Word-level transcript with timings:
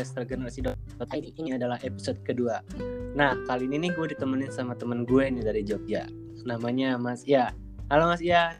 podcast 0.00 0.16
regenerasi 0.16 0.64
ID 1.12 1.36
ini 1.36 1.60
adalah 1.60 1.76
episode 1.84 2.16
kedua. 2.24 2.64
Nah 3.12 3.36
kali 3.44 3.68
ini 3.68 3.84
nih 3.84 3.92
gue 3.92 4.16
ditemenin 4.16 4.48
sama 4.48 4.72
temen 4.72 5.04
gue 5.04 5.28
nih 5.28 5.44
dari 5.44 5.60
Jogja. 5.60 6.08
Namanya 6.48 6.96
Mas 6.96 7.20
Ia. 7.28 7.52
Halo 7.92 8.08
Mas 8.08 8.24
Ia. 8.24 8.56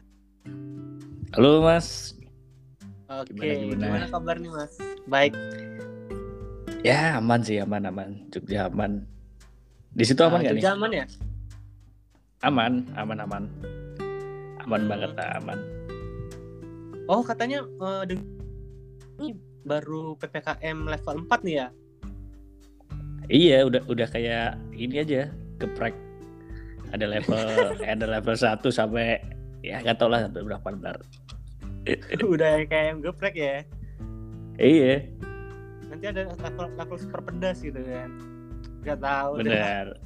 Halo 1.33 1.65
Mas. 1.65 2.13
Oke, 3.09 3.33
Gimana, 3.33 3.57
gimana? 3.57 3.81
gimana 3.89 4.05
kabar 4.13 4.35
nih 4.37 4.51
Mas? 4.53 4.73
Baik. 5.09 5.33
Ya 6.85 7.17
aman 7.17 7.41
sih 7.41 7.57
aman 7.57 7.89
aman. 7.89 8.21
Jogja 8.29 8.69
aman. 8.69 9.01
Di 9.97 10.05
situ 10.05 10.21
aman 10.21 10.37
Nah, 10.37 10.41
nggak 10.45 10.53
nih? 10.53 10.61
Jogja 10.61 10.77
aman 10.77 10.91
ya? 10.93 11.05
Aman 12.45 12.73
aman 12.93 13.17
aman. 13.17 13.43
Aman 14.61 14.81
Hmm. 14.85 14.89
banget 14.93 15.11
aman. 15.41 15.57
Oh 17.09 17.25
katanya 17.25 17.65
ini 19.17 19.33
baru 19.65 20.17
ppkm 20.17 20.89
level 20.89 21.15
4 21.27 21.47
nih 21.47 21.55
ya? 21.55 21.67
Iya 23.31 23.57
udah 23.69 23.81
udah 23.87 24.07
kayak 24.11 24.59
ini 24.75 25.01
aja 25.01 25.31
geprek. 25.61 25.95
Ada 26.91 27.05
level 27.07 27.71
ada 27.93 28.05
level 28.05 28.35
1 28.35 28.59
sampai 28.67 29.21
ya 29.61 29.79
nggak 29.79 29.97
tau 30.01 30.09
lah 30.09 30.25
sampai 30.25 30.41
berapa 30.43 30.67
ntar. 30.81 30.97
Udah 32.21 32.61
kayak 32.69 32.85
yang 32.93 32.99
geprek 33.01 33.33
ya? 33.33 33.65
Iya 34.61 35.01
Nanti 35.89 36.05
ada 36.07 36.29
level 36.29 36.65
level 36.77 36.97
super 36.97 37.21
pedas 37.25 37.65
gitu 37.65 37.81
kan? 37.81 38.09
Gak 38.85 39.01
tahu. 39.01 39.41
deh. 39.41 39.49
benar. 39.49 39.85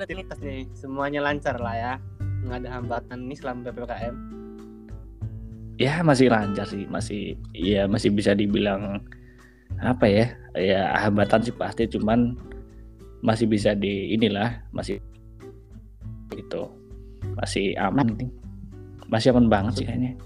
Rutinitas 0.00 0.40
nih, 0.40 0.64
semuanya 0.72 1.20
lancar 1.20 1.60
lah 1.60 1.76
ya. 1.76 1.94
Nggak 2.46 2.58
ada 2.64 2.70
hambatan 2.80 3.18
nih 3.28 3.36
selama 3.36 3.68
ppkm. 3.68 4.39
Ya 5.80 6.04
masih 6.04 6.28
lancar 6.28 6.68
sih 6.68 6.84
masih 6.84 7.40
ya 7.56 7.88
masih 7.88 8.12
bisa 8.12 8.36
dibilang 8.36 9.00
apa 9.80 10.04
ya 10.04 10.26
ya 10.52 10.92
hambatan 10.92 11.40
sih 11.40 11.56
pasti 11.56 11.88
cuman 11.88 12.36
masih 13.24 13.48
bisa 13.48 13.72
di 13.72 14.12
inilah 14.12 14.60
masih 14.76 15.00
itu 16.36 16.68
masih 17.32 17.72
aman. 17.80 18.12
Nih 18.12 18.28
masih 19.08 19.32
aman 19.32 19.48
banget 19.48 19.80
sih 19.80 19.86
kayaknya. 19.88 20.20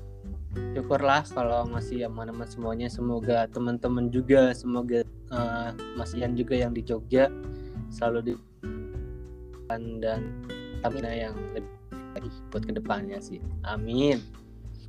Syukurlah 0.75 1.23
kalau 1.31 1.71
masih 1.71 2.03
aman-aman 2.11 2.51
semuanya. 2.51 2.91
Semoga 2.91 3.47
teman-teman 3.47 4.11
juga 4.11 4.51
semoga 4.59 5.07
eh, 5.07 5.71
Mas 5.95 6.19
Ian 6.19 6.35
juga 6.35 6.59
yang 6.59 6.75
di 6.75 6.83
Jogja 6.83 7.31
selalu 7.95 8.19
di 8.27 8.35
dan 10.03 10.19
stamina 10.83 11.15
yang 11.15 11.39
lebih 11.55 11.71
baik 12.19 12.35
buat 12.51 12.63
ke 12.67 12.75
depannya 12.75 13.23
sih. 13.23 13.39
Amin 13.63 14.44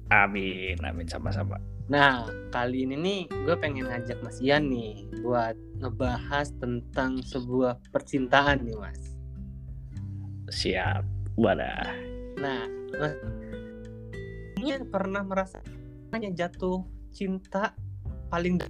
amin 0.10 0.78
amin 0.82 1.08
sama-sama. 1.08 1.58
Nah 1.86 2.26
kali 2.50 2.86
ini 2.86 2.96
nih 2.98 3.22
gue 3.30 3.56
pengen 3.58 3.86
ngajak 3.86 4.18
Mas 4.22 4.42
Ian 4.42 4.70
nih 4.70 5.06
buat 5.22 5.54
ngebahas 5.78 6.50
tentang 6.58 7.22
sebuah 7.22 7.78
percintaan 7.90 8.66
nih 8.66 8.78
Mas. 8.78 9.02
Siap 10.50 11.04
wadah 11.36 11.90
nah 12.38 12.64
Mas 12.96 13.16
Ian 14.62 14.88
pernah 14.90 15.22
merasa 15.22 15.60
hanya 16.10 16.32
jatuh 16.32 16.82
cinta 17.12 17.74
paling 18.30 18.62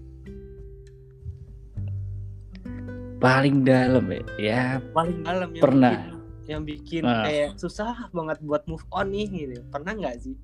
paling 3.15 3.63
dalam 3.63 4.05
ya? 4.11 4.21
Ya 4.37 4.63
paling 4.91 5.23
dalam 5.23 5.49
yang 5.55 5.63
Pernah. 5.63 5.95
bikin, 5.97 6.45
yang 6.45 6.61
bikin 6.67 7.03
Nah. 7.05 7.23
kayak 7.25 7.49
susah 7.57 8.11
banget 8.11 8.37
buat 8.43 8.63
move 8.67 8.85
on 8.91 9.09
nih 9.09 9.27
gitu. 9.29 9.63
Pernah 9.71 9.93
nggak 9.97 10.15
sih 10.21 10.35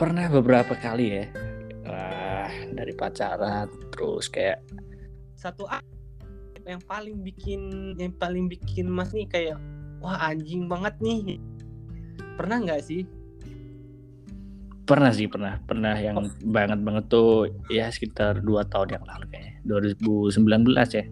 pernah 0.00 0.32
beberapa 0.32 0.72
kali 0.72 1.06
ya. 1.12 1.28
Dari 2.72 2.96
pacaran 2.96 3.68
terus 3.92 4.32
kayak 4.32 4.64
satu 5.36 5.68
yang 6.64 6.80
paling 6.88 7.20
bikin 7.20 7.92
yang 8.00 8.16
paling 8.16 8.48
bikin 8.48 8.88
mas 8.88 9.12
nih 9.12 9.28
kayak 9.28 9.60
wah 10.00 10.16
anjing 10.24 10.64
banget 10.64 10.96
nih. 11.04 11.36
Pernah 12.40 12.64
nggak 12.64 12.80
sih? 12.80 13.04
Pernah 14.88 15.12
sih 15.12 15.28
pernah. 15.28 15.60
Pernah 15.68 15.92
yang 16.00 16.32
banget 16.48 16.80
banget 16.80 17.04
tuh 17.12 17.52
ya 17.68 17.92
sekitar 17.92 18.40
dua 18.40 18.64
tahun 18.64 18.96
yang 18.96 19.04
lalu 19.04 19.28
kayaknya. 19.28 19.54
2019 19.68 20.96
ya. 20.96 21.04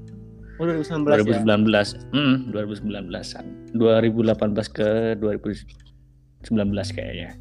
Oh, 0.58 0.66
2019 0.66 1.06
ya? 1.06 1.38
2019 1.46 2.10
hmm 2.18 2.50
2019an 2.50 3.44
2018 3.78 4.74
ke 4.74 5.14
2019 5.22 6.96
kayaknya 6.98 7.38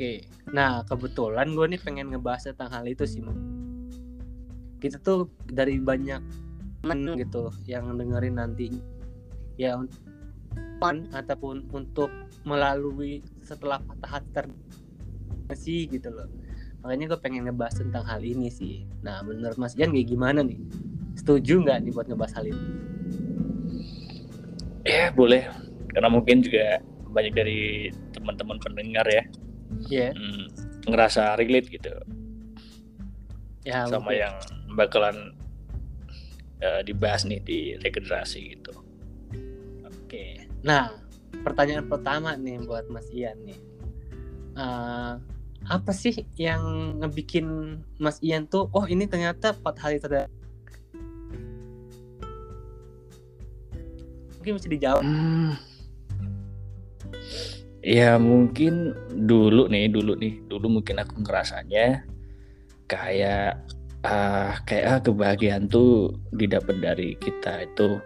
oke. 0.00 0.24
Nah 0.56 0.80
kebetulan 0.88 1.52
gue 1.52 1.76
nih 1.76 1.80
pengen 1.84 2.08
ngebahas 2.08 2.48
tentang 2.48 2.72
hal 2.72 2.88
itu 2.88 3.04
sih 3.04 3.20
kita 4.80 4.96
tuh 5.04 5.28
dari 5.44 5.76
banyak 5.76 6.24
temen 6.80 7.20
gitu 7.20 7.52
yang 7.68 7.92
dengerin 8.00 8.40
nanti. 8.40 8.80
Ya 9.60 9.76
fun 10.80 11.04
ataupun 11.12 11.68
untuk 11.76 12.08
melalui 12.48 13.20
setelah 13.44 13.76
patah 13.84 14.08
hati 14.16 14.28
ter 14.32 14.46
sih 15.52 15.84
gitu 15.84 16.08
loh. 16.08 16.32
Makanya 16.80 17.12
gue 17.12 17.20
pengen 17.20 17.44
ngebahas 17.44 17.84
tentang 17.84 18.08
hal 18.08 18.24
ini 18.24 18.48
sih. 18.48 18.88
Nah 19.04 19.20
menurut 19.20 19.60
Mas 19.60 19.76
Ian 19.76 19.92
kayak 19.92 20.08
gimana 20.08 20.40
nih? 20.40 20.56
Setuju 21.12 21.60
nggak 21.60 21.84
nih 21.84 21.92
buat 21.92 22.08
ngebahas 22.08 22.40
hal 22.40 22.48
ini? 22.48 22.64
Ya 24.88 25.12
boleh. 25.12 25.44
Karena 25.92 26.08
mungkin 26.08 26.40
juga 26.40 26.80
banyak 27.12 27.36
dari 27.36 27.92
teman-teman 28.16 28.56
pendengar 28.64 29.04
ya 29.04 29.28
ya 29.88 30.10
hmm, 30.14 30.46
ngerasa 30.88 31.36
relate 31.38 31.68
gitu. 31.70 31.92
Ya 33.66 33.84
sama 33.86 34.10
mungkin. 34.10 34.22
yang 34.24 34.34
bakalan 34.74 35.16
eh, 36.60 36.80
dibahas 36.84 37.28
nih 37.28 37.40
di 37.44 37.58
regenerasi 37.78 38.40
gitu. 38.56 38.72
Oke. 39.86 40.48
Nah 40.64 40.94
pertanyaan 41.44 41.86
pertama 41.86 42.34
nih 42.34 42.60
buat 42.64 42.88
Mas 42.90 43.06
Ian 43.12 43.38
nih. 43.44 43.60
Eh, 44.56 45.14
apa 45.68 45.92
sih 45.92 46.24
yang 46.40 46.96
ngebikin 47.04 47.78
Mas 48.00 48.16
Ian 48.24 48.48
tuh 48.48 48.72
oh 48.72 48.88
ini 48.88 49.04
ternyata 49.04 49.52
patah 49.52 49.92
hati 49.92 50.00
terdalam 50.00 50.32
mungkin 54.40 54.56
bisa 54.56 54.68
dijawab. 54.72 55.04
Hmm. 55.04 55.52
Ya 57.80 58.20
mungkin 58.20 58.92
dulu 59.08 59.64
nih, 59.72 59.88
dulu 59.88 60.12
nih, 60.20 60.44
dulu 60.44 60.80
mungkin 60.80 61.00
aku 61.00 61.24
ngerasanya 61.24 62.04
kayak 62.84 63.56
ah 64.00 64.56
kayak 64.68 64.86
ah, 64.88 65.00
kebahagiaan 65.00 65.68
tuh 65.68 66.12
didapat 66.32 66.76
dari 66.80 67.16
kita 67.16 67.64
itu 67.64 68.00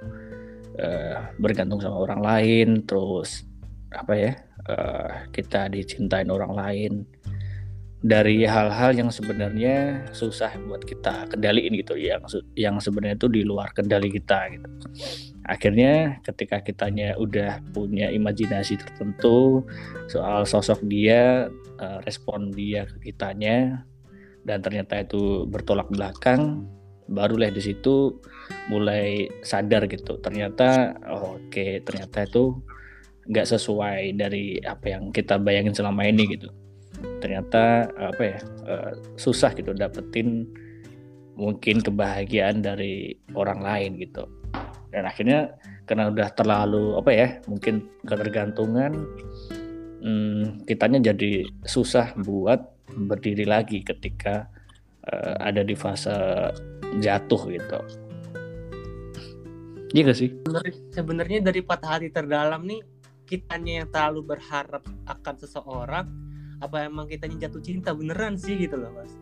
eh, 0.79 1.19
bergantung 1.43 1.83
sama 1.83 2.07
orang 2.07 2.23
lain, 2.23 2.69
terus 2.87 3.47
apa 3.91 4.15
ya 4.15 4.33
eh, 4.71 5.11
kita 5.34 5.71
dicintain 5.71 6.31
orang 6.31 6.55
lain 6.55 6.93
dari 8.04 8.44
hal-hal 8.44 8.92
yang 8.92 9.09
sebenarnya 9.09 10.04
susah 10.12 10.53
buat 10.69 10.84
kita 10.84 11.32
kendaliin 11.32 11.72
gitu, 11.81 11.97
yang 11.97 12.20
yang 12.53 12.76
sebenarnya 12.76 13.16
itu 13.16 13.32
di 13.32 13.42
luar 13.48 13.72
kendali 13.72 14.12
kita 14.12 14.53
gitu. 14.53 14.69
Akhirnya 15.48 16.20
ketika 16.20 16.60
kitanya 16.60 17.16
udah 17.16 17.65
punya 17.72 18.12
imajinasi 18.12 18.76
tertentu 18.76 19.65
soal 20.12 20.44
sosok 20.44 20.84
dia 20.84 21.48
eh, 21.81 21.98
respon 22.04 22.53
dia 22.53 22.84
ke 22.84 23.09
kitanya 23.09 23.88
dan 24.44 24.60
ternyata 24.60 25.00
itu 25.00 25.48
bertolak 25.48 25.88
belakang 25.88 26.69
barulah 27.09 27.48
di 27.48 27.65
situ 27.65 28.21
mulai 28.69 29.32
sadar 29.41 29.88
gitu. 29.88 30.21
Ternyata 30.21 30.92
oh, 31.09 31.41
oke 31.41 31.81
ternyata 31.88 32.28
itu 32.28 32.60
nggak 33.33 33.48
sesuai 33.48 34.12
dari 34.12 34.60
apa 34.60 34.92
yang 34.92 35.09
kita 35.09 35.41
bayangin 35.41 35.72
selama 35.72 36.04
ini 36.04 36.36
gitu 36.36 36.53
ternyata 37.19 37.89
apa 37.99 38.23
ya 38.23 38.39
eh, 38.69 38.93
susah 39.19 39.53
gitu 39.57 39.75
dapetin 39.75 40.47
mungkin 41.35 41.83
kebahagiaan 41.83 42.63
dari 42.63 43.15
orang 43.35 43.61
lain 43.63 43.99
gitu. 43.99 44.27
Dan 44.95 45.11
akhirnya 45.11 45.51
karena 45.91 46.09
udah 46.09 46.29
terlalu 46.39 46.95
apa 46.95 47.11
ya 47.11 47.29
mungkin 47.51 47.91
ketergantungan 48.07 48.95
hmm, 50.01 50.65
kitanya 50.71 51.13
jadi 51.13 51.43
susah 51.67 52.15
buat 52.23 52.63
berdiri 52.95 53.43
lagi 53.45 53.83
ketika 53.83 54.47
eh, 55.11 55.35
ada 55.43 55.67
di 55.67 55.75
fase 55.75 56.15
jatuh 57.03 57.43
gitu. 57.51 57.81
Iya 59.95 60.11
gak 60.11 60.19
sih? 60.19 60.31
Sebenarnya 60.91 61.39
dari 61.39 61.63
patah 61.63 61.99
hati 61.99 62.11
terdalam 62.11 62.67
nih 62.67 62.83
kitanya 63.31 63.83
yang 63.83 63.89
terlalu 63.95 64.35
berharap 64.35 64.83
akan 65.07 65.35
seseorang 65.39 66.07
apa 66.65 66.89
emang 66.89 67.07
kitanya 67.07 67.49
jatuh 67.49 67.63
cinta 67.63 67.93
beneran 67.93 68.34
sih 68.41 68.57
gitu 68.57 68.81
loh 68.81 68.91
mas 68.97 69.13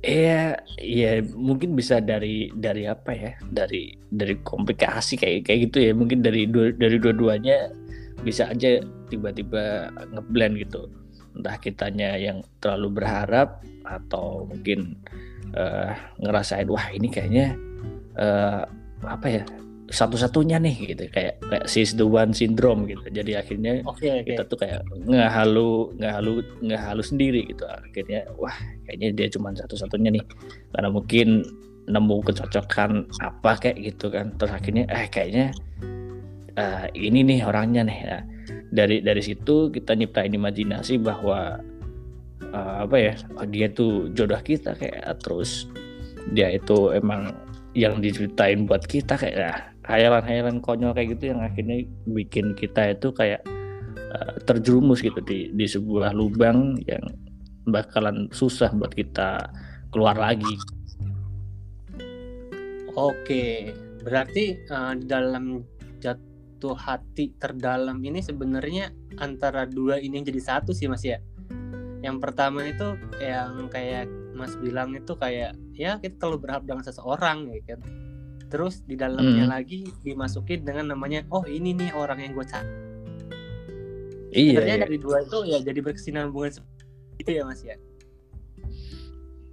Iya, 0.00 0.56
iya 0.80 1.20
mungkin 1.36 1.76
bisa 1.76 2.00
dari 2.00 2.48
dari 2.56 2.88
apa 2.88 3.12
ya? 3.12 3.36
Dari 3.44 3.92
dari 4.08 4.40
komplikasi 4.40 5.20
kayak 5.20 5.44
kayak 5.44 5.60
gitu 5.68 5.78
ya. 5.84 5.92
Mungkin 5.92 6.24
dari 6.24 6.48
dua, 6.48 6.72
dari 6.72 6.96
dua-duanya 6.96 7.68
bisa 8.24 8.48
aja 8.48 8.80
tiba-tiba 9.12 9.92
ngeblend 10.12 10.56
gitu. 10.60 10.88
entah 11.30 11.62
kitanya 11.62 12.18
yang 12.18 12.42
terlalu 12.58 12.98
berharap 12.98 13.62
atau 13.86 14.50
mungkin 14.50 14.98
uh, 15.54 15.94
ngerasain 16.18 16.66
wah 16.66 16.90
ini 16.90 17.06
kayaknya 17.06 17.54
uh, 18.18 18.66
apa 19.06 19.26
ya 19.30 19.44
satu-satunya 19.90 20.62
nih 20.62 20.94
gitu. 20.94 21.02
Kayak 21.10 21.42
kayak 21.50 21.66
sis 21.66 21.98
the 21.98 22.06
one 22.06 22.30
syndrome 22.30 22.86
gitu. 22.86 23.02
Jadi 23.10 23.34
akhirnya 23.34 23.82
okay, 23.84 24.22
okay. 24.22 24.38
kita 24.38 24.42
tuh 24.46 24.58
kayak 24.62 24.86
ngehalu 25.04 25.90
ngehalu 25.98 26.46
ngehalu 26.62 27.02
sendiri 27.02 27.42
gitu. 27.50 27.66
Akhirnya 27.66 28.30
wah 28.38 28.54
kayaknya 28.86 29.08
dia 29.12 29.26
cuma 29.34 29.50
satu-satunya 29.52 30.14
nih. 30.14 30.24
Karena 30.70 30.88
mungkin 30.88 31.42
nemu 31.90 32.16
kecocokan 32.22 33.10
apa 33.18 33.52
kayak 33.58 33.76
gitu 33.82 34.14
kan. 34.14 34.30
Terus 34.38 34.52
akhirnya 34.54 34.84
eh 34.86 35.10
kayaknya 35.10 35.46
uh, 36.54 36.86
ini 36.94 37.26
nih 37.26 37.38
orangnya 37.42 37.82
nih. 37.82 37.98
Nah, 38.06 38.22
dari 38.70 39.02
dari 39.02 39.22
situ 39.26 39.74
kita 39.74 39.98
nyiptain 39.98 40.30
imajinasi 40.30 41.02
bahwa 41.02 41.58
uh, 42.54 42.76
apa 42.86 42.96
ya 42.96 43.14
dia 43.50 43.66
tuh 43.74 44.06
jodoh 44.14 44.38
kita 44.38 44.78
kayak. 44.78 45.02
Terus 45.18 45.66
dia 46.30 46.54
itu 46.54 46.94
emang 46.94 47.34
yang 47.74 48.02
diceritain 48.02 48.66
buat 48.66 48.82
kita 48.82 49.14
kayak 49.14 49.36
nah, 49.38 49.58
hayalan-hayalan 49.90 50.62
konyol 50.62 50.94
kayak 50.94 51.18
gitu 51.18 51.34
yang 51.34 51.42
akhirnya 51.42 51.82
bikin 52.06 52.54
kita 52.54 52.94
itu 52.94 53.10
kayak 53.10 53.42
uh, 54.14 54.38
terjerumus 54.46 55.02
gitu 55.02 55.18
di 55.26 55.50
di 55.50 55.66
sebuah 55.66 56.14
lubang 56.14 56.78
yang 56.86 57.02
bakalan 57.66 58.30
susah 58.30 58.70
buat 58.70 58.94
kita 58.94 59.50
keluar 59.90 60.14
lagi. 60.14 60.54
Oke, 62.94 63.74
berarti 64.06 64.58
uh, 64.70 64.94
di 64.94 65.06
dalam 65.10 65.62
jatuh 65.98 66.74
hati 66.78 67.34
terdalam 67.38 67.98
ini 68.02 68.22
sebenarnya 68.22 68.94
antara 69.18 69.66
dua 69.66 69.98
ini 69.98 70.22
jadi 70.22 70.38
satu 70.38 70.70
sih 70.70 70.86
mas 70.86 71.02
ya. 71.02 71.18
Yang 72.00 72.16
pertama 72.22 72.64
itu 72.64 72.96
yang 73.20 73.68
kayak 73.68 74.08
mas 74.32 74.56
bilang 74.56 74.96
itu 74.96 75.12
kayak 75.18 75.52
ya 75.76 76.00
kita 76.00 76.16
terlalu 76.16 76.48
berharap 76.48 76.64
dengan 76.64 76.84
seseorang 76.86 77.50
ya 77.52 77.76
kan 77.76 78.09
terus 78.50 78.82
di 78.82 78.98
dalamnya 78.98 79.46
hmm. 79.46 79.54
lagi 79.54 79.86
dimasukin 80.02 80.66
dengan 80.66 80.92
namanya 80.92 81.22
oh 81.30 81.46
ini 81.46 81.70
nih 81.72 81.94
orang 81.94 82.18
yang 82.18 82.34
gue 82.34 82.46
cari. 82.46 82.70
Iya, 84.30 84.62
iya. 84.62 84.76
dari 84.86 84.98
dua 84.98 85.26
itu 85.26 85.38
ya 85.46 85.58
jadi 85.58 85.78
berkesinambungan 85.82 86.62
itu 87.18 87.30
ya 87.30 87.42
mas 87.46 87.62
ya. 87.62 87.78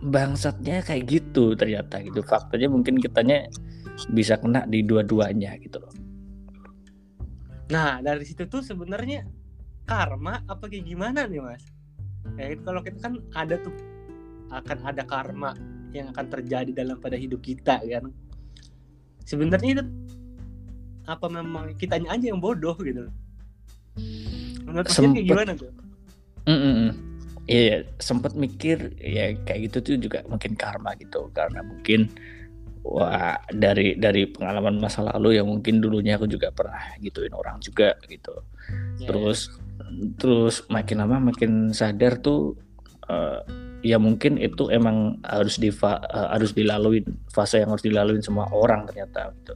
Bangsatnya 0.02 0.82
kayak 0.86 1.04
gitu 1.06 1.54
ternyata 1.54 2.02
gitu. 2.02 2.22
Faktanya 2.26 2.70
mungkin 2.70 2.98
kitanya 3.02 3.50
bisa 4.14 4.38
kena 4.38 4.66
di 4.70 4.86
dua-duanya 4.86 5.58
gitu 5.62 5.82
loh. 5.82 5.94
Nah 7.74 8.02
dari 8.02 8.26
situ 8.26 8.46
tuh 8.46 8.62
sebenarnya 8.62 9.26
karma 9.86 10.46
apa 10.46 10.66
kayak 10.70 10.86
gimana 10.86 11.26
nih 11.26 11.42
mas? 11.42 11.64
Kayak 12.38 12.62
kalau 12.66 12.82
kita 12.86 12.98
kan 13.02 13.14
ada 13.34 13.56
tuh 13.58 13.74
akan 14.54 14.78
ada 14.86 15.04
karma 15.04 15.52
yang 15.92 16.14
akan 16.14 16.26
terjadi 16.30 16.72
dalam 16.72 17.00
pada 17.00 17.16
hidup 17.16 17.42
kita 17.42 17.82
kan 17.82 18.12
sebenarnya 19.28 19.70
itu 19.80 19.84
apa 21.08 21.28
memang 21.28 21.76
kitanya 21.76 22.16
aja 22.16 22.32
yang 22.32 22.40
bodoh 22.40 22.76
gitu 22.80 23.12
menurut 24.64 24.88
sempet, 24.88 25.24
kayak 25.24 25.28
gimana 25.28 25.52
tuh 25.56 25.72
mm 26.48 26.60
-mm. 26.60 26.92
Iya, 27.48 27.88
sempat 27.96 28.36
mikir 28.36 29.00
ya 29.00 29.32
kayak 29.48 29.72
gitu 29.72 29.78
tuh 29.80 29.96
juga 30.04 30.20
mungkin 30.28 30.60
karma 30.60 30.92
gitu 31.00 31.32
karena 31.32 31.64
mungkin 31.64 32.12
wah 32.84 33.40
dari 33.56 33.96
dari 33.96 34.28
pengalaman 34.28 34.84
masa 34.84 35.08
lalu 35.16 35.40
yang 35.40 35.48
mungkin 35.48 35.80
dulunya 35.80 36.20
aku 36.20 36.28
juga 36.28 36.52
pernah 36.52 37.00
gituin 37.00 37.32
orang 37.32 37.64
juga 37.64 37.96
gitu. 38.12 38.44
Yeah, 39.00 39.08
terus 39.08 39.48
yeah. 39.48 40.12
terus 40.20 40.68
makin 40.68 41.00
lama 41.00 41.32
makin 41.32 41.72
sadar 41.72 42.20
tuh 42.20 42.60
uh, 43.08 43.48
ya 43.88 43.96
mungkin 43.96 44.36
itu 44.36 44.68
emang 44.68 45.24
harus 45.24 45.56
di 45.56 45.72
uh, 45.72 46.00
harus 46.36 46.52
dilalui 46.52 47.08
fase 47.32 47.64
yang 47.64 47.72
harus 47.72 47.88
dilalui 47.88 48.20
semua 48.20 48.52
orang 48.52 48.84
ternyata 48.92 49.32
gitu. 49.40 49.56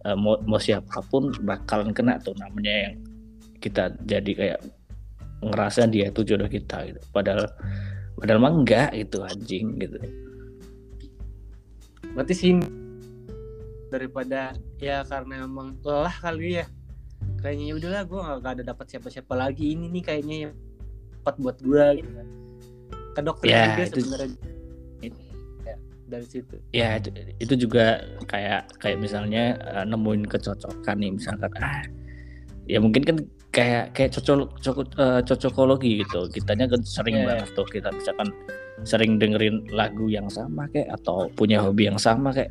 Uh, 0.00 0.16
mau, 0.16 0.40
mau 0.48 0.56
siapa 0.56 1.04
pun 1.12 1.28
bakalan 1.44 1.92
kena 1.92 2.16
tuh 2.24 2.32
namanya 2.40 2.88
yang 2.88 2.94
kita 3.60 3.92
jadi 4.08 4.32
kayak 4.32 4.60
ngerasa 5.44 5.84
dia 5.92 6.08
itu 6.08 6.24
jodoh 6.24 6.48
kita 6.48 6.88
gitu. 6.88 7.00
Padahal 7.12 7.44
padahal 8.16 8.40
mah 8.40 8.52
enggak 8.56 8.90
itu 8.96 9.20
anjing 9.20 9.76
gitu. 9.76 10.00
Berarti 12.16 12.32
sih 12.32 12.56
daripada 13.92 14.56
ya 14.80 15.04
karena 15.04 15.44
emang 15.44 15.76
lelah 15.84 16.16
kali 16.16 16.64
ya 16.64 16.66
kayaknya 17.42 17.64
ya 17.68 17.74
udahlah 17.76 18.02
gue 18.06 18.20
gak 18.40 18.52
ada 18.56 18.64
dapat 18.72 18.86
siapa-siapa 18.86 19.34
lagi 19.34 19.74
ini 19.74 19.90
nih 19.90 20.04
kayaknya 20.06 20.36
yang 20.48 20.54
tepat 21.20 21.34
buat 21.42 21.56
gue 21.60 21.84
gitu 22.00 22.10
kan 22.16 22.28
ke 23.20 23.28
dokter 23.28 23.46
ya, 23.52 23.62
juga 23.68 23.84
itu, 23.84 23.98
sebenarnya. 24.00 24.38
Ya, 25.60 25.74
dari 26.10 26.26
situ. 26.26 26.56
Ya 26.74 26.88
itu, 26.98 27.08
itu 27.38 27.54
juga 27.68 28.02
kayak 28.26 28.80
kayak 28.82 28.98
misalnya 28.98 29.60
uh, 29.62 29.84
nemuin 29.86 30.26
kecocokan 30.26 30.96
nih 30.98 31.12
misalkan 31.14 31.52
ah 31.62 31.84
ya 32.66 32.78
mungkin 32.82 33.02
kan 33.06 33.16
kayak 33.54 33.94
kayak 33.94 34.10
cocok 34.14 34.50
cocok 34.58 34.88
uh, 34.98 35.20
cocokologi 35.22 36.02
gitu. 36.02 36.26
Kitanya 36.34 36.66
kan 36.66 36.82
sering 36.82 37.22
yeah. 37.22 37.26
banget 37.30 37.48
tuh 37.54 37.66
kita 37.68 37.94
misalkan 37.94 38.28
sering 38.82 39.20
dengerin 39.20 39.68
lagu 39.70 40.08
yang 40.08 40.26
sama 40.32 40.66
kayak 40.72 40.90
atau 40.98 41.28
punya 41.36 41.60
hobi 41.60 41.86
yang 41.86 42.00
sama 42.00 42.32
kayak 42.32 42.50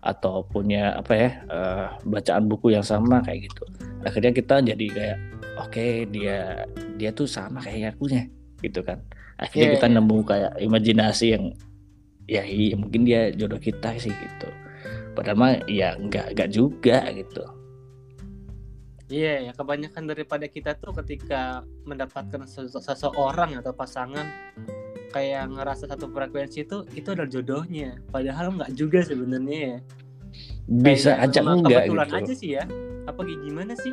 atau 0.00 0.40
punya 0.48 0.96
apa 0.96 1.12
ya 1.12 1.30
uh, 1.52 1.86
bacaan 2.08 2.48
buku 2.48 2.72
yang 2.72 2.84
sama 2.84 3.20
kayak 3.24 3.48
gitu. 3.48 3.64
Akhirnya 4.04 4.32
kita 4.32 4.64
jadi 4.64 4.86
kayak 4.92 5.18
oke 5.60 5.70
okay, 5.72 6.08
dia 6.08 6.64
dia 6.96 7.12
tuh 7.12 7.28
sama 7.28 7.60
kayak 7.60 7.96
akunya 7.96 8.24
gitu 8.60 8.80
kan. 8.84 9.00
Akhirnya 9.40 9.72
yeah, 9.72 9.76
kita 9.80 9.88
yeah. 9.88 9.96
nemu 9.96 10.18
kayak 10.24 10.52
imajinasi 10.60 11.26
yang 11.32 11.44
ya 12.30 12.42
iya 12.46 12.76
mungkin 12.78 13.02
dia 13.08 13.32
jodoh 13.34 13.58
kita 13.58 13.96
sih 13.96 14.12
gitu. 14.12 14.48
Padahal 15.16 15.36
mah 15.36 15.52
ya 15.66 15.96
nggak 15.96 16.36
nggak 16.36 16.48
juga 16.52 17.02
gitu. 17.12 17.44
Iya 19.10 19.26
yeah, 19.26 19.36
ya 19.50 19.52
kebanyakan 19.58 20.06
daripada 20.06 20.46
kita 20.46 20.78
tuh 20.78 20.94
ketika 21.02 21.66
mendapatkan 21.82 22.46
seseorang 22.46 23.58
atau 23.58 23.74
pasangan 23.74 24.28
kayak 25.10 25.50
ngerasa 25.50 25.90
satu 25.90 26.06
frekuensi 26.14 26.62
itu 26.62 26.86
itu 26.94 27.08
adalah 27.10 27.26
jodohnya. 27.26 27.98
Padahal 28.14 28.54
nggak 28.54 28.72
juga 28.78 29.02
sebenarnya 29.02 29.58
ya. 29.58 29.78
Bisa 30.70 31.18
aja 31.18 31.42
enggak 31.42 31.90
kebetulan 31.90 32.06
gitu. 32.06 32.18
aja 32.22 32.32
sih 32.38 32.50
ya. 32.54 32.64
Apa 33.10 33.26
gimana 33.26 33.74
sih 33.74 33.90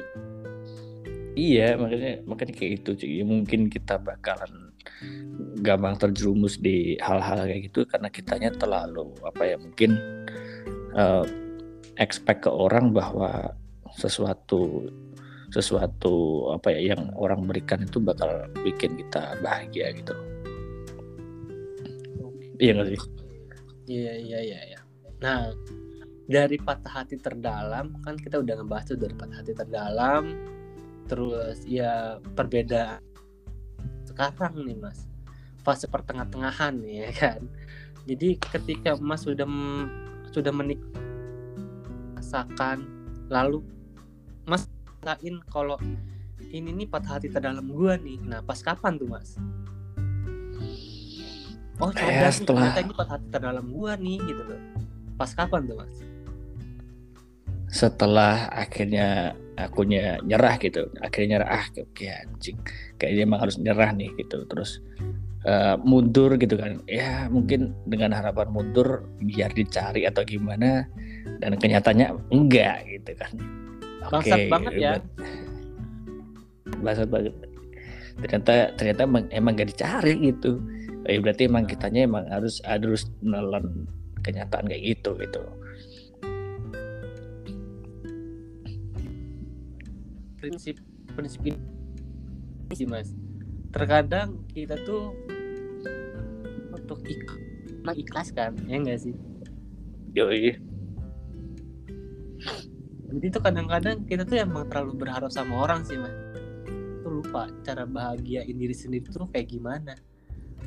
iya 1.37 1.77
makanya 1.77 2.25
makanya 2.25 2.53
kayak 2.57 2.71
itu 2.81 2.89
cuy 2.97 3.21
mungkin 3.21 3.69
kita 3.69 4.01
bakalan 4.01 4.73
gampang 5.61 5.93
terjerumus 6.01 6.57
di 6.57 6.97
hal-hal 6.97 7.45
kayak 7.45 7.69
gitu 7.69 7.85
karena 7.85 8.09
kitanya 8.09 8.49
terlalu 8.57 9.13
apa 9.21 9.43
ya 9.45 9.55
mungkin 9.61 9.93
uh, 10.97 11.21
expect 12.01 12.49
ke 12.49 12.51
orang 12.51 12.89
bahwa 12.89 13.53
sesuatu 13.93 14.89
sesuatu 15.53 16.49
apa 16.51 16.73
ya 16.73 16.97
yang 16.97 17.13
orang 17.15 17.45
berikan 17.45 17.85
itu 17.85 18.01
bakal 18.01 18.49
bikin 18.65 18.97
kita 18.97 19.37
bahagia 19.45 19.93
gitu 19.93 20.17
Iya 22.57 22.71
gak 22.81 22.87
sih? 22.89 22.99
Iya 23.85 24.13
iya 24.17 24.39
iya 24.41 24.59
iya. 24.73 24.79
Nah, 25.21 25.53
dari 26.25 26.57
patah 26.57 27.05
hati 27.05 27.15
terdalam 27.21 27.93
kan 28.01 28.17
kita 28.17 28.41
udah 28.41 28.59
ngebahas 28.59 28.85
tuh 28.89 28.97
dari 28.99 29.13
patah 29.13 29.37
hati 29.39 29.53
terdalam 29.53 30.23
terus 31.07 31.63
ya 31.63 32.19
perbedaan. 32.35 33.01
Sekarang 34.03 34.61
nih 34.67 34.77
mas. 34.77 35.07
Fase 35.63 35.87
pertengah-tengahan 35.87 36.77
nih 36.79 37.07
ya 37.07 37.11
kan. 37.15 37.41
Jadi 38.07 38.39
ketika 38.39 38.95
mas 38.99 39.23
sudah 39.23 39.47
sudah 40.31 40.51
menik 40.51 40.79
rasakan 42.19 42.87
lalu 43.31 43.63
mas 44.47 44.67
rasain 45.03 45.39
kalau 45.47 45.79
ini 46.51 46.71
nih 46.71 46.87
patah 46.87 47.19
hati 47.19 47.31
terdalam 47.31 47.67
gua 47.71 47.95
nih. 47.95 48.19
Nah 48.23 48.39
pas 48.43 48.59
kapan 48.59 48.99
tuh 48.99 49.07
mas? 49.07 49.39
Oh 51.77 51.93
sadar 51.93 52.33
setelah... 52.33 52.73
nih 52.73 52.83
ini 52.89 52.93
patah 52.95 53.13
hati 53.19 53.27
terdalam 53.31 53.67
gua 53.71 53.95
nih 53.95 54.17
gitu 54.23 54.43
loh. 54.43 54.61
Pas 55.15 55.31
kapan 55.31 55.61
tuh 55.67 55.75
mas? 55.79 55.95
Setelah 57.67 58.47
akhirnya 58.55 59.35
akunya 59.57 60.21
nyerah 60.21 60.55
gitu. 60.61 60.87
Akhirnya 61.01 61.41
nyerah 61.41 61.49
ah 61.49 61.65
oke 61.73 62.05
anjing. 62.05 62.57
Kayaknya 63.01 63.21
emang 63.25 63.39
harus 63.41 63.57
nyerah 63.57 63.89
nih 63.91 64.13
gitu. 64.21 64.45
Terus 64.45 64.79
uh, 65.43 65.75
mundur 65.81 66.37
gitu 66.37 66.55
kan. 66.55 66.79
Ya 66.85 67.25
mungkin 67.27 67.73
dengan 67.89 68.13
harapan 68.13 68.53
mundur 68.53 69.03
biar 69.19 69.51
dicari 69.51 70.05
atau 70.05 70.21
gimana 70.23 70.85
dan 71.41 71.57
kenyataannya 71.57 72.07
enggak 72.29 72.85
gitu 72.85 73.11
kan. 73.17 73.31
Oke 74.13 74.31
okay, 74.31 74.47
banget 74.47 74.73
ya. 74.77 74.93
bangsat 76.79 77.09
banget. 77.09 77.33
Ternyata 78.17 78.53
ternyata 78.77 79.01
emang, 79.05 79.25
emang 79.33 79.53
gak 79.57 79.69
dicari 79.73 80.13
gitu. 80.31 80.61
Ya 81.09 81.17
berarti 81.21 81.49
emang 81.49 81.65
kitanya 81.65 82.05
emang 82.05 82.25
harus 82.29 82.61
harus 82.65 83.09
nelen 83.23 83.87
kenyataan 84.21 84.67
kayak 84.67 84.83
gitu 84.83 85.15
gitu 85.17 85.41
prinsip 90.37 90.77
prinsip 91.13 91.41
ini. 91.43 91.59
Sih 92.73 92.87
mas 92.87 93.11
terkadang 93.73 94.41
kita 94.51 94.79
tuh 94.87 95.11
untuk 96.71 97.03
ik 97.05 97.21
mengikhlaskan 97.83 98.55
ya 98.65 98.79
enggak 98.79 98.99
sih? 99.03 99.13
Yoi. 100.15 100.55
Jadi 103.07 103.25
tuh 103.31 103.41
kadang-kadang 103.41 104.03
kita 104.03 104.27
tuh 104.27 104.35
emang 104.39 104.67
terlalu 104.67 105.07
berharap 105.07 105.31
sama 105.31 105.67
orang 105.67 105.83
sih 105.83 105.95
mas. 105.99 106.11
Tuh 107.03 107.23
lupa 107.23 107.47
cara 107.63 107.87
bahagiain 107.87 108.55
diri 108.55 108.75
sendiri 108.75 109.07
tuh 109.07 109.27
kayak 109.31 109.47
gimana. 109.51 109.95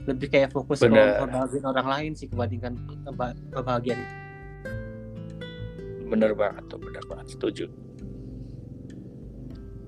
Lebih 0.09 0.33
kayak 0.33 0.51
fokus 0.55 0.81
ke 0.81 0.89
kebahagiaan 0.89 1.67
orang 1.67 1.89
lain 1.89 2.13
sih 2.17 2.27
kebandingkan 2.31 2.79
keba- 3.05 3.37
kebahagiaan 3.53 4.01
bener 6.11 6.35
banget 6.35 6.67
tuh 6.67 6.79
bener 6.83 7.05
banget 7.07 7.27
setuju 7.31 7.65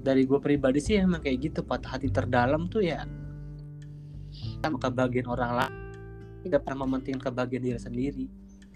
dari 0.02 0.26
gue 0.26 0.38
pribadi 0.42 0.82
sih 0.82 0.98
emang 0.98 1.22
kayak 1.22 1.38
gitu 1.50 1.60
patah 1.62 1.96
hati 1.96 2.10
terdalam 2.10 2.66
tuh 2.66 2.82
ya 2.82 3.06
sama 4.62 4.78
kebahagiaan 4.82 5.30
orang 5.30 5.52
lain 5.62 5.74
tidak 6.42 6.66
pernah 6.66 6.84
mementingkan 6.86 7.22
kebahagiaan 7.30 7.64
diri 7.64 7.80
sendiri 7.80 8.26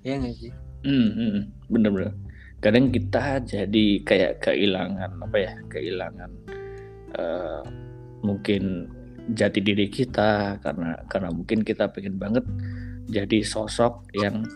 ya 0.07 0.17
nggak 0.23 0.37
sih 0.39 0.55
Hmm, 0.87 1.09
hmm, 1.19 1.39
bener-bener. 1.67 2.15
Kadang 2.63 2.95
kita 2.95 3.43
jadi 3.43 3.87
kayak 4.07 4.33
kehilangan 4.39 5.19
apa 5.19 5.37
ya, 5.37 5.53
kehilangan 5.67 6.31
eh, 7.19 7.63
mungkin 8.23 8.87
jati 9.35 9.59
diri 9.59 9.91
kita 9.91 10.63
karena 10.63 11.03
karena 11.11 11.35
mungkin 11.35 11.67
kita 11.67 11.91
pengen 11.91 12.15
banget 12.15 12.47
jadi 13.11 13.43
sosok 13.43 14.07
yang 14.15 14.47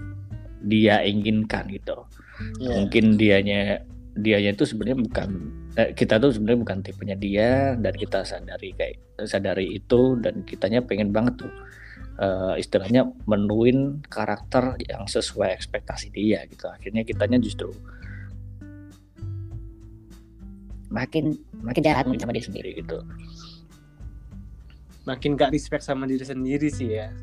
dia 0.63 1.03
inginkan 1.03 1.67
gitu. 1.67 2.07
Iya. 2.63 2.79
Mungkin 2.79 3.19
dianya 3.19 3.83
dianya 4.15 4.55
itu 4.55 4.65
sebenarnya 4.71 4.99
bukan 5.03 5.31
eh, 5.79 5.91
kita 5.95 6.19
tuh 6.19 6.35
sebenarnya 6.35 6.61
bukan 6.67 6.79
tipenya 6.83 7.17
dia 7.19 7.79
dan 7.79 7.95
kita 7.95 8.27
sadari 8.27 8.75
kayak 8.75 8.97
sadari 9.27 9.79
itu 9.79 10.19
dan 10.19 10.43
kitanya 10.43 10.83
pengen 10.83 11.15
banget 11.15 11.47
tuh 11.47 11.53
eh, 12.19 12.55
istilahnya 12.59 13.07
menuin 13.29 14.03
karakter 14.11 14.75
yang 14.91 15.07
sesuai 15.07 15.55
ekspektasi 15.55 16.11
dia 16.11 16.43
gitu. 16.51 16.67
Akhirnya 16.67 17.07
kitanya 17.07 17.39
justru 17.39 17.71
makin 20.91 21.39
makin 21.63 21.83
jahat 21.87 22.05
sama 22.11 22.35
dia 22.35 22.45
sendiri 22.45 22.71
gitu. 22.83 22.99
Makin 25.07 25.39
gak 25.39 25.55
respect 25.55 25.87
sama 25.87 26.05
diri 26.05 26.27
sendiri 26.27 26.69
sih 26.69 26.99
ya. 26.99 27.15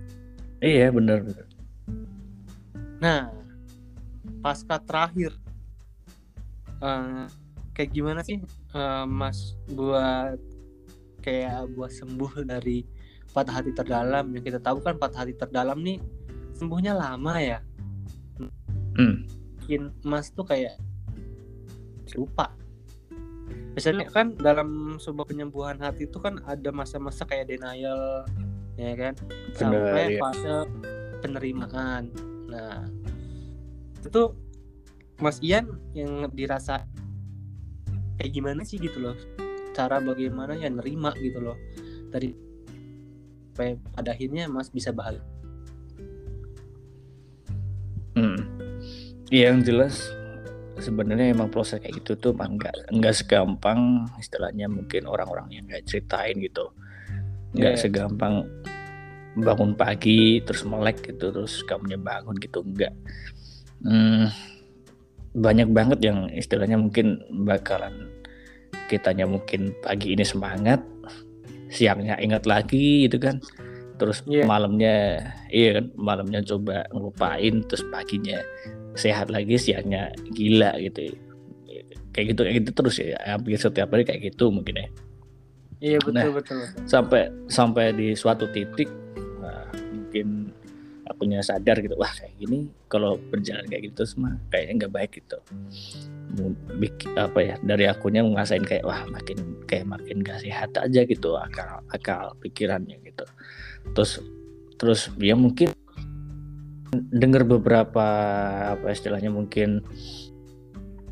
Iya 0.63 0.89
bener 0.89 1.22
bener. 1.27 1.46
Nah 3.04 3.30
pasca 4.39 4.80
terakhir 4.80 5.36
eh, 6.80 7.27
kayak 7.77 7.93
gimana 7.93 8.25
sih 8.25 8.41
eh, 8.74 9.05
mas 9.05 9.53
buat 9.69 10.41
kayak 11.22 11.69
buat 11.77 11.93
sembuh 11.93 12.41
dari 12.41 12.81
patah 13.38 13.62
hati 13.62 13.72
terdalam? 13.77 14.25
Yang 14.34 14.43
kita 14.50 14.60
tahu 14.65 14.81
kan 14.81 14.98
patah 14.98 15.22
hati 15.22 15.38
terdalam 15.38 15.77
nih 15.86 16.01
sembuhnya 16.57 16.98
lama 16.98 17.38
ya. 17.38 17.62
Hmm. 18.98 19.29
bikin 19.62 19.93
mas 20.01 20.34
tuh 20.34 20.41
kayak 20.41 20.74
lupa. 22.17 22.50
Biasanya 23.77 24.10
kan 24.10 24.34
dalam 24.34 24.98
sebuah 24.98 25.29
penyembuhan 25.29 25.77
hati 25.77 26.10
itu 26.10 26.17
kan 26.17 26.41
ada 26.50 26.74
masa-masa 26.74 27.29
kayak 27.29 27.53
denial 27.53 28.25
ya 28.74 28.98
kan? 28.98 29.13
Sampai 29.53 30.17
iya. 30.17 30.19
fase 30.24 30.55
penerimaan. 31.22 32.10
Nah 32.50 32.89
itu 34.01 34.34
mas 35.22 35.38
Ian 35.46 35.77
yang 35.93 36.25
dirasa 36.34 36.88
kayak 38.17 38.31
gimana 38.33 38.62
sih 38.65 38.77
gitu 38.77 39.00
loh. 39.00 39.15
Cara 39.74 40.01
bagaimana 40.01 40.57
ya 40.57 40.69
nerima 40.69 41.13
gitu 41.17 41.38
loh. 41.41 41.57
Dari 42.09 42.33
sampai 43.57 43.74
pada 43.89 44.13
akhirnya 44.13 44.45
mas 44.45 44.69
bisa 44.69 44.93
bahagia. 44.93 45.25
Hmm. 48.13 48.38
Iya, 49.33 49.50
yang 49.50 49.65
jelas 49.65 50.13
sebenarnya 50.77 51.33
emang 51.33 51.50
proses 51.50 51.81
kayak 51.81 52.05
gitu 52.05 52.13
tuh 52.21 52.31
emang 52.38 52.53
nggak 52.62 52.93
nggak 52.93 53.13
segampang 53.17 54.05
istilahnya 54.21 54.69
mungkin 54.69 55.09
orang-orang 55.09 55.50
yang 55.50 55.65
kayak 55.65 55.89
ceritain 55.89 56.38
gitu. 56.38 56.69
Nggak 57.57 57.74
Iya. 57.77 57.81
segampang 57.81 58.45
bangun 59.38 59.74
pagi 59.74 60.41
terus 60.45 60.65
melek 60.65 61.01
gitu 61.01 61.29
terus 61.29 61.62
kamunya 61.65 61.97
bangun 62.01 62.33
gitu 62.41 62.65
enggak 62.65 62.89
Hmm, 63.86 64.33
banyak 65.38 65.70
banget 65.70 66.00
yang 66.01 66.25
istilahnya 66.34 66.75
mungkin 66.75 67.22
bakalan 67.46 68.10
kitanya 68.89 69.29
mungkin 69.29 69.72
pagi 69.79 70.17
ini 70.17 70.25
semangat 70.25 70.82
siangnya 71.70 72.17
ingat 72.17 72.48
lagi 72.48 73.06
gitu 73.06 73.20
kan 73.20 73.38
terus 73.98 74.22
Iya. 74.25 74.46
malamnya 74.46 75.20
iya 75.50 75.82
kan 75.82 75.86
malamnya 75.94 76.39
coba 76.41 76.86
ngelupain 76.89 77.65
terus 77.65 77.84
paginya 77.89 78.39
sehat 78.94 79.29
lagi 79.29 79.58
siangnya 79.58 80.10
gila 80.32 80.74
gitu 80.79 81.13
kayak 82.13 82.34
gitu 82.34 82.41
kayak 82.41 82.56
gitu 82.63 82.70
terus 82.74 82.96
ya 82.98 83.17
hampir 83.27 83.58
setiap 83.58 83.94
hari 83.94 84.06
kayak 84.06 84.34
gitu 84.34 84.50
mungkin 84.50 84.74
ya 84.82 84.88
iya 85.77 85.98
betul 86.01 86.13
Nah. 86.17 86.24
betul 86.34 86.58
betul 86.65 86.88
sampai 86.89 87.22
sampai 87.46 87.86
di 87.94 88.08
suatu 88.13 88.50
titik 88.50 88.89
nah, 89.38 89.70
mungkin 89.94 90.50
akunya 91.17 91.41
sadar 91.41 91.81
gitu 91.81 91.97
wah 91.97 92.13
kayak 92.13 92.38
gini 92.38 92.69
kalau 92.86 93.17
berjalan 93.33 93.65
kayak 93.65 93.89
gitu 93.89 94.05
mah 94.21 94.38
kayaknya 94.53 94.86
nggak 94.86 94.93
baik 94.93 95.12
gitu. 95.17 95.38
Bik- 96.77 97.17
apa 97.17 97.39
ya 97.41 97.55
dari 97.65 97.89
akunya 97.89 98.21
ngerasain 98.21 98.62
kayak 98.62 98.86
wah 98.86 99.01
makin 99.09 99.57
kayak 99.65 99.89
makin 99.89 100.21
gak 100.21 100.45
sehat 100.45 100.77
aja 100.77 101.01
gitu 101.09 101.33
akal 101.33 101.81
akal 101.89 102.38
pikirannya 102.45 103.01
gitu. 103.01 103.25
Terus 103.97 104.21
terus 104.77 105.09
dia 105.17 105.33
mungkin 105.33 105.74
dengar 107.09 107.41
beberapa 107.50 108.05
apa 108.77 108.93
istilahnya 108.93 109.33
mungkin 109.33 109.81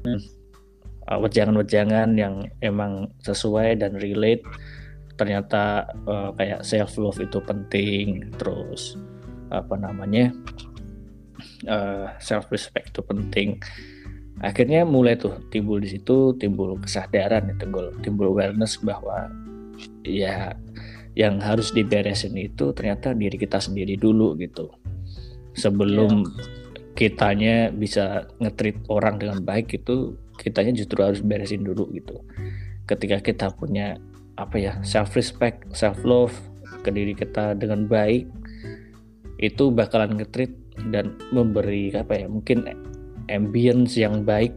uh, 0.05 1.19
wejangan-wejangan 1.19 2.13
yang 2.13 2.45
emang 2.61 3.09
sesuai 3.25 3.81
dan 3.81 3.97
relate. 3.97 4.45
Ternyata 5.15 5.89
uh, 6.05 6.29
kayak 6.37 6.61
self 6.61 6.99
love 7.01 7.17
itu 7.17 7.39
penting 7.41 8.29
terus 8.35 8.99
apa 9.55 9.75
namanya 9.79 10.35
self 12.19 12.51
respect 12.51 12.91
itu 12.91 13.01
penting. 13.05 13.59
Akhirnya 14.43 14.83
mulai 14.83 15.15
tuh 15.15 15.39
timbul 15.47 15.79
di 15.79 15.95
situ 15.95 16.35
timbul 16.35 16.75
kesadaran 16.83 17.47
ya, 17.47 17.55
timbul 17.55 17.95
timbul 18.03 18.35
awareness 18.35 18.75
bahwa 18.83 19.31
ya 20.03 20.51
yang 21.15 21.39
harus 21.39 21.71
diberesin 21.71 22.35
itu 22.35 22.75
ternyata 22.75 23.15
diri 23.15 23.39
kita 23.39 23.63
sendiri 23.63 23.95
dulu 23.95 24.35
gitu. 24.35 24.67
Sebelum 25.55 26.27
kitanya 26.99 27.71
bisa 27.71 28.27
ngetrit 28.43 28.75
orang 28.91 29.19
dengan 29.19 29.39
baik 29.39 29.71
itu 29.71 30.19
kitanya 30.35 30.75
justru 30.75 30.99
harus 30.99 31.23
beresin 31.23 31.63
dulu 31.63 31.87
gitu. 31.95 32.19
Ketika 32.91 33.23
kita 33.23 33.55
punya 33.55 33.95
apa 34.35 34.59
ya 34.59 34.73
self 34.83 35.15
respect 35.15 35.63
self 35.71 36.03
love 36.03 36.35
ke 36.83 36.91
diri 36.91 37.15
kita 37.15 37.55
dengan 37.55 37.87
baik 37.87 38.27
itu 39.39 39.67
bakalan 39.71 40.15
ngetrit 40.15 40.51
dan 40.91 41.15
memberi 41.31 41.91
apa 41.91 42.23
ya 42.23 42.27
mungkin 42.27 42.67
ambience 43.27 43.95
yang 43.99 44.23
baik 44.23 44.53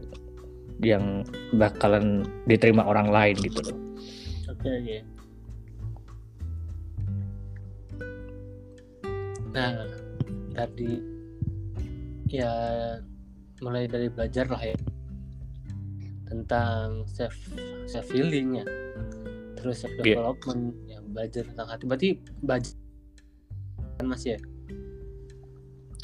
yang 0.78 1.26
bakalan 1.54 2.22
diterima 2.46 2.86
orang 2.86 3.10
lain 3.10 3.34
gitu 3.42 3.58
loh. 3.66 3.78
Oke 4.54 4.68
oke. 4.70 4.98
Nah 9.54 9.74
dari 10.54 11.02
ya 12.30 12.52
mulai 13.58 13.90
dari 13.90 14.06
belajar 14.06 14.46
lah 14.46 14.62
ya 14.62 14.78
tentang 16.28 17.02
self 17.10 17.34
self 17.90 18.06
healing 18.14 18.62
ya. 18.62 18.66
Terus 19.58 19.82
self 19.82 19.94
Iya. 20.04 20.22
development 20.22 20.62
ya 20.86 20.98
belajar 21.02 21.42
tentang 21.42 21.66
hati. 21.66 21.82
Berarti 21.88 22.08
belajar 22.38 22.74
kan 23.98 24.06
mas 24.06 24.22
ya 24.22 24.38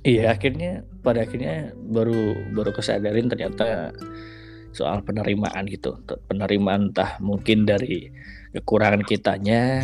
Iya 0.05 0.37
akhirnya 0.37 0.85
pada 1.01 1.25
akhirnya 1.25 1.73
baru 1.81 2.53
baru 2.53 2.77
kesadarin 2.77 3.33
ternyata 3.33 3.89
soal 4.77 5.01
penerimaan 5.01 5.65
gitu. 5.65 5.97
Penerimaan 6.29 6.93
entah 6.93 7.17
mungkin 7.25 7.65
dari 7.65 8.13
kekurangan 8.53 9.01
kitanya 9.09 9.81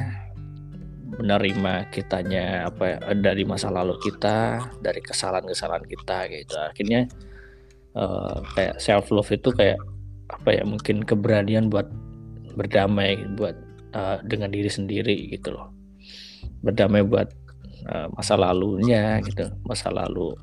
menerima 1.17 1.89
kitanya 1.89 2.69
apa 2.69 2.85
ya, 2.85 2.99
dari 3.17 3.49
masa 3.49 3.73
lalu 3.73 3.97
kita 3.97 4.61
dari 4.85 5.01
kesalahan-kesalahan 5.01 5.89
kita 5.89 6.29
gitu. 6.29 6.55
Akhirnya 6.69 7.09
eh, 7.97 8.37
kayak 8.53 8.77
self 8.77 9.09
love 9.09 9.33
itu 9.33 9.49
kayak 9.57 9.81
apa 10.29 10.53
ya 10.53 10.69
mungkin 10.69 11.01
keberanian 11.01 11.73
buat 11.73 11.89
berdamai 12.61 13.25
buat 13.41 13.57
eh, 13.97 14.17
dengan 14.29 14.53
diri 14.53 14.69
sendiri 14.69 15.33
gitu 15.33 15.57
loh. 15.57 15.73
Berdamai 16.61 17.09
buat 17.09 17.40
eh, 17.87 18.09
masa 18.13 18.35
lalunya 18.37 19.21
gitu 19.25 19.49
masa 19.65 19.89
lalu 19.93 20.35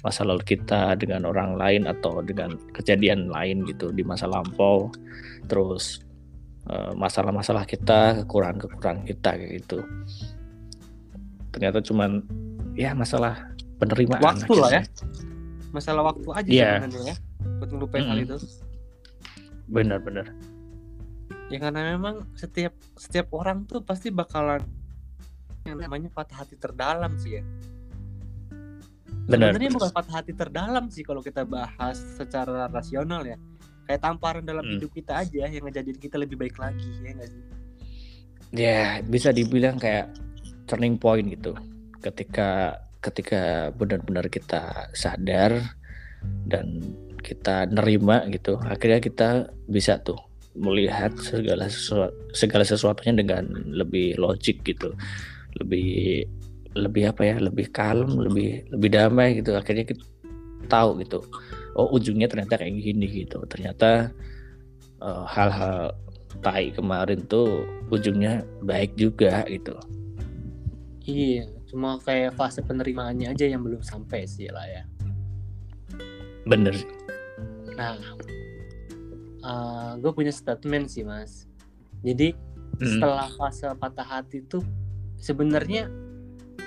masa 0.00 0.24
lalu 0.24 0.40
kita 0.56 0.96
dengan 0.96 1.28
orang 1.28 1.60
lain 1.60 1.84
atau 1.84 2.24
dengan 2.24 2.56
kejadian 2.72 3.28
lain 3.28 3.68
gitu 3.68 3.92
di 3.92 4.00
masa 4.00 4.24
lampau. 4.24 4.88
Terus 5.44 6.00
eh, 6.72 6.92
masalah-masalah 6.96 7.68
kita 7.68 8.24
kekurangan-kekurangan 8.24 9.04
kita 9.04 9.30
kayak 9.36 9.52
gitu. 9.60 9.84
Ternyata 11.52 11.84
cuman 11.84 12.24
ya 12.72 12.96
masalah 12.96 13.52
penerimaan 13.76 14.24
waktu 14.24 14.52
lah 14.56 14.70
ya. 14.72 14.82
masalah 15.70 16.02
waktu 16.02 16.28
aja 16.34 16.48
Iya. 16.50 16.70
sebenarnya 16.82 17.14
ya 17.14 17.16
buat 17.60 17.68
ngelupain 17.70 18.04
hal 18.08 18.18
itu. 18.24 18.36
Benar-benar 19.68 20.26
ya 21.50 21.58
karena 21.58 21.98
memang 21.98 22.30
setiap 22.38 22.72
setiap 22.94 23.26
orang 23.34 23.66
tuh 23.66 23.82
pasti 23.82 24.14
bakalan 24.14 24.62
yang 25.68 25.76
namanya 25.76 26.08
patah 26.08 26.44
hati 26.44 26.56
terdalam 26.56 27.12
sih 27.20 27.40
ya. 27.40 27.44
Benar. 29.30 29.54
Sebenarnya 29.54 29.70
bukan 29.76 29.90
patah 29.94 30.14
hati 30.22 30.32
terdalam 30.34 30.84
sih 30.90 31.04
kalau 31.06 31.20
kita 31.22 31.46
bahas 31.46 32.00
secara 32.16 32.66
rasional 32.66 33.22
ya. 33.22 33.36
Kayak 33.86 34.00
tamparan 34.06 34.44
dalam 34.46 34.62
Hmm. 34.62 34.78
hidup 34.78 34.90
kita 34.94 35.18
aja 35.22 35.50
yang 35.50 35.66
ngejadiin 35.66 35.98
kita 35.98 36.16
lebih 36.18 36.38
baik 36.38 36.56
lagi 36.58 36.90
ya 37.02 37.10
nggak 37.14 37.28
sih? 37.30 37.42
Ya 38.50 38.80
bisa 39.06 39.30
dibilang 39.30 39.78
kayak 39.78 40.10
turning 40.66 40.98
point 40.98 41.26
gitu. 41.30 41.54
Ketika 42.02 42.80
ketika 43.00 43.70
benar-benar 43.74 44.28
kita 44.28 44.92
sadar 44.92 45.56
dan 46.44 46.84
kita 47.20 47.68
nerima 47.68 48.24
gitu 48.28 48.56
akhirnya 48.60 49.00
kita 49.00 49.28
bisa 49.68 50.00
tuh 50.00 50.20
melihat 50.52 51.12
segala 51.20 51.68
sesuatu 51.68 52.12
segala 52.36 52.64
sesuatunya 52.64 53.16
dengan 53.16 53.44
lebih 53.72 54.20
logik 54.20 54.60
gitu 54.64 54.92
lebih 55.58 56.22
lebih 56.78 57.10
apa 57.10 57.22
ya 57.26 57.36
lebih 57.42 57.66
kalem 57.74 58.14
lebih 58.14 58.62
lebih 58.70 58.88
damai 58.94 59.42
gitu. 59.42 59.58
Akhirnya 59.58 59.82
kita 59.82 60.04
tahu 60.70 61.02
gitu 61.02 61.18
oh 61.74 61.90
ujungnya 61.90 62.30
ternyata 62.30 62.58
kayak 62.60 62.78
gini 62.78 63.26
gitu. 63.26 63.42
Ternyata 63.50 64.14
eh, 65.02 65.24
hal-hal 65.26 65.94
tai 66.46 66.70
kemarin 66.70 67.26
tuh 67.26 67.66
ujungnya 67.90 68.46
baik 68.62 68.94
juga 68.94 69.42
gitu. 69.50 69.74
Iya 71.02 71.50
cuma 71.70 71.98
kayak 72.02 72.34
fase 72.34 72.62
penerimaannya 72.62 73.30
aja 73.30 73.46
yang 73.46 73.62
belum 73.62 73.82
sampai 73.82 74.26
sih 74.26 74.46
lah 74.50 74.66
ya. 74.66 74.82
Bener. 76.46 76.74
Nah 77.74 77.98
gue 79.98 80.12
punya 80.14 80.30
statement 80.30 80.86
sih 80.86 81.02
mas. 81.02 81.50
Jadi 82.06 82.34
Hmm. 82.80 82.96
setelah 82.96 83.28
fase 83.36 83.68
patah 83.76 84.06
hati 84.06 84.40
tuh 84.40 84.64
sebenarnya 85.20 85.86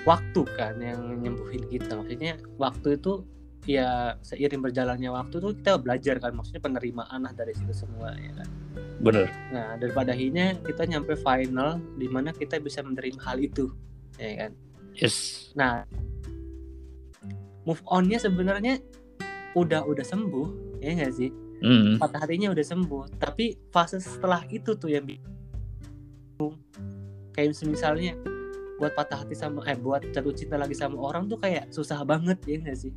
waktu 0.06 0.42
kan 0.54 0.78
yang 0.78 1.20
nyembuhin 1.20 1.66
kita. 1.68 1.98
Maksudnya 1.98 2.38
waktu 2.56 2.96
itu 2.96 3.26
ya 3.64 4.20
seiring 4.20 4.60
berjalannya 4.60 5.08
waktu 5.10 5.42
tuh 5.42 5.52
kita 5.58 5.76
belajar 5.82 6.16
kan. 6.22 6.32
Maksudnya 6.38 6.62
penerimaan 6.62 7.26
lah 7.26 7.32
dari 7.34 7.52
situ 7.52 7.74
semua 7.74 8.14
ya 8.14 8.32
kan. 8.38 8.48
Bener. 9.02 9.26
Nah 9.50 9.76
daripada 9.76 10.14
akhirnya 10.14 10.56
kita 10.62 10.86
nyampe 10.86 11.18
final 11.18 11.82
di 11.98 12.06
mana 12.06 12.30
kita 12.30 12.62
bisa 12.62 12.80
menerima 12.80 13.20
hal 13.20 13.42
itu 13.42 13.68
ya 14.16 14.46
kan. 14.46 14.52
Yes. 14.94 15.50
Nah 15.58 15.82
move 17.66 17.82
onnya 17.90 18.22
sebenarnya 18.22 18.78
udah 19.58 19.82
udah 19.88 20.04
sembuh 20.06 20.78
ya 20.80 20.94
nggak 20.94 21.14
sih? 21.14 21.30
Hmm. 21.64 21.96
patah 21.96 22.20
hatinya 22.20 22.52
udah 22.52 22.60
sembuh. 22.60 23.16
Tapi 23.16 23.56
fase 23.72 23.96
setelah 23.96 24.44
itu 24.52 24.76
tuh 24.76 24.92
yang 24.92 25.08
kayak 27.32 27.56
misalnya 27.64 28.12
buat 28.74 28.92
patah 28.92 29.22
hati 29.22 29.32
sama 29.32 29.62
eh 29.64 29.74
buat 29.74 30.02
jatuh 30.08 30.32
cinta 30.32 30.56
lagi 30.56 30.72
sama 30.72 30.98
orang 30.98 31.24
tuh 31.24 31.36
kayak 31.36 31.70
susah 31.70 32.02
banget 32.02 32.38
ya 32.44 32.58
nggak 32.58 32.78
sih 32.78 32.92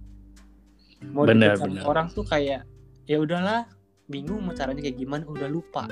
mau 1.07 1.23
Bener, 1.23 1.53
sama 1.53 1.69
bener. 1.69 1.83
orang 1.85 2.07
tuh 2.09 2.23
kayak 2.23 2.65
ya 3.05 3.17
udahlah 3.17 3.69
bingung 4.05 4.41
mau 4.41 4.51
caranya 4.51 4.81
kayak 4.81 4.97
gimana 4.97 5.23
udah 5.23 5.45
lupa 5.45 5.85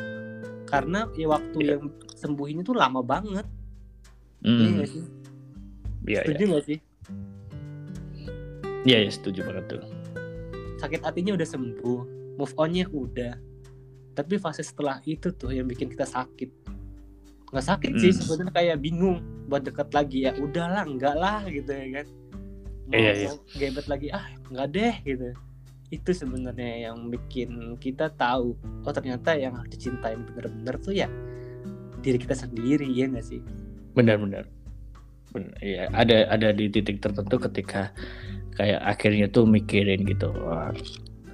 karena 0.65 1.05
ya 1.13 1.29
waktu 1.29 1.57
Iya. 1.59 1.69
yang 1.71 1.83
sembuhinnya 2.11 2.63
tuh 2.63 2.73
lama 2.73 2.99
banget 2.99 3.45
iya 4.41 4.49
Hmm. 4.59 4.73
nggak 4.75 4.89
sih 4.89 5.03
Iya, 6.05 6.21
setuju 6.21 6.37
iya. 6.39 6.49
nggak 6.49 6.65
sih 6.65 6.79
Iya, 8.85 8.97
iya, 9.01 9.09
setuju 9.09 9.39
banget 9.43 9.65
tuh. 9.67 9.81
sakit 10.75 11.01
hatinya 11.01 11.33
udah 11.33 11.47
sembuh 11.47 11.99
move 12.35 12.53
onnya 12.55 12.85
udah 12.87 13.33
tapi 14.11 14.37
fase 14.37 14.61
setelah 14.61 15.01
itu 15.03 15.31
tuh 15.31 15.49
yang 15.49 15.65
bikin 15.65 15.87
kita 15.87 16.03
sakit 16.03 16.51
nggak 17.47 17.65
sakit 17.65 17.91
sih 17.95 18.11
Hmm. 18.11 18.19
sebenarnya 18.21 18.53
kayak 18.53 18.77
bingung 18.79 19.17
buat 19.45 19.61
deket 19.65 19.89
lagi 19.93 20.25
ya 20.29 20.31
udahlah 20.37 20.83
enggak 20.85 21.15
lah 21.15 21.41
gitu 21.45 21.69
ya 21.69 22.01
kan 22.01 22.07
mau, 22.89 22.93
Iya, 22.97 23.11
iya. 23.13 23.27
mau 23.29 23.37
gebet 23.57 23.85
lagi 23.89 24.07
ah 24.13 24.25
enggak 24.49 24.67
deh 24.73 24.95
gitu 25.05 25.29
itu 25.93 26.11
sebenarnya 26.11 26.89
yang 26.89 27.13
bikin 27.13 27.77
kita 27.77 28.09
tahu 28.17 28.57
oh 28.83 28.93
ternyata 28.93 29.37
yang 29.37 29.53
harus 29.53 29.69
dicintain 29.69 30.25
bener-bener 30.25 30.75
tuh 30.81 30.93
ya 30.97 31.07
diri 32.01 32.17
kita 32.17 32.33
sendiri 32.33 32.85
ya 32.89 33.05
nggak 33.09 33.25
sih 33.25 33.41
Benar-benar. 33.95 34.43
Benar. 35.31 35.55
Iya, 35.63 35.87
ada 35.95 36.27
ada 36.27 36.51
di 36.51 36.67
titik 36.67 36.99
tertentu 36.99 37.39
ketika 37.39 37.95
kayak 38.59 38.83
akhirnya 38.83 39.31
tuh 39.31 39.47
mikirin 39.47 40.03
gitu. 40.03 40.35
Wah, 40.35 40.71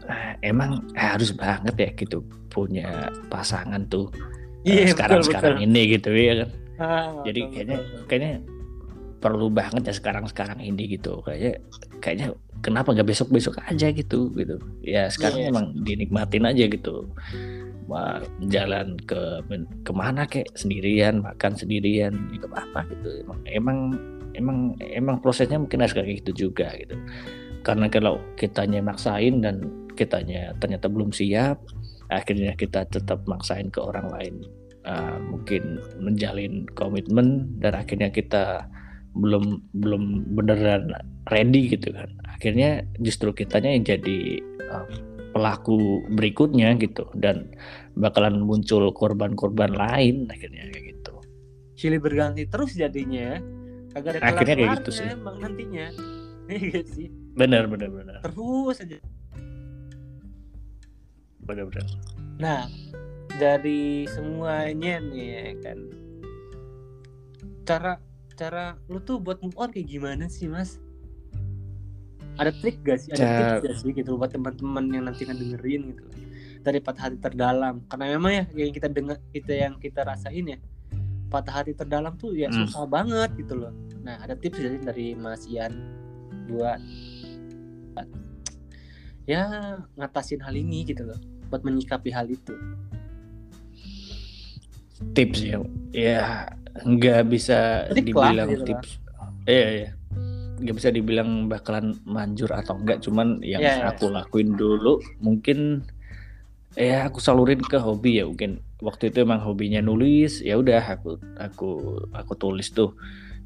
eh, 0.05 0.37
emang 0.45 0.85
harus 0.93 1.33
banget 1.33 1.73
ya 1.77 1.89
gitu 1.97 2.21
punya 2.53 3.09
pasangan 3.33 3.81
tuh 3.89 4.13
eh, 4.65 4.85
Iya, 4.85 4.93
sekarang 4.93 5.25
betul, 5.25 5.29
sekarang 5.33 5.57
ini 5.65 5.81
gitu 5.97 6.09
ya 6.13 6.45
kan. 6.45 6.49
Ah, 6.81 7.21
Jadi 7.21 7.39
kayaknya 7.53 7.77
kayaknya 8.09 8.33
perlu 9.21 9.53
banget 9.53 9.85
ya 9.85 9.93
sekarang 9.93 10.25
sekarang 10.25 10.57
ini 10.57 10.97
gitu. 10.97 11.21
Kayaknya 11.21 11.61
kayaknya 12.01 12.27
kenapa 12.65 12.97
nggak 12.97 13.05
besok 13.05 13.29
besok 13.29 13.61
aja 13.61 13.93
gitu 13.93 14.33
gitu. 14.33 14.57
Ya 14.81 15.05
sekarang 15.13 15.45
Iya. 15.45 15.49
emang 15.53 15.65
dinikmatin 15.85 16.49
aja 16.49 16.65
gitu. 16.65 17.05
Wah, 17.85 18.17
jalan 18.47 18.95
ke 19.03 19.19
ke 19.85 19.91
mana 19.93 20.23
kek 20.25 20.47
sendirian 20.57 21.21
makan 21.21 21.53
sendirian 21.53 22.15
itu 22.31 22.47
apa 22.49 22.87
gitu 22.87 23.21
emang 23.21 23.39
emang 23.45 23.77
emang 24.31 24.57
emang 24.79 25.15
prosesnya 25.19 25.59
mungkin 25.59 25.83
harus 25.83 25.91
kayak 25.91 26.23
gitu 26.23 26.47
juga 26.47 26.71
gitu 26.79 26.95
karena 27.67 27.91
kalau 27.91 28.15
kitanya 28.39 28.79
maksain 28.79 29.43
dan 29.43 29.59
kitanya 29.99 30.55
ternyata 30.63 30.87
belum 30.87 31.11
siap 31.11 31.59
akhirnya 32.07 32.55
kita 32.55 32.87
tetap 32.87 33.27
maksain 33.27 33.67
ke 33.67 33.83
orang 33.83 34.07
lain 34.07 34.35
uh, 34.85 35.17
mungkin 35.21 35.81
menjalin 36.01 36.65
komitmen 36.73 37.49
dan 37.61 37.77
akhirnya 37.77 38.09
kita 38.09 38.65
belum 39.11 39.59
belum 39.75 40.33
beneran 40.35 40.95
ready 41.27 41.67
gitu 41.71 41.91
kan. 41.91 42.09
Akhirnya 42.31 42.87
justru 43.03 43.35
kitanya 43.35 43.75
yang 43.75 43.83
jadi 43.85 44.39
uh, 44.71 44.87
pelaku 45.31 46.03
berikutnya 46.11 46.75
gitu 46.79 47.07
dan 47.19 47.51
bakalan 47.95 48.43
muncul 48.43 48.91
korban-korban 48.91 49.71
lain 49.75 50.27
akhirnya 50.31 50.67
kayak 50.71 50.95
gitu. 50.95 51.13
Silih 51.75 51.99
berganti 51.99 52.47
terus 52.47 52.75
jadinya 52.75 53.35
ya. 53.35 53.39
kagak 53.91 54.23
ada 54.23 54.31
Akhirnya 54.31 54.55
kayak 54.55 54.71
gitu 54.83 54.91
sih. 55.03 55.07
emang 55.07 55.37
nantinya. 55.39 55.87
Iya 56.51 56.83
sih? 56.83 57.07
Benar 57.31 57.71
benar 57.71 57.87
benar. 57.87 58.19
Terus 58.27 58.83
aja. 58.83 58.99
Benar 61.47 61.63
benar. 61.71 61.87
Nah, 62.43 62.67
dari 63.41 64.05
semuanya 64.05 65.01
nih 65.01 65.25
ya 65.33 65.49
kan. 65.65 65.79
Cara 67.65 67.97
cara 68.37 68.77
lu 68.85 69.01
tuh 69.01 69.17
buat 69.17 69.41
move 69.41 69.57
on 69.57 69.73
kayak 69.73 69.89
gimana 69.89 70.29
sih, 70.29 70.45
Mas? 70.45 70.77
Ada 72.37 72.53
trik 72.61 72.85
gak 72.85 73.01
sih? 73.01 73.09
Ada 73.17 73.25
tips 73.25 73.57
gak 73.65 73.75
sih 73.81 73.91
gitu 73.97 74.13
buat 74.13 74.29
teman-teman 74.29 74.85
yang 74.93 75.09
nanti 75.09 75.25
ngedengerin 75.25 75.97
gitu. 75.97 76.03
Dari 76.61 76.77
patah 76.77 77.09
hati 77.09 77.17
terdalam. 77.17 77.81
Karena 77.89 78.13
memang 78.13 78.31
ya 78.31 78.43
yang 78.53 78.69
kita 78.69 78.87
dengar 78.93 79.17
kita 79.33 79.53
yang 79.57 79.73
kita 79.81 80.05
rasain 80.05 80.45
ya. 80.45 80.57
Patah 81.33 81.65
hati 81.65 81.73
terdalam 81.73 82.13
tuh 82.21 82.37
ya 82.37 82.53
Hmm. 82.53 82.69
susah 82.69 82.85
banget 82.85 83.33
gitu 83.41 83.57
loh. 83.57 83.73
Nah, 84.05 84.21
ada 84.21 84.37
tips 84.37 84.57
sih 84.61 84.77
dari 84.81 85.17
Mas 85.17 85.49
Ian 85.49 85.73
buat 86.45 86.81
ya 89.29 89.77
ngatasin 89.95 90.41
hal 90.41 90.57
ini 90.57 90.83
gitu 90.83 91.05
loh 91.05 91.19
buat 91.47 91.61
menyikapi 91.61 92.09
hal 92.09 92.25
itu 92.27 92.57
tips 95.13 95.39
ya. 95.43 95.57
Ya 95.91 96.21
nggak 96.81 97.27
bisa 97.27 97.89
lah, 97.89 97.95
dibilang 97.95 98.47
gitu 98.51 98.63
tips. 98.73 98.89
Iya 99.45 99.67
iya. 99.69 99.89
Nggak 100.61 100.75
bisa 100.77 100.89
dibilang 100.93 101.49
bakalan 101.49 101.97
manjur 102.05 102.49
atau 102.53 102.77
enggak 102.77 103.01
cuman 103.03 103.41
yang 103.41 103.61
Iya, 103.61 103.73
iya. 103.81 103.85
aku 103.91 104.13
lakuin 104.13 104.53
dulu 104.55 105.01
mungkin 105.19 105.83
ya 106.77 107.09
aku 107.09 107.19
salurin 107.19 107.59
ke 107.59 107.77
hobi 107.81 108.21
ya 108.21 108.25
mungkin. 108.29 108.61
Waktu 108.81 109.13
itu 109.13 109.21
emang 109.21 109.45
hobinya 109.45 109.81
nulis 109.83 110.41
ya 110.41 110.57
udah 110.57 110.81
aku 110.97 111.17
aku 111.37 111.69
aku 112.13 112.33
tulis 112.37 112.71
tuh. 112.71 112.95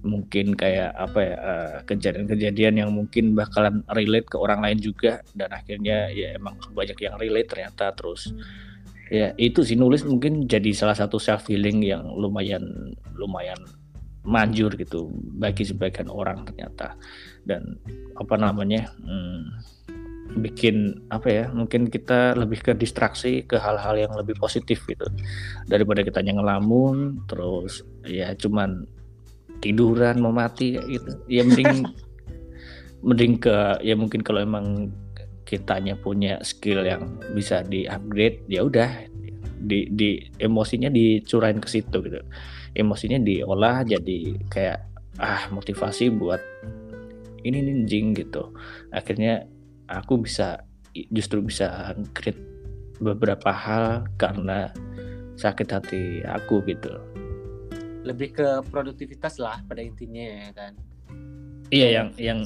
Mungkin 0.06 0.54
kayak 0.54 0.94
apa 0.94 1.20
ya 1.26 1.34
eh, 1.34 1.76
kejadian-kejadian 1.89 2.78
yang 2.78 2.94
mungkin 2.94 3.34
bakalan 3.34 3.82
relate 3.89 4.30
ke 4.30 4.38
orang 4.38 4.62
lain 4.62 4.78
juga 4.78 5.26
dan 5.34 5.50
akhirnya 5.50 6.13
ya 6.13 6.38
emang 6.38 6.62
banyak 6.78 6.94
yang 7.02 7.18
relate 7.18 7.50
ternyata 7.50 7.89
terus 7.98 8.30
ya 9.13 9.38
itu 9.38 9.62
sih 9.62 9.78
nulis 9.78 10.02
mungkin 10.06 10.50
jadi 10.50 10.74
salah 10.74 10.98
satu 10.98 11.22
self 11.22 11.46
healing 11.46 11.86
yang 11.86 12.06
lumayan 12.18 12.94
lumayan 13.13 13.58
manjur 14.26 14.74
gitu 14.76 15.13
bagi 15.38 15.63
sebagian 15.63 16.10
orang 16.10 16.44
ternyata. 16.44 16.98
Dan 17.46 17.78
apa 18.18 18.36
namanya 18.36 18.89
hmm, 19.06 19.41
bikin 20.41 21.06
apa 21.13 21.28
ya 21.30 21.46
mungkin 21.54 21.88
kita 21.88 22.34
lebih 22.34 22.65
ke 22.65 22.72
distraksi 22.74 23.46
ke 23.46 23.62
hal-hal 23.62 23.96
yang 23.96 24.13
lebih 24.18 24.36
positif 24.41 24.84
gitu. 24.89 25.06
Daripada 25.70 26.02
kita 26.02 26.26
ngelamun 26.26 27.24
terus 27.30 27.86
ya 28.04 28.34
cuman 28.34 28.89
tiduran 29.62 30.20
mau 30.20 30.34
mati 30.34 30.76
gitu. 30.76 31.22
Ya 31.30 31.46
mending 31.46 31.86
mending 33.08 33.38
ke 33.38 33.80
ya 33.86 33.94
mungkin 33.94 34.26
kalau 34.26 34.41
emang 34.41 34.89
kitanya 35.46 35.94
punya 35.96 36.42
skill 36.42 36.82
yang 36.84 37.22
bisa 37.38 37.62
di 37.62 37.86
upgrade 37.86 38.42
ya 38.50 38.66
udah 38.66 38.90
di 39.66 39.90
di 39.94 40.22
emosinya 40.42 40.90
dicurain 40.90 41.62
ke 41.62 41.70
situ 41.70 42.02
gitu. 42.02 42.22
Emosinya 42.76 43.22
diolah 43.22 43.86
jadi 43.88 44.36
kayak 44.52 44.80
ah 45.22 45.48
motivasi 45.54 46.12
buat 46.12 46.42
ini 47.46 47.62
ninjing 47.62 48.18
gitu. 48.18 48.52
Akhirnya 48.92 49.46
aku 49.88 50.26
bisa 50.26 50.66
justru 51.14 51.46
bisa 51.46 51.94
create 52.12 52.42
beberapa 53.00 53.52
hal 53.52 54.10
karena 54.18 54.74
sakit 55.36 55.68
hati 55.72 56.04
aku 56.26 56.64
gitu. 56.66 56.92
Lebih 58.06 58.38
ke 58.38 58.48
produktivitas 58.70 59.38
lah 59.42 59.62
pada 59.66 59.82
intinya 59.84 60.24
ya 60.24 60.50
kan. 60.56 60.74
Iya 61.74 61.88
yang 61.92 62.08
yang 62.18 62.40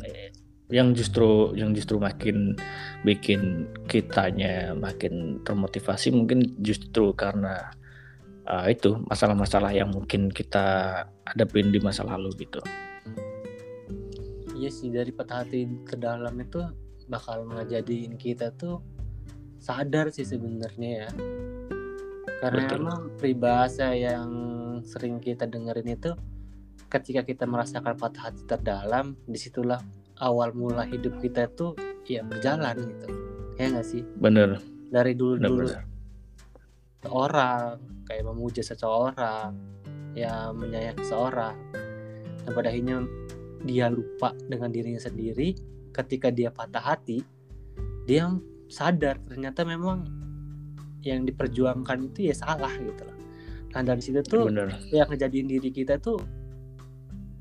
yang 0.69 0.93
justru 0.93 1.57
yang 1.57 1.73
justru 1.73 1.97
makin 1.97 2.53
bikin 3.01 3.65
kitanya 3.89 4.77
makin 4.77 5.41
termotivasi 5.41 6.13
mungkin 6.13 6.45
justru 6.61 7.09
karena 7.17 7.73
uh, 8.45 8.69
itu 8.69 9.01
masalah-masalah 9.09 9.73
yang 9.73 9.89
mungkin 9.89 10.29
kita 10.29 10.65
hadapin 11.25 11.73
di 11.73 11.81
masa 11.81 12.05
lalu 12.05 12.45
gitu. 12.45 12.61
Iya 14.53 14.69
sih 14.69 14.93
dari 14.93 15.09
patah 15.09 15.41
hati 15.41 15.65
ke 15.87 15.97
dalam 15.97 16.37
itu 16.37 16.61
bakal 17.09 17.49
ngejadiin 17.49 18.13
kita 18.21 18.53
tuh 18.53 18.77
sadar 19.57 20.13
sih 20.13 20.27
sebenarnya 20.27 20.89
ya. 21.05 21.09
Karena 22.39 22.69
Betul. 22.69 22.77
emang 22.77 22.99
peribahasa 23.17 23.91
yang 23.97 24.29
sering 24.85 25.17
kita 25.17 25.49
dengerin 25.49 25.97
itu 25.97 26.11
ketika 26.89 27.21
kita 27.25 27.45
merasakan 27.45 27.95
patah 27.95 28.31
hati 28.31 28.41
terdalam, 28.47 29.13
di 29.27 29.37
situlah 29.37 29.79
awal 30.19 30.51
mula 30.51 30.83
hidup 30.87 31.19
kita 31.23 31.47
tuh 31.55 31.75
ya 32.07 32.23
berjalan 32.23 32.75
gitu. 32.75 33.07
Ya 33.59 33.71
nggak 33.71 33.87
sih? 33.87 34.03
Bener. 34.19 34.59
Dari 34.89 35.13
dulu-dulu 35.13 35.69
orang 37.07 37.79
kayak 38.03 38.27
memuja 38.27 38.59
seseorang 38.59 39.55
ya 40.17 40.51
menyayangi 40.51 40.99
seseorang 41.05 41.55
dan 42.43 42.51
pada 42.51 42.67
akhirnya 42.67 43.07
dia 43.63 43.87
lupa 43.87 44.35
dengan 44.49 44.73
dirinya 44.73 44.99
sendiri 44.99 45.55
ketika 45.95 46.27
dia 46.33 46.51
patah 46.51 46.83
hati 46.83 47.23
dia 48.03 48.27
sadar 48.67 49.21
ternyata 49.29 49.63
memang 49.63 50.07
yang 51.05 51.23
diperjuangkan 51.23 52.11
itu 52.11 52.27
ya 52.31 52.35
salah 52.35 52.71
gitu 52.75 53.05
loh 53.05 53.17
nah 53.69 53.85
dari 53.85 54.01
situ 54.01 54.19
tuh 54.25 54.49
Bener. 54.49 54.73
yang 54.89 55.07
ngejadiin 55.07 55.47
diri 55.47 55.69
kita 55.69 56.01
tuh 56.01 56.19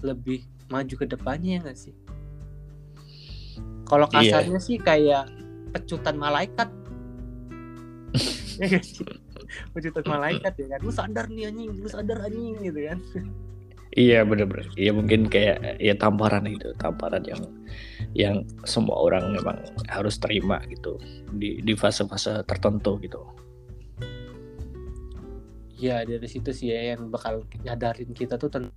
lebih 0.05 0.45
maju 0.69 0.95
ke 0.95 1.07
depannya 1.09 1.59
ya 1.59 1.61
gak 1.73 1.79
sih 1.81 1.95
kalau 3.89 4.07
iya. 4.13 4.45
kasarnya 4.45 4.61
iya. 4.61 4.67
sih 4.69 4.77
kayak 4.79 5.25
pecutan 5.73 6.17
malaikat. 6.21 6.69
Ya 8.59 8.83
pecutan 9.71 10.05
malaikat 10.05 10.53
ya 10.59 10.67
kan. 10.77 10.81
Lu 10.83 10.91
sadar 10.91 11.31
nih 11.31 11.47
anjing. 11.49 11.79
Lu 11.79 11.89
sadar 11.89 12.27
anjing 12.27 12.59
gitu 12.59 12.81
kan. 12.91 12.99
Iya 13.97 14.27
bener-bener. 14.27 14.69
Iya 14.77 14.91
mungkin 14.93 15.31
kayak 15.31 15.81
ya 15.81 15.95
tamparan 15.97 16.45
itu 16.45 16.75
tamparan 16.77 17.25
yang 17.25 17.43
yang 18.13 18.37
semua 18.69 18.99
orang 18.99 19.33
memang 19.33 19.63
harus 19.89 20.21
terima 20.21 20.61
gitu 20.69 21.01
di 21.33 21.65
di 21.65 21.73
fase-fase 21.73 22.45
tertentu 22.45 23.01
gitu. 23.01 23.23
Ya 25.79 26.03
dari 26.03 26.29
situ 26.29 26.51
sih 26.53 26.75
ya 26.75 26.99
yang 26.99 27.09
bakal 27.09 27.47
nyadarin 27.63 28.11
kita 28.13 28.37
tuh 28.37 28.51
tentang 28.51 28.75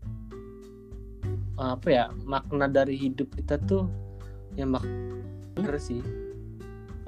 apa 1.60 1.88
ya 1.90 2.06
makna 2.26 2.66
dari 2.66 2.98
hidup 2.98 3.34
kita 3.38 3.60
tuh 3.68 3.86
yang 4.56 4.76
mak 4.76 4.86
bener 5.56 5.76
sih. 5.78 6.02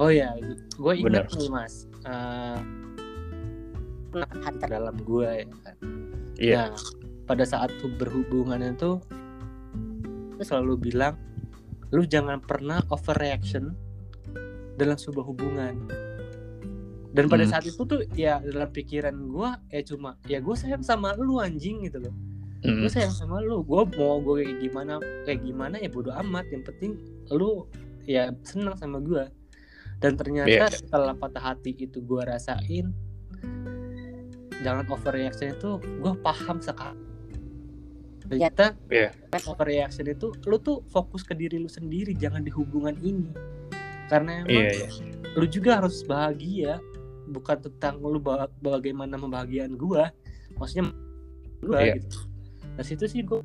Oh 0.02 0.10
ya 0.10 0.34
gue 0.78 0.94
ingat 0.98 1.30
nih 1.36 1.50
mas. 1.52 1.88
Uh, 2.04 2.60
hati 4.22 4.66
dalam 4.70 4.96
gue 5.02 5.28
ya 5.28 5.46
kan. 5.64 5.76
Iya. 6.38 6.64
Nah, 6.70 6.82
pada 7.24 7.44
saat 7.48 7.72
tuh 7.80 7.90
berhubungan 7.96 8.60
itu 8.62 9.00
gue 10.34 10.44
selalu 10.44 10.92
bilang 10.92 11.16
lu 11.94 12.04
jangan 12.04 12.42
pernah 12.42 12.82
overreaction 12.90 13.78
dalam 14.76 14.98
sebuah 14.98 15.26
hubungan. 15.30 15.78
Dan 17.14 17.30
pada 17.30 17.46
hmm. 17.46 17.52
saat 17.54 17.66
itu 17.70 17.82
tuh 17.86 18.02
ya 18.18 18.42
dalam 18.42 18.74
pikiran 18.74 19.14
gue 19.14 19.50
ya 19.70 19.82
cuma 19.86 20.18
ya 20.26 20.42
gue 20.42 20.56
sayang 20.58 20.82
sama 20.82 21.14
lu 21.14 21.38
anjing 21.38 21.86
gitu 21.86 22.02
loh. 22.02 22.14
Hmm. 22.66 22.82
gue 22.82 22.90
sayang 22.90 23.14
sama 23.14 23.38
lu. 23.46 23.62
Gue 23.62 23.86
mau 23.94 24.18
gue 24.18 24.42
kayak 24.42 24.58
gimana 24.66 24.94
kayak 25.30 25.46
gimana 25.46 25.76
ya 25.78 25.90
bodo 25.94 26.10
amat. 26.26 26.50
Yang 26.50 26.74
penting 26.74 26.92
lu 27.34 27.68
ya 28.06 28.32
senang 28.46 28.78
sama 28.78 29.02
gue 29.02 29.26
dan 30.04 30.20
ternyata 30.20 30.68
yeah. 30.68 30.72
setelah 30.72 31.16
patah 31.16 31.54
hati 31.54 31.76
itu 31.80 32.04
gue 32.04 32.22
rasain 32.24 32.92
jangan 34.64 34.86
overreaction 34.92 35.56
itu 35.56 35.80
gue 35.80 36.14
paham 36.24 36.60
sekali 36.60 37.00
ternyata 38.24 38.76
yeah. 38.88 39.12
overreaction 39.48 40.08
itu 40.08 40.32
lu 40.48 40.56
tuh 40.60 40.84
fokus 40.92 41.24
ke 41.28 41.36
diri 41.36 41.60
lu 41.60 41.68
sendiri 41.68 42.16
jangan 42.16 42.44
di 42.44 42.52
hubungan 42.52 42.96
ini 43.04 43.32
karena 44.08 44.44
emang 44.44 44.72
yeah, 44.72 44.88
yeah. 44.88 44.92
lu 45.36 45.46
juga 45.48 45.80
harus 45.80 46.04
bahagia 46.08 46.80
bukan 47.32 47.60
tentang 47.64 48.00
lu 48.04 48.20
bagaimana 48.60 49.16
membahagiaan 49.16 49.76
gue 49.76 50.04
maksudnya 50.60 50.92
gue 51.64 51.80
yeah. 51.80 51.96
gitu 52.00 52.20
nah 52.76 52.84
situ 52.84 53.06
sih 53.08 53.22
gue 53.24 53.40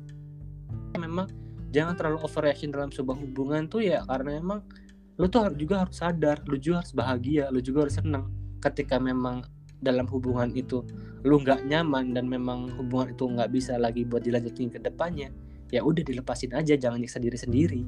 memang 0.95 1.27
jangan 1.69 1.93
terlalu 1.97 2.19
overreaction 2.25 2.73
dalam 2.73 2.89
sebuah 2.89 3.17
hubungan 3.17 3.69
tuh 3.69 3.85
ya 3.85 4.01
karena 4.05 4.41
emang 4.41 4.65
lu 5.19 5.27
tuh 5.27 5.51
juga 5.53 5.85
harus 5.85 5.99
sadar 5.99 6.41
lu 6.47 6.55
juga 6.57 6.81
harus 6.81 6.93
bahagia 6.95 7.51
lu 7.53 7.59
juga 7.59 7.85
harus 7.85 7.99
senang 7.99 8.31
ketika 8.63 8.97
memang 8.97 9.45
dalam 9.79 10.07
hubungan 10.11 10.51
itu 10.55 10.83
lu 11.23 11.39
nggak 11.39 11.67
nyaman 11.67 12.11
dan 12.11 12.27
memang 12.27 12.71
hubungan 12.75 13.15
itu 13.15 13.23
nggak 13.27 13.49
bisa 13.51 13.79
lagi 13.79 14.03
buat 14.03 14.23
dilanjutin 14.23 14.71
ke 14.71 14.79
depannya 14.79 15.31
ya 15.71 15.85
udah 15.85 16.01
dilepasin 16.03 16.51
aja 16.55 16.73
jangan 16.73 16.97
nyiksa 16.97 17.21
diri 17.21 17.37
sendiri. 17.37 17.81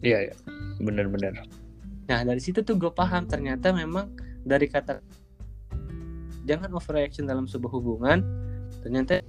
Iya 0.00 0.32
ya 0.32 0.34
bener-bener 0.80 1.44
nah 2.08 2.26
dari 2.26 2.42
situ 2.42 2.64
tuh 2.64 2.74
gue 2.74 2.90
paham 2.90 3.28
ternyata 3.28 3.70
memang 3.70 4.10
dari 4.42 4.66
kata 4.66 4.98
jangan 6.48 6.72
overreaction 6.74 7.28
dalam 7.28 7.46
sebuah 7.46 7.70
hubungan 7.78 8.24
ternyata 8.82 9.22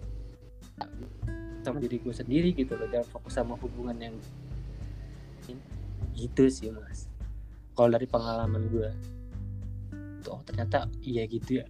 sama 1.61 1.79
diri 1.79 1.97
gue 2.01 2.13
sendiri 2.13 2.49
gitu 2.57 2.73
loh 2.75 2.89
jangan 2.89 3.07
fokus 3.09 3.33
sama 3.37 3.55
hubungan 3.57 3.97
yang 3.97 4.15
gitu 6.11 6.51
sih 6.51 6.69
mas. 6.69 7.07
Kalau 7.73 7.89
dari 7.89 8.05
pengalaman 8.05 8.67
gue 8.67 8.89
oh 10.29 10.41
ternyata 10.45 10.85
iya 11.01 11.25
gitu 11.25 11.63
ya. 11.63 11.67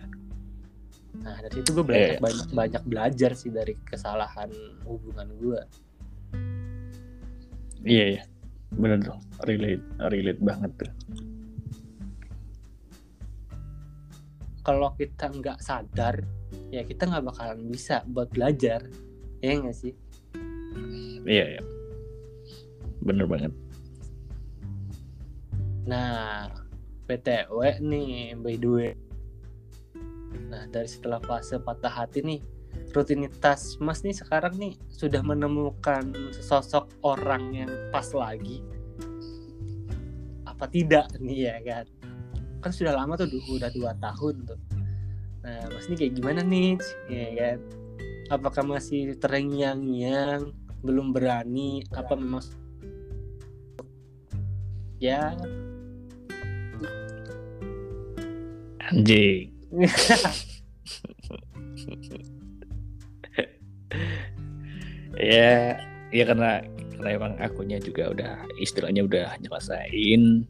Nah 1.22 1.40
dari 1.44 1.62
situ 1.62 1.72
gue 1.76 1.86
belajar 1.86 2.02
yeah, 2.02 2.18
yeah. 2.18 2.24
banyak 2.24 2.48
banyak 2.52 2.84
belajar 2.88 3.32
sih 3.38 3.52
dari 3.54 3.76
kesalahan 3.84 4.52
hubungan 4.88 5.28
gue 5.40 5.62
iya 7.84 7.98
yeah, 7.98 8.08
iya. 8.08 8.24
Yeah. 8.24 8.26
bener 8.76 9.00
tuh. 9.04 9.20
Relate 9.46 9.86
relate 10.10 10.42
banget 10.42 10.72
tuh. 10.80 10.92
Kalau 14.62 14.94
kita 14.96 15.26
nggak 15.34 15.60
sadar 15.60 16.22
ya 16.72 16.84
kita 16.88 17.08
nggak 17.08 17.26
bakalan 17.28 17.60
bisa 17.68 18.06
buat 18.08 18.32
belajar 18.32 18.86
ya 19.42 19.58
nggak 19.58 19.76
sih? 19.76 19.94
Iya 21.26 21.58
iya. 21.58 21.64
Bener 23.02 23.26
banget. 23.26 23.54
Nah 25.90 26.50
PTW 27.10 27.82
nih 27.82 28.38
by 28.38 28.56
the 28.62 28.70
way. 28.70 28.92
Nah 30.48 30.70
dari 30.70 30.88
setelah 30.88 31.18
fase 31.26 31.58
patah 31.58 31.92
hati 31.92 32.22
nih 32.22 32.40
rutinitas 32.96 33.76
mas 33.84 34.04
nih 34.06 34.16
sekarang 34.16 34.56
nih 34.56 34.74
sudah 34.88 35.20
menemukan 35.26 36.14
sosok 36.38 36.88
orang 37.02 37.66
yang 37.66 37.72
pas 37.90 38.08
lagi. 38.14 38.62
Apa 40.46 40.70
tidak 40.70 41.10
nih 41.18 41.50
ya 41.50 41.58
kan? 41.66 41.86
Kan 42.62 42.72
sudah 42.72 42.94
lama 42.94 43.18
tuh 43.18 43.26
udah 43.50 43.74
dua 43.74 43.98
tahun 43.98 44.46
tuh. 44.46 44.60
Nah 45.42 45.66
mas 45.74 45.90
nih 45.90 45.98
kayak 45.98 46.14
gimana 46.22 46.46
nih? 46.46 46.78
Ya 47.10 47.28
kan 47.34 47.81
apakah 48.32 48.64
masih 48.64 49.20
terengyang-nyang 49.20 50.56
belum 50.80 51.12
berani 51.12 51.84
apa 51.92 52.16
memang 52.16 52.42
ya 55.04 55.36
Anjing. 58.92 59.56
ya, 65.16 65.80
ya 66.12 66.24
karena 66.28 66.60
karena 66.92 67.10
emang 67.16 67.40
akunya 67.40 67.80
juga 67.80 68.12
udah 68.12 68.44
istilahnya 68.60 69.08
udah 69.08 69.40
nyelesain. 69.40 70.44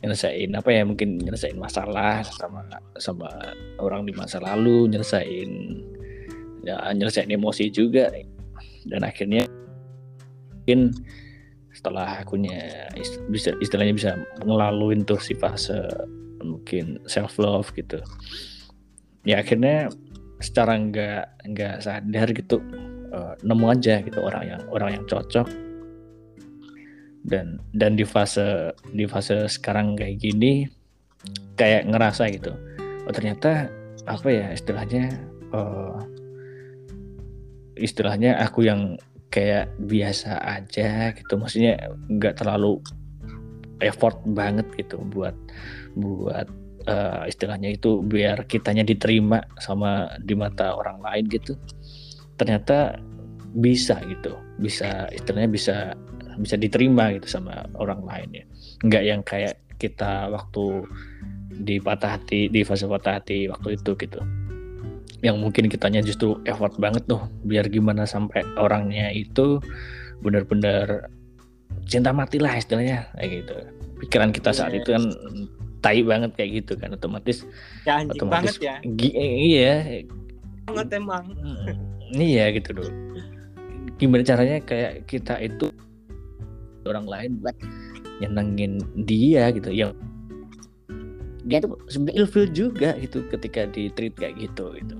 nyelesain 0.00 0.48
apa 0.56 0.72
ya 0.72 0.84
mungkin 0.84 1.20
nyelesain 1.20 1.60
masalah 1.60 2.24
sama 2.24 2.64
sama 2.96 3.28
orang 3.80 4.08
di 4.08 4.16
masa 4.16 4.40
lalu 4.40 4.88
nyelesain 4.88 5.80
ya 6.64 6.80
nyelesain 6.92 7.30
emosi 7.30 7.70
juga. 7.72 8.10
Dan 8.86 9.04
akhirnya 9.04 9.44
mungkin 10.56 10.92
setelah 11.70 12.20
akunya 12.20 12.90
bisa 13.30 13.54
istilahnya 13.62 13.94
bisa 13.94 14.10
ngelaluin 14.44 15.06
tuh 15.06 15.20
si 15.20 15.32
fase 15.36 15.86
mungkin 16.40 17.00
self 17.04 17.36
love 17.36 17.68
gitu. 17.76 18.00
Ya 19.24 19.40
akhirnya 19.44 19.92
secara 20.40 20.76
nggak 20.80 21.52
nggak 21.52 21.74
sadar 21.84 22.28
gitu 22.32 22.56
uh, 23.12 23.36
nemu 23.44 23.66
aja 23.68 24.00
gitu 24.00 24.18
orang 24.24 24.44
yang 24.48 24.62
orang 24.72 24.90
yang 25.00 25.04
cocok. 25.08 25.48
Dan 27.20 27.60
dan 27.76 28.00
di 28.00 28.08
fase 28.08 28.72
di 28.96 29.04
fase 29.04 29.44
sekarang 29.44 29.92
kayak 29.92 30.24
gini 30.24 30.64
kayak 31.60 31.84
ngerasa 31.84 32.32
gitu 32.32 32.56
oh 33.04 33.12
ternyata 33.12 33.68
apa 34.08 34.28
ya 34.32 34.46
istilahnya 34.56 35.12
uh, 35.52 36.00
istilahnya 37.80 38.36
aku 38.38 38.68
yang 38.68 39.00
kayak 39.32 39.72
biasa 39.80 40.38
aja 40.42 41.14
gitu. 41.16 41.38
Maksudnya 41.40 41.90
nggak 42.10 42.42
terlalu 42.42 42.82
effort 43.80 44.20
banget 44.36 44.68
gitu 44.76 45.00
buat 45.08 45.32
buat 45.96 46.46
uh, 46.86 47.24
istilahnya 47.24 47.74
itu 47.74 48.04
biar 48.04 48.44
kitanya 48.44 48.84
diterima 48.84 49.40
sama 49.58 50.12
di 50.20 50.36
mata 50.36 50.76
orang 50.76 51.00
lain 51.00 51.24
gitu. 51.32 51.56
Ternyata 52.36 53.00
bisa 53.50 53.98
gitu 54.06 54.38
bisa 54.62 55.10
istilahnya 55.10 55.50
bisa 55.50 55.76
bisa 56.38 56.54
diterima 56.54 57.10
gitu 57.16 57.26
sama 57.40 57.66
orang 57.78 58.04
lain 58.04 58.28
ya. 58.32 58.44
Nggak 58.84 59.04
yang 59.04 59.20
kayak 59.24 59.54
kita 59.80 60.28
waktu 60.28 60.84
di 61.60 61.76
patah 61.80 62.16
hati 62.16 62.48
di 62.48 62.64
fase 62.64 62.88
patah 62.88 63.20
hati 63.20 63.48
waktu 63.48 63.76
itu 63.76 63.92
gitu 63.96 64.20
yang 65.20 65.36
mungkin 65.36 65.68
kitanya 65.68 66.00
justru 66.00 66.40
effort 66.48 66.76
banget 66.80 67.04
tuh 67.04 67.20
biar 67.44 67.68
gimana 67.68 68.08
sampai 68.08 68.40
orangnya 68.56 69.12
itu 69.12 69.60
benar-benar 70.24 71.12
cinta 71.84 72.12
mati 72.12 72.40
lah 72.40 72.56
istilahnya 72.56 73.08
kayak 73.16 73.30
gitu. 73.44 73.54
Pikiran 74.00 74.32
kita 74.32 74.50
saat 74.56 74.72
yeah. 74.72 74.80
itu 74.80 74.90
kan 74.96 75.04
tai 75.80 76.00
banget 76.04 76.32
kayak 76.36 76.64
gitu 76.64 76.72
kan 76.76 76.92
otomatis 76.92 77.44
ya, 77.88 78.04
otomatis 78.04 78.56
banget 78.60 78.80
ya. 78.84 79.16
iya. 79.20 79.74
Banget 80.68 80.88
emang. 80.96 81.24
Hmm, 81.36 81.76
iya 82.16 82.48
gitu 82.56 82.72
dulu. 82.76 82.90
Gimana 84.00 84.24
caranya 84.24 84.56
kayak 84.64 85.04
kita 85.04 85.36
itu 85.40 85.68
orang 86.88 87.04
lain 87.04 87.30
buat 87.44 87.56
nyenengin 88.24 88.80
dia 89.04 89.52
gitu 89.52 89.68
yang 89.68 89.92
dia 91.44 91.60
tuh 91.64 91.76
sebenarnya 91.88 92.16
ilfil 92.24 92.46
juga 92.52 92.96
gitu 93.00 93.24
ketika 93.32 93.64
di 93.72 93.88
treat 93.92 94.12
kayak 94.16 94.36
gitu 94.36 94.76
gitu 94.76 94.96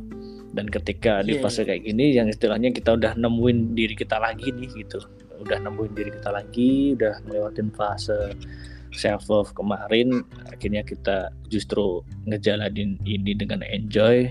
dan 0.51 0.67
ketika 0.67 1.23
di 1.23 1.39
iya, 1.39 1.43
fase 1.43 1.63
iya. 1.63 1.75
kayak 1.75 1.83
gini 1.87 2.05
yang 2.15 2.27
istilahnya 2.27 2.75
kita 2.75 2.99
udah 2.99 3.15
nemuin 3.15 3.79
diri 3.79 3.95
kita 3.95 4.19
lagi 4.19 4.51
nih 4.51 4.71
gitu. 4.83 4.99
Udah 5.41 5.63
nemuin 5.63 5.93
diri 5.95 6.11
kita 6.11 6.31
lagi 6.35 6.99
udah 6.99 7.15
melewatin 7.31 7.71
fase 7.73 8.35
self 8.91 9.31
love 9.31 9.55
kemarin 9.55 10.27
akhirnya 10.51 10.83
kita 10.83 11.31
justru 11.47 12.03
ngejalanin 12.27 12.99
ini 13.07 13.33
dengan 13.39 13.63
enjoy. 13.63 14.27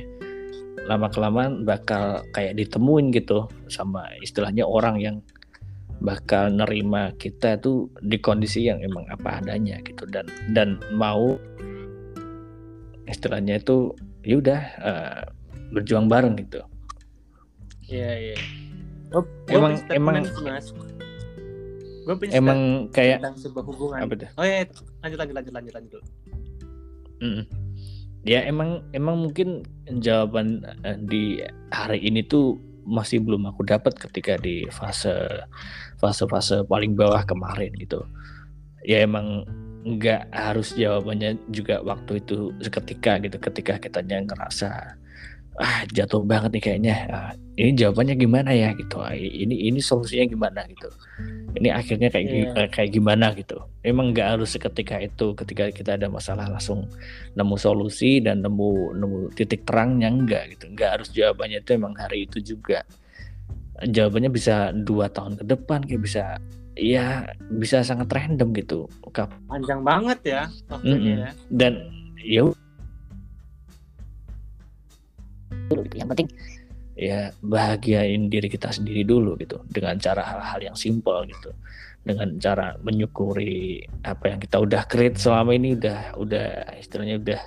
Lama 0.87 1.07
kelamaan 1.11 1.63
bakal 1.63 2.23
kayak 2.35 2.59
ditemuin 2.59 3.15
gitu 3.15 3.47
sama 3.71 4.09
istilahnya 4.19 4.67
orang 4.67 4.99
yang 4.99 5.17
bakal 5.99 6.47
nerima 6.47 7.11
kita 7.19 7.59
tuh 7.59 7.91
di 7.99 8.15
kondisi 8.19 8.67
yang 8.67 8.83
emang 8.83 9.07
apa 9.07 9.39
adanya 9.39 9.79
gitu. 9.87 10.03
Dan 10.11 10.27
dan 10.51 10.83
mau 10.91 11.39
istilahnya 13.07 13.63
itu 13.63 13.95
ya 14.27 14.35
udah 14.39 14.61
uh, 14.83 15.23
berjuang 15.73 16.09
bareng 16.09 16.35
gitu. 16.37 16.61
Iya 17.89 18.33
iya. 18.33 18.37
Oh, 19.13 19.25
emang 19.49 19.81
emang 19.89 20.15
gue 22.09 22.15
punya 22.17 22.41
emang 22.41 22.89
kayak 22.89 23.21
tentang 23.21 23.37
sebuah 23.37 23.63
hubungan. 23.69 23.99
Apa 24.05 24.13
tuh? 24.17 24.29
Oh 24.37 24.45
ya 24.45 24.65
lanjut 25.05 25.17
lanjut 25.21 25.35
lanjut 25.37 25.53
lanjut 25.53 25.73
lanjut. 25.77 26.03
Mm. 27.21 27.43
Ya 28.25 28.39
emang 28.49 28.81
emang 28.97 29.29
mungkin 29.29 29.61
jawaban 30.01 30.65
uh, 30.85 30.97
di 31.05 31.45
hari 31.69 32.01
ini 32.01 32.25
tuh 32.25 32.57
masih 32.89 33.21
belum 33.21 33.45
aku 33.45 33.61
dapat 33.61 33.93
ketika 34.01 34.41
di 34.41 34.65
fase 34.73 35.13
fase-fase 36.01 36.65
paling 36.65 36.97
bawah 36.97 37.21
kemarin 37.21 37.69
gitu 37.77 38.01
ya 38.81 39.05
emang 39.05 39.45
nggak 39.85 40.27
harus 40.33 40.73
jawabannya 40.73 41.37
juga 41.53 41.79
waktu 41.85 42.19
itu 42.19 42.51
seketika 42.59 43.21
gitu 43.21 43.37
ketika 43.37 43.77
kita 43.77 44.01
ngerasa 44.03 44.97
ah 45.57 45.83
jatuh 45.91 46.21
banget 46.23 46.55
nih 46.55 46.63
kayaknya. 46.63 46.95
Ah, 47.09 47.31
ini 47.59 47.75
jawabannya 47.75 48.15
gimana 48.15 48.51
ya 48.55 48.71
gitu. 48.77 49.01
Ah, 49.03 49.11
ini 49.17 49.67
ini 49.67 49.79
solusinya 49.81 50.25
gimana 50.29 50.59
gitu. 50.69 50.87
Ini 51.59 51.73
akhirnya 51.73 52.07
kayak 52.13 52.25
yeah. 52.29 52.67
kayak 52.71 52.95
gimana 52.95 53.35
gitu. 53.35 53.59
Emang 53.83 54.15
nggak 54.15 54.37
harus 54.37 54.55
seketika 54.55 55.01
itu 55.03 55.35
ketika 55.35 55.67
kita 55.73 55.99
ada 55.99 56.07
masalah 56.07 56.47
langsung 56.47 56.87
nemu 57.35 57.55
solusi 57.59 58.23
dan 58.23 58.39
nemu 58.45 58.95
nemu 58.95 59.17
titik 59.35 59.67
terangnya 59.67 60.07
enggak 60.07 60.55
gitu. 60.55 60.71
Nggak 60.71 60.89
harus 60.99 61.09
jawabannya 61.11 61.59
itu 61.59 61.71
emang 61.75 61.93
hari 61.99 62.29
itu 62.29 62.37
juga. 62.39 62.87
Jawabannya 63.79 64.31
bisa 64.31 64.71
dua 64.71 65.11
tahun 65.11 65.39
ke 65.39 65.43
depan 65.43 65.83
kayak 65.83 66.03
bisa 66.03 66.23
ya 66.79 67.27
bisa 67.51 67.83
sangat 67.83 68.07
random 68.07 68.55
gitu. 68.55 68.87
Panjang 69.49 69.83
banget 69.83 70.19
ya 70.23 70.41
waktunya 70.71 70.95
mm 70.95 71.03
-hmm. 71.03 71.19
ya. 71.19 71.29
Dan 71.51 71.73
ya 72.23 72.43
dulu 75.69 75.85
gitu. 75.87 75.95
Yang 76.01 76.09
penting 76.17 76.29
ya 76.99 77.31
bahagiain 77.39 78.27
diri 78.27 78.51
kita 78.51 78.73
sendiri 78.73 79.07
dulu 79.07 79.37
gitu. 79.39 79.61
Dengan 79.69 79.95
cara 80.01 80.25
hal-hal 80.25 80.73
yang 80.73 80.75
simpel 80.75 81.23
gitu. 81.29 81.53
Dengan 82.03 82.35
cara 82.41 82.75
menyukuri 82.81 83.85
apa 84.03 84.33
yang 84.33 84.39
kita 84.41 84.57
udah 84.59 84.83
create 84.89 85.19
selama 85.21 85.53
ini 85.53 85.77
udah 85.77 86.17
udah 86.17 86.47
istilahnya 86.81 87.21
udah 87.21 87.41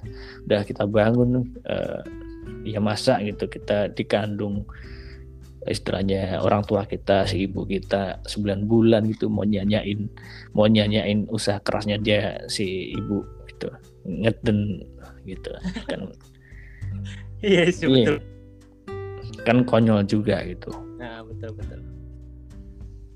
udah 0.47 0.61
kita 0.63 0.85
bangun 0.87 1.51
uh, 1.67 2.01
ya 2.63 2.79
masa 2.79 3.19
gitu. 3.21 3.51
Kita 3.51 3.91
dikandung 3.91 4.65
istilahnya 5.63 6.43
orang 6.43 6.67
tua 6.67 6.83
kita 6.91 7.23
si 7.23 7.47
ibu 7.47 7.63
kita 7.63 8.19
9 8.27 8.67
bulan 8.67 9.07
gitu 9.07 9.31
mau 9.31 9.47
nyanyain 9.47 10.11
mau 10.59 10.67
nyanyain 10.67 11.31
usaha 11.31 11.63
kerasnya 11.63 12.03
dia 12.03 12.43
si 12.51 12.95
ibu 12.95 13.23
gitu. 13.47 13.71
Ngeten 14.07 14.83
gitu. 15.27 15.51
Kan 15.91 16.11
iya 17.43 17.69
sih 17.69 17.87
iya. 17.91 18.17
betul. 18.17 18.17
Kan 19.43 19.59
konyol 19.67 20.07
juga 20.07 20.41
gitu. 20.47 20.71
Nah 20.97 21.21
betul 21.27 21.51
betul. 21.59 21.81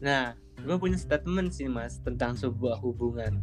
Nah 0.02 0.34
gue 0.60 0.76
punya 0.76 0.98
statement 0.98 1.54
sih 1.54 1.70
mas 1.70 2.02
tentang 2.02 2.34
sebuah 2.34 2.82
hubungan. 2.82 3.38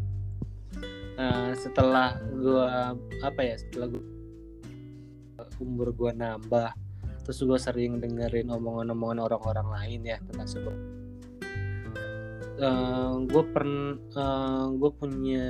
Nah, 1.13 1.53
setelah 1.53 2.17
gue 2.25 2.65
apa 3.21 3.41
ya 3.45 3.55
setelah 3.61 3.85
gue 3.93 4.01
umur 5.61 5.93
gue 5.93 6.11
nambah 6.11 6.73
terus 7.23 7.39
gue 7.39 7.59
sering 7.59 8.01
dengerin 8.03 8.51
omongan-omongan 8.51 9.23
orang-orang 9.23 9.67
lain 9.71 10.01
ya 10.03 10.17
tentang 10.27 10.47
sebuah 10.49 10.77
uh, 12.59 13.13
gue 13.23 13.43
pernah 13.55 13.95
uh, 14.17 14.67
gue 14.75 14.91
punya 14.91 15.45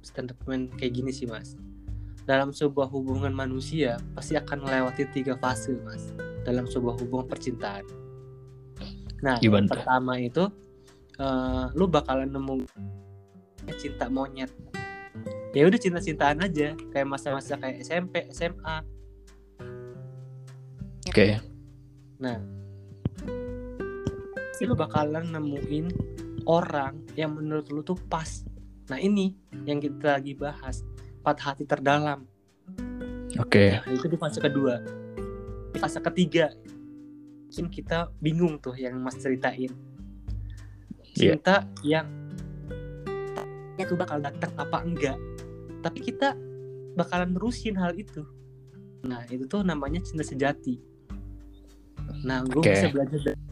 statement 0.00 0.72
kayak 0.80 0.92
gini 0.96 1.12
sih 1.12 1.28
mas 1.28 1.52
dalam 2.28 2.52
sebuah 2.52 2.92
hubungan 2.92 3.32
manusia 3.32 3.96
pasti 4.12 4.36
akan 4.36 4.68
melewati 4.68 5.08
tiga 5.16 5.32
fase 5.40 5.80
mas 5.80 6.12
dalam 6.44 6.68
sebuah 6.68 7.00
hubungan 7.00 7.24
percintaan. 7.24 7.88
Nah 9.24 9.40
Gimana? 9.40 9.64
yang 9.64 9.72
pertama 9.72 10.12
itu 10.20 10.44
uh, 11.16 11.72
lu 11.72 11.88
bakalan 11.88 12.28
nemu 12.28 12.68
cinta 13.80 14.12
monyet. 14.12 14.52
Ya 15.56 15.64
udah 15.64 15.80
cinta-cintaan 15.80 16.44
aja 16.44 16.76
kayak 16.92 17.08
masa-masa 17.08 17.56
kayak 17.56 17.80
SMP 17.80 18.28
SMA 18.28 18.84
oke. 21.08 21.16
Okay. 21.16 21.40
nah 22.20 22.36
lu 24.58 24.74
bakalan 24.74 25.32
nemuin 25.32 25.86
orang 26.44 27.00
yang 27.16 27.32
menurut 27.32 27.72
lu 27.72 27.80
tuh 27.80 27.96
pas. 28.12 28.44
Nah 28.92 29.00
ini 29.00 29.32
yang 29.64 29.80
kita 29.80 30.20
lagi 30.20 30.36
bahas 30.36 30.84
patah 31.28 31.52
hati 31.52 31.68
terdalam. 31.68 32.24
Oke. 33.36 33.76
Okay. 33.76 33.84
Nah, 33.84 33.92
itu 33.92 34.08
di 34.08 34.16
fase 34.16 34.40
kedua. 34.40 34.80
Di 35.76 35.76
fase 35.76 36.00
ketiga, 36.00 36.48
mungkin 37.52 37.68
kita 37.68 38.08
bingung 38.24 38.56
tuh 38.56 38.72
yang 38.72 38.96
Mas 38.96 39.20
ceritain. 39.20 39.68
Iya. 41.12 41.36
Cinta 41.36 41.68
yeah. 41.84 42.00
yang 42.00 42.08
itu 43.76 43.92
bakal 43.92 44.24
datang 44.24 44.56
apa 44.56 44.80
enggak. 44.80 45.18
Tapi 45.84 45.98
kita 46.00 46.32
bakalan 46.96 47.36
nerusin 47.36 47.76
hal 47.76 47.92
itu. 47.92 48.24
Nah, 49.04 49.28
itu 49.28 49.44
tuh 49.44 49.60
namanya 49.60 50.00
cinta 50.00 50.24
sejati. 50.24 50.80
Nah, 52.24 52.40
gue 52.48 52.64
okay. 52.64 52.72
bisa 52.72 52.88
belajar 52.88 53.20
dari 53.20 53.42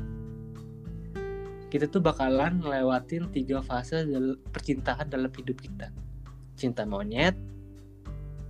kita 1.66 1.92
tuh 1.92 2.00
bakalan 2.00 2.62
ngelewatin 2.62 3.28
tiga 3.36 3.60
fase 3.60 4.06
percintaan 4.48 5.12
dalam 5.12 5.28
hidup 5.28 5.60
kita 5.60 5.92
cinta 6.56 6.88
monyet 6.88 7.36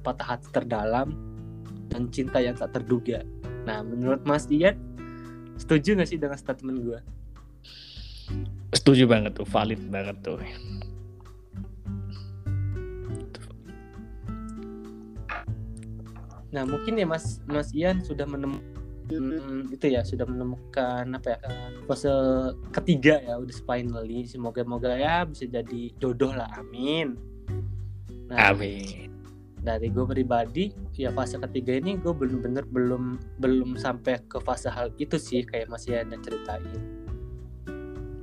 patah 0.06 0.38
hati 0.38 0.46
terdalam 0.54 1.18
dan 1.90 2.06
cinta 2.14 2.38
yang 2.38 2.54
tak 2.54 2.70
terduga 2.78 3.26
nah 3.66 3.82
menurut 3.82 4.22
Mas 4.22 4.46
Ian 4.46 4.78
setuju 5.58 5.98
gak 5.98 6.06
sih 6.06 6.18
dengan 6.22 6.38
statement 6.38 6.78
gue 6.86 7.00
setuju 8.70 9.10
banget 9.10 9.34
tuh 9.34 9.46
valid 9.46 9.82
banget 9.90 10.14
tuh 10.22 10.38
Nah 16.54 16.64
mungkin 16.64 16.96
ya 16.96 17.04
Mas 17.04 17.44
Mas 17.44 17.68
Ian 17.76 18.00
sudah 18.00 18.24
menemukan 18.24 18.64
hmm, 19.12 19.76
itu 19.76 19.86
ya 19.92 20.00
sudah 20.02 20.24
menemukan 20.24 21.04
apa 21.14 21.36
ya 21.36 21.38
fase 21.86 22.10
ketiga 22.74 23.22
ya 23.22 23.38
udah 23.38 23.54
finally 23.68 24.26
semoga 24.26 24.64
moga 24.66 24.96
ya 24.96 25.28
bisa 25.28 25.46
jadi 25.46 25.92
jodoh 26.00 26.34
lah 26.34 26.48
amin. 26.58 27.14
Nah, 28.26 28.56
amin. 28.56 29.15
Dari 29.66 29.90
gue 29.90 30.06
pribadi 30.06 30.70
ya 30.94 31.10
fase 31.10 31.42
ketiga 31.42 31.74
ini 31.74 31.98
gue 31.98 32.14
belum 32.14 32.38
bener 32.38 32.62
belum 32.70 33.18
belum 33.42 33.74
sampai 33.74 34.22
ke 34.30 34.38
fase 34.38 34.70
hal 34.70 34.94
itu 35.02 35.18
sih 35.18 35.42
kayak 35.42 35.66
Mas 35.66 35.90
Ian 35.90 36.14
yang 36.14 36.22
ceritain. 36.22 36.62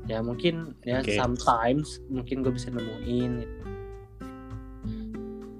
Ya 0.08 0.23
mungkin 0.23 0.71
ya 0.88 1.03
okay. 1.03 1.19
sometimes 1.19 1.99
mungkin 2.08 2.47
gue 2.47 2.53
bisa 2.56 2.71
nemuin. 2.71 3.34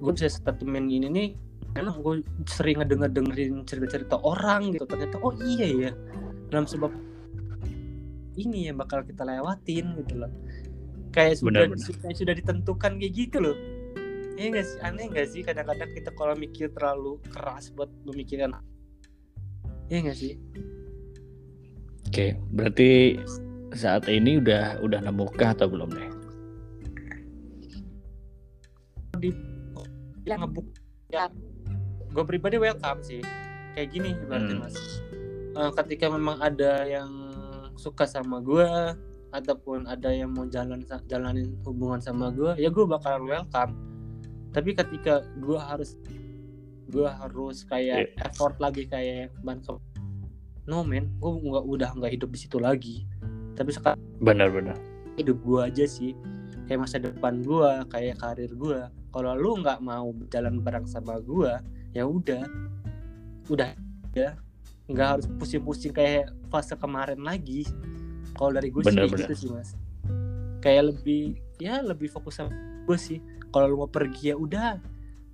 Gue 0.00 0.12
bisa 0.16 0.32
statement 0.32 0.88
ini 0.88 1.08
nih 1.12 1.28
emang 1.74 2.00
gue 2.00 2.14
sering 2.46 2.80
ngedenger 2.80 3.10
dengerin 3.10 3.54
cerita-cerita 3.66 4.22
orang 4.22 4.70
gitu 4.70 4.86
ternyata 4.86 5.18
oh 5.20 5.34
iya 5.42 5.90
ya 5.90 5.92
dalam 6.48 6.70
sebab 6.70 6.90
ini 8.38 8.70
yang 8.70 8.78
bakal 8.78 9.02
kita 9.02 9.26
lewatin 9.26 9.98
gitu 9.98 10.14
loh 10.22 10.30
kayak 11.10 11.38
sudah 11.38 11.66
bener. 11.66 12.14
sudah 12.14 12.34
ditentukan 12.34 12.98
kayak 12.98 13.12
gitu 13.14 13.38
loh 13.42 13.56
Iya 14.34 14.46
gak 14.50 14.66
sih? 14.66 14.78
Aneh 14.82 15.06
gak 15.14 15.28
sih? 15.30 15.40
Kadang-kadang 15.46 15.90
kita 15.94 16.10
kalau 16.18 16.34
mikir 16.34 16.66
terlalu 16.74 17.22
keras 17.30 17.70
buat 17.70 17.86
memikirkan. 18.02 18.58
Iya 19.86 20.10
gak 20.10 20.18
sih? 20.18 20.34
Oke 22.10 22.38
berarti 22.50 23.18
saat 23.74 24.06
ini 24.06 24.38
udah 24.38 24.82
udah 24.82 25.02
nemukah 25.02 25.54
atau 25.54 25.70
belum 25.70 25.90
deh? 25.90 26.10
Di 29.22 29.30
yang 30.26 30.46
ngebuk 30.46 30.66
ya 31.10 31.30
gue 32.10 32.24
pribadi 32.26 32.58
welcome 32.58 33.02
sih. 33.06 33.22
Kayak 33.78 33.88
gini 33.94 34.10
berarti 34.26 34.52
hmm. 34.54 34.62
mas. 34.62 34.76
Uh, 35.54 35.70
ketika 35.78 36.10
memang 36.10 36.42
ada 36.42 36.82
yang 36.86 37.10
suka 37.78 38.06
sama 38.06 38.42
gue 38.42 38.66
ataupun 39.34 39.86
ada 39.90 40.10
yang 40.14 40.30
mau 40.30 40.46
jalan 40.46 40.82
jalanin 41.10 41.58
hubungan 41.66 41.98
sama 41.98 42.30
gue 42.30 42.54
ya 42.58 42.70
gue 42.70 42.86
bakalan 42.86 43.26
welcome 43.26 43.93
tapi 44.54 44.70
ketika 44.78 45.26
gue 45.42 45.58
harus 45.58 45.98
gue 46.94 47.08
harus 47.10 47.66
kayak 47.66 48.14
yeah. 48.14 48.26
effort 48.30 48.54
lagi 48.62 48.86
kayak 48.86 49.34
ban 49.42 49.58
no 50.64 50.86
man 50.86 51.10
gue 51.18 51.30
nggak 51.42 51.64
udah 51.66 51.90
nggak 51.98 52.12
hidup 52.14 52.30
di 52.30 52.38
situ 52.38 52.62
lagi. 52.62 53.02
Tapi 53.58 53.70
sekarang 53.74 54.00
benar-benar 54.22 54.78
hidup 55.18 55.42
gue 55.42 55.60
aja 55.60 55.84
sih. 55.84 56.14
Kayak 56.70 56.88
masa 56.88 56.96
depan 57.02 57.42
gue 57.44 57.70
kayak 57.92 58.22
karir 58.22 58.52
gue 58.54 58.80
kalau 59.10 59.34
lu 59.34 59.60
nggak 59.60 59.82
mau 59.82 60.14
jalan 60.30 60.62
bareng 60.62 60.86
sama 60.86 61.18
gue 61.18 61.50
ya 61.92 62.06
udah. 62.06 62.46
Udah 63.50 63.74
ya. 64.14 64.38
Nggak 64.86 65.08
harus 65.18 65.26
pusing-pusing 65.36 65.92
kayak 65.92 66.30
fase 66.48 66.78
kemarin 66.78 67.20
lagi. 67.20 67.66
Kalau 68.38 68.54
dari 68.54 68.70
gue 68.70 68.86
sih 68.86 68.96
gitu 68.96 69.34
sih 69.34 69.50
mas. 69.50 69.76
Kayak 70.62 70.96
lebih 70.96 71.36
ya 71.60 71.84
lebih 71.84 72.08
fokus 72.08 72.40
sama 72.40 72.73
gue 72.84 72.98
sih. 73.00 73.18
Kalau 73.50 73.66
lu 73.66 73.76
mau 73.84 73.90
pergi 73.90 74.32
ya 74.32 74.36
udah. 74.36 74.78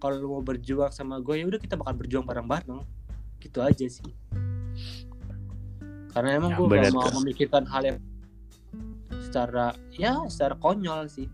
Kalau 0.01 0.17
lu 0.17 0.29
mau 0.39 0.43
berjuang 0.43 0.95
sama 0.95 1.21
gue 1.21 1.43
ya 1.43 1.47
udah 1.47 1.61
kita 1.61 1.77
bakal 1.77 1.95
berjuang 1.99 2.25
bareng-bareng. 2.25 2.83
Gitu 3.43 3.59
aja 3.61 3.87
sih. 3.87 4.11
Karena 6.11 6.39
emang 6.39 6.53
ya, 6.55 6.59
gue 6.59 6.67
gak 6.67 6.95
mau 6.95 7.11
memikirkan 7.23 7.65
hal 7.71 7.83
yang 7.87 7.99
secara 9.23 9.77
ya 9.95 10.19
secara 10.27 10.59
konyol 10.59 11.07
sih. 11.07 11.29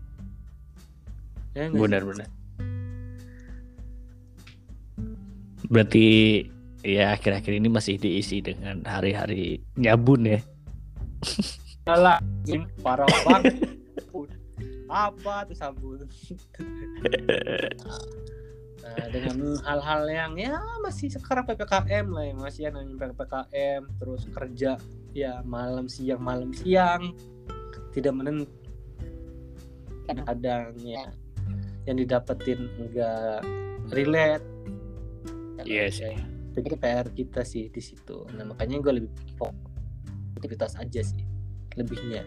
Ya, 1.57 1.73
benar-benar 1.73 2.29
Berarti 5.67 6.05
ya 6.85 7.17
akhir-akhir 7.17 7.53
ini 7.57 7.67
masih 7.67 7.99
diisi 7.99 8.39
dengan 8.39 8.85
hari-hari 8.85 9.59
nyabun 9.75 10.37
ya. 10.37 10.39
Salah, 11.83 12.21
parah 12.85 13.09
banget. 13.25 13.57
Apa 14.87 15.43
tuh 15.47 15.57
sabun? 15.57 16.07
nah, 18.83 19.05
dengan 19.11 19.37
hal-hal 19.61 20.03
yang 20.07 20.33
ya 20.39 20.59
masih 20.79 21.11
sekarang 21.11 21.43
ppkm 21.43 22.07
lah 22.07 22.23
ya 22.23 22.33
masih 22.35 22.61
ya 22.67 22.69
namanya 22.71 23.11
ppkm 23.11 23.81
terus 23.99 24.23
kerja 24.31 24.71
ya 25.11 25.43
malam 25.43 25.91
siang 25.91 26.23
malam 26.23 26.55
siang 26.55 27.11
tidak 27.91 28.15
menentu 28.15 28.47
kadang-kadang 30.07 30.71
ya 30.79 31.03
yang 31.83 31.99
didapetin 31.99 32.71
enggak 32.79 33.43
relate 33.91 34.43
yes, 35.67 35.99
ya. 35.99 36.15
Itu 36.57 36.73
PR 36.73 37.05
kita 37.13 37.45
sih 37.45 37.69
di 37.69 37.81
situ. 37.83 38.25
Nah 38.33 38.49
makanya 38.49 38.81
gue 38.81 38.93
lebih 39.03 39.11
aktivitas 40.39 40.79
aja 40.79 41.01
sih 41.03 41.21
lebihnya. 41.77 42.25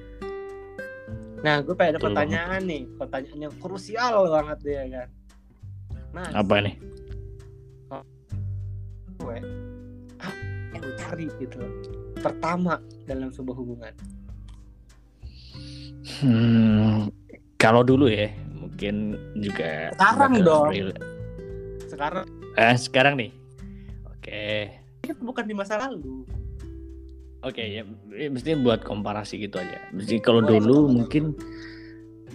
Nah 1.40 1.64
gue 1.64 1.74
pengen 1.74 1.96
ada 1.96 2.00
pertanyaan 2.00 2.60
nih, 2.68 2.82
pertanyaan 3.00 3.40
yang 3.48 3.54
krusial 3.58 4.28
banget 4.28 4.58
deh 4.60 4.74
ya 4.76 4.84
kan. 4.92 5.08
Mas, 6.10 6.32
apa 6.34 6.54
nih? 6.60 6.74
Gue 9.20 9.36
yang 10.72 10.80
gue 10.80 10.94
cari 10.96 11.26
gitu 11.38 11.60
Pertama 12.20 12.80
dalam 13.08 13.32
sebuah 13.32 13.56
hubungan. 13.56 13.94
Hmm, 16.20 17.08
kalau 17.56 17.80
dulu 17.84 18.08
ya 18.08 18.28
mungkin 18.52 19.16
juga 19.40 19.92
sekarang 19.96 20.32
dong. 20.44 20.68
Real. 20.72 20.92
Sekarang 21.88 22.24
Eh, 22.58 22.76
sekarang 22.76 23.14
nih. 23.14 23.30
Oke. 24.10 24.68
Okay. 25.06 25.14
bukan 25.22 25.44
di 25.46 25.54
masa 25.54 25.78
lalu. 25.78 26.26
Oke, 27.40 27.64
okay, 27.64 27.80
ya 27.80 28.28
mesti 28.28 28.52
buat 28.60 28.84
komparasi 28.84 29.40
gitu 29.40 29.56
aja. 29.56 29.80
Mesti 29.96 30.20
kalau 30.20 30.44
dulu 30.44 30.92
mungkin 30.92 31.32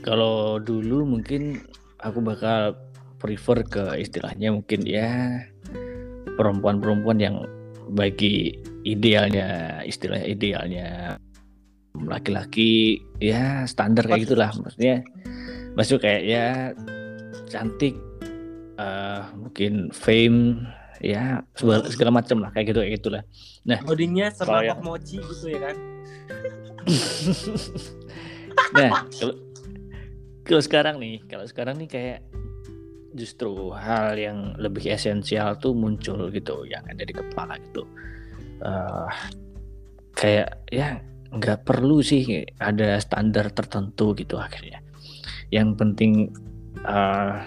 kalau 0.02 0.58
dulu 0.58 1.06
mungkin 1.06 1.62
aku 2.02 2.26
bakal 2.26 2.74
prefer 3.22 3.62
ke 3.66 4.02
istilahnya 4.02 4.50
mungkin 4.50 4.82
ya 4.82 5.42
perempuan-perempuan 6.38 7.22
yang 7.22 7.46
bagi 7.94 8.58
idealnya 8.82 9.82
istilah 9.86 10.26
idealnya 10.26 11.22
laki-laki 11.96 12.98
ya 13.22 13.70
standar 13.70 14.10
kayak 14.10 14.26
gitulah. 14.26 14.50
Maksudnya 14.58 15.06
masuk 15.78 16.02
kayak 16.02 16.24
ya 16.26 16.46
cantik 17.46 17.94
uh, 18.82 19.30
mungkin 19.38 19.94
fame 19.94 20.66
ya 21.06 21.46
segala, 21.54 21.86
segala 21.86 22.12
macam 22.18 22.42
lah 22.42 22.50
kayak 22.50 22.74
gitu 22.74 22.80
kayak 22.82 22.94
gitulah. 22.98 23.24
Nah 23.70 23.78
codingnya 23.86 24.34
serbak 24.34 24.82
mochi 24.82 25.22
gitu 25.22 25.46
ya 25.54 25.60
kan? 25.72 25.76
Nah 28.72 29.04
kalau 29.12 29.36
kalau 30.48 30.62
sekarang 30.64 30.96
nih 30.96 31.20
kalau 31.28 31.44
sekarang 31.44 31.76
nih 31.76 31.90
kayak 31.92 32.20
justru 33.16 33.72
hal 33.76 34.16
yang 34.20 34.56
lebih 34.60 34.92
esensial 34.92 35.56
tuh 35.60 35.72
muncul 35.72 36.32
gitu 36.32 36.64
yang 36.68 36.84
ada 36.88 37.04
di 37.04 37.14
kepala 37.16 37.60
gitu. 37.60 37.84
Uh, 38.64 39.12
kayak 40.16 40.64
ya 40.72 41.04
nggak 41.36 41.68
perlu 41.68 42.00
sih 42.00 42.48
ada 42.60 42.96
standar 43.04 43.52
tertentu 43.52 44.16
gitu 44.16 44.40
akhirnya. 44.40 44.80
Yang 45.52 45.70
penting 45.80 46.14
uh, 46.84 47.44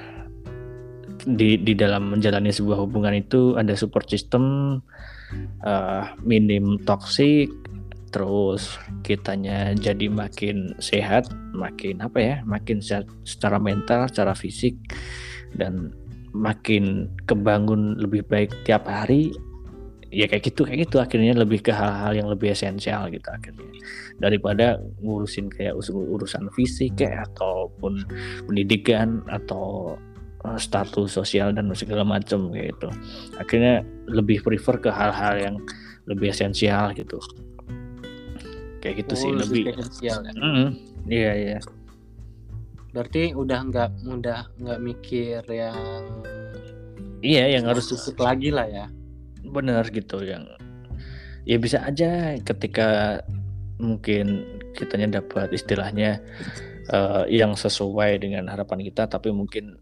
di 1.25 1.59
di 1.59 1.73
dalam 1.75 2.15
menjalani 2.15 2.53
sebuah 2.53 2.79
hubungan 2.85 3.17
itu 3.17 3.57
ada 3.59 3.75
support 3.75 4.07
system 4.07 4.79
uh, 5.67 6.05
minim 6.23 6.79
toxic 6.87 7.51
terus 8.09 8.81
kitanya 9.05 9.77
jadi 9.77 10.09
makin 10.09 10.73
sehat 10.81 11.29
makin 11.53 12.01
apa 12.01 12.19
ya 12.19 12.37
makin 12.49 12.81
sehat 12.81 13.05
secara 13.29 13.61
mental 13.61 14.09
secara 14.09 14.33
fisik 14.33 14.79
dan 15.57 15.93
makin 16.37 17.09
kebangun 17.25 17.97
lebih 17.97 18.25
baik 18.27 18.53
tiap 18.65 18.89
hari. 18.89 19.33
Ya 20.09 20.25
kayak 20.25 20.49
gitu 20.49 20.65
kayak 20.65 20.89
gitu. 20.89 21.05
Akhirnya 21.05 21.37
lebih 21.37 21.61
ke 21.61 21.69
hal-hal 21.69 22.17
yang 22.17 22.29
lebih 22.33 22.57
esensial 22.57 23.13
gitu 23.13 23.29
akhirnya. 23.29 23.69
Daripada 24.17 24.81
ngurusin 25.05 25.53
kayak 25.53 25.77
urusan 25.77 26.49
fisik 26.57 26.97
kayak 26.97 27.29
ataupun 27.33 28.09
pendidikan 28.49 29.21
atau 29.29 30.01
status 30.57 31.13
sosial 31.13 31.53
dan 31.53 31.69
segala 31.77 32.07
macam 32.07 32.49
gitu. 32.57 32.89
Akhirnya 33.37 33.85
lebih 34.09 34.41
prefer 34.41 34.81
ke 34.81 34.89
hal-hal 34.89 35.35
yang 35.37 35.57
lebih 36.09 36.33
esensial 36.33 36.97
gitu. 36.97 37.21
Kayak 38.81 39.05
gitu 39.05 39.13
oh, 39.13 39.21
sih 39.21 39.31
lebih, 39.35 39.63
esensial 39.75 40.25
ya? 40.25 40.33
mm, 40.33 40.69
iya 41.11 41.33
iya. 41.37 41.59
Berarti 42.95 43.37
udah 43.37 43.61
nggak 43.69 43.91
udah 44.09 44.41
nggak 44.57 44.81
mikir 44.81 45.43
yang 45.51 45.77
iya 47.21 47.53
yang 47.53 47.69
harus 47.69 47.91
susuk 47.93 48.17
lagi 48.17 48.49
lah 48.49 48.65
ya? 48.65 48.87
Bener 49.45 49.85
gitu 49.93 50.25
yang 50.25 50.49
ya 51.45 51.57
bisa 51.61 51.85
aja 51.85 52.37
ketika 52.41 53.21
mungkin 53.79 54.45
kitanya 54.77 55.23
dapat 55.23 55.51
istilahnya 55.55 56.21
uh, 56.93 57.25
yang 57.27 57.55
sesuai 57.55 58.21
dengan 58.21 58.47
harapan 58.51 58.85
kita 58.85 59.07
tapi 59.09 59.33
mungkin 59.33 59.79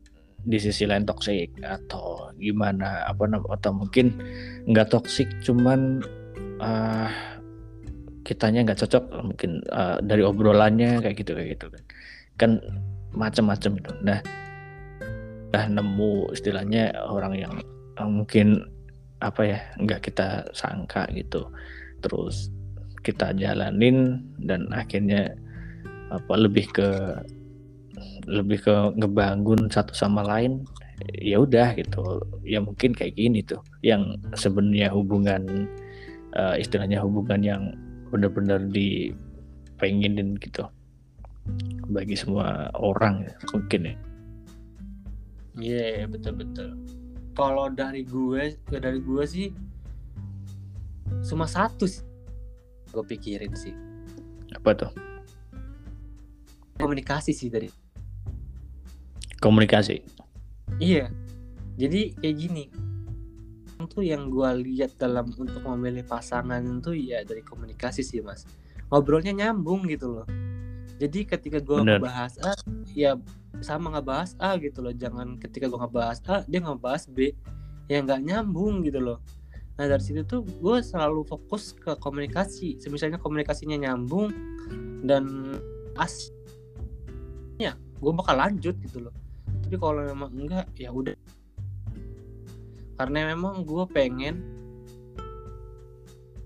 di 0.46 0.58
sisi 0.62 0.86
lain 0.86 1.02
toksik 1.02 1.58
atau 1.58 2.30
gimana 2.38 3.02
apa 3.10 3.26
atau 3.58 3.70
mungkin 3.74 4.14
nggak 4.70 4.94
toksik 4.94 5.26
cuman 5.42 5.98
uh, 6.62 7.10
kitanya 8.22 8.62
nggak 8.66 8.78
cocok 8.86 9.04
mungkin 9.26 9.62
uh, 9.74 9.98
dari 10.02 10.22
obrolannya 10.22 11.02
kayak 11.02 11.16
gitu 11.18 11.34
kayak 11.34 11.58
gitu 11.58 11.66
kan. 11.70 11.82
Kan 12.38 12.50
macam-macam 13.14 13.72
itu. 13.78 13.92
Nah 14.06 14.18
udah 15.50 15.64
nemu 15.72 16.36
istilahnya 16.36 16.92
orang 17.06 17.34
yang 17.38 17.54
mungkin 18.02 18.60
apa 19.24 19.42
ya 19.46 19.58
nggak 19.82 20.10
kita 20.10 20.46
sangka 20.54 21.06
gitu. 21.14 21.46
Terus 22.02 22.50
kita 23.02 23.34
jalanin 23.38 24.26
dan 24.42 24.66
akhirnya 24.74 25.32
apa 26.10 26.34
lebih 26.38 26.66
ke 26.70 26.88
lebih 28.26 28.58
ke 28.66 28.74
ngebangun 28.98 29.70
satu 29.70 29.94
sama 29.94 30.26
lain 30.26 30.66
ya 31.14 31.38
udah 31.40 31.78
gitu. 31.78 32.22
Ya 32.42 32.58
mungkin 32.58 32.92
kayak 32.92 33.14
gini 33.14 33.40
tuh 33.46 33.62
yang 33.86 34.18
sebenarnya 34.34 34.90
hubungan 34.90 35.70
uh, 36.34 36.58
istilahnya 36.58 37.00
hubungan 37.02 37.40
yang 37.40 37.62
benar-benar 38.10 38.62
dipenginin 38.70 40.38
gitu 40.38 40.66
bagi 41.90 42.18
semua 42.18 42.70
orang 42.74 43.22
ya, 43.22 43.34
mungkin 43.54 43.80
ya. 43.86 43.94
Iya 45.56 45.84
yeah, 46.02 46.06
betul 46.10 46.34
betul. 46.36 46.68
Kalau 47.36 47.70
dari 47.70 48.02
gue 48.02 48.58
dari 48.66 48.98
gue 48.98 49.24
sih 49.28 49.48
cuma 51.22 51.46
satu 51.46 51.86
sih 51.86 52.02
gue 52.90 53.04
pikirin 53.06 53.54
sih. 53.54 53.74
Apa 54.56 54.74
tuh? 54.74 54.90
Komunikasi 56.76 57.32
sih 57.32 57.48
dari 57.48 57.85
komunikasi. 59.46 60.02
Iya. 60.82 61.06
Jadi 61.78 62.18
kayak 62.18 62.36
gini. 62.36 62.64
Tuh 63.86 64.02
yang 64.02 64.34
gue 64.34 64.50
lihat 64.66 64.98
dalam 64.98 65.30
untuk 65.38 65.62
memilih 65.62 66.02
pasangan 66.02 66.58
itu 66.58 66.90
ya 66.96 67.22
dari 67.22 67.46
komunikasi 67.46 68.02
sih 68.02 68.18
mas. 68.18 68.42
Ngobrolnya 68.90 69.30
nyambung 69.30 69.86
gitu 69.86 70.10
loh. 70.20 70.26
Jadi 70.98 71.22
ketika 71.22 71.62
gue 71.62 71.86
ngebahas 71.86 72.34
A 72.42 72.58
ya 72.90 73.14
sama 73.62 73.94
ngebahas 73.94 74.34
A 74.42 74.58
gitu 74.58 74.82
loh. 74.82 74.90
Jangan 74.90 75.38
ketika 75.38 75.70
gue 75.70 75.78
ngebahas 75.78 76.18
A 76.26 76.42
dia 76.50 76.58
ngebahas 76.58 77.06
B. 77.06 77.30
Ya 77.86 78.02
nggak 78.02 78.26
nyambung 78.26 78.82
gitu 78.82 78.98
loh. 78.98 79.22
Nah 79.78 79.86
dari 79.86 80.02
situ 80.02 80.26
tuh 80.26 80.42
gue 80.42 80.76
selalu 80.82 81.22
fokus 81.22 81.70
ke 81.76 81.94
komunikasi. 82.02 82.82
Misalnya 82.90 83.22
komunikasinya 83.22 83.78
nyambung 83.78 84.34
dan 85.06 85.54
as 85.94 86.34
ya 87.56 87.72
gue 87.76 88.12
bakal 88.12 88.36
lanjut 88.36 88.76
gitu 88.82 89.08
loh 89.08 89.14
tapi 89.66 89.82
kalau 89.82 90.06
memang 90.06 90.30
enggak 90.30 90.70
ya 90.78 90.94
udah. 90.94 91.18
Karena 92.94 93.34
memang 93.34 93.66
gue 93.66 93.82
pengen 93.90 94.38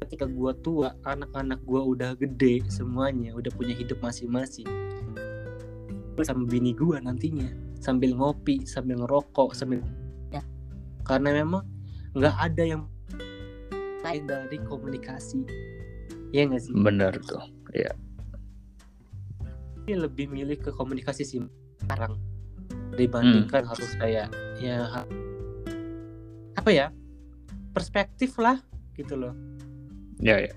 ketika 0.00 0.24
gue 0.24 0.52
tua 0.64 0.96
anak-anak 1.04 1.60
gue 1.68 1.80
udah 1.84 2.16
gede 2.16 2.64
semuanya 2.72 3.36
udah 3.36 3.52
punya 3.52 3.76
hidup 3.76 4.00
masing-masing. 4.00 4.64
Sama 6.24 6.48
bini 6.48 6.72
gue 6.72 6.96
nantinya 6.96 7.52
sambil 7.76 8.16
ngopi 8.16 8.64
sambil 8.64 9.04
ngerokok 9.04 9.52
sambil 9.52 9.84
ya. 10.32 10.40
karena 11.04 11.44
memang 11.44 11.68
nggak 12.16 12.36
ada 12.40 12.64
yang 12.64 12.88
lain 14.00 14.24
dari 14.24 14.56
komunikasi. 14.64 15.44
Ya 16.32 16.48
nggak 16.48 16.64
sih? 16.64 16.72
Benar 16.72 17.20
tuh 17.20 17.44
ya 17.76 17.92
lebih 19.92 20.32
milih 20.32 20.56
ke 20.56 20.72
komunikasi 20.72 21.26
sih 21.26 21.44
sekarang 21.84 22.14
dibandingkan 23.00 23.62
hmm. 23.64 23.70
harus 23.72 23.90
kayak 23.96 24.28
ya 24.60 25.04
apa 26.56 26.70
ya 26.70 26.86
perspektif 27.72 28.36
lah 28.36 28.60
gitu 28.98 29.16
loh 29.16 29.32
ya 30.20 30.36
ya 30.36 30.54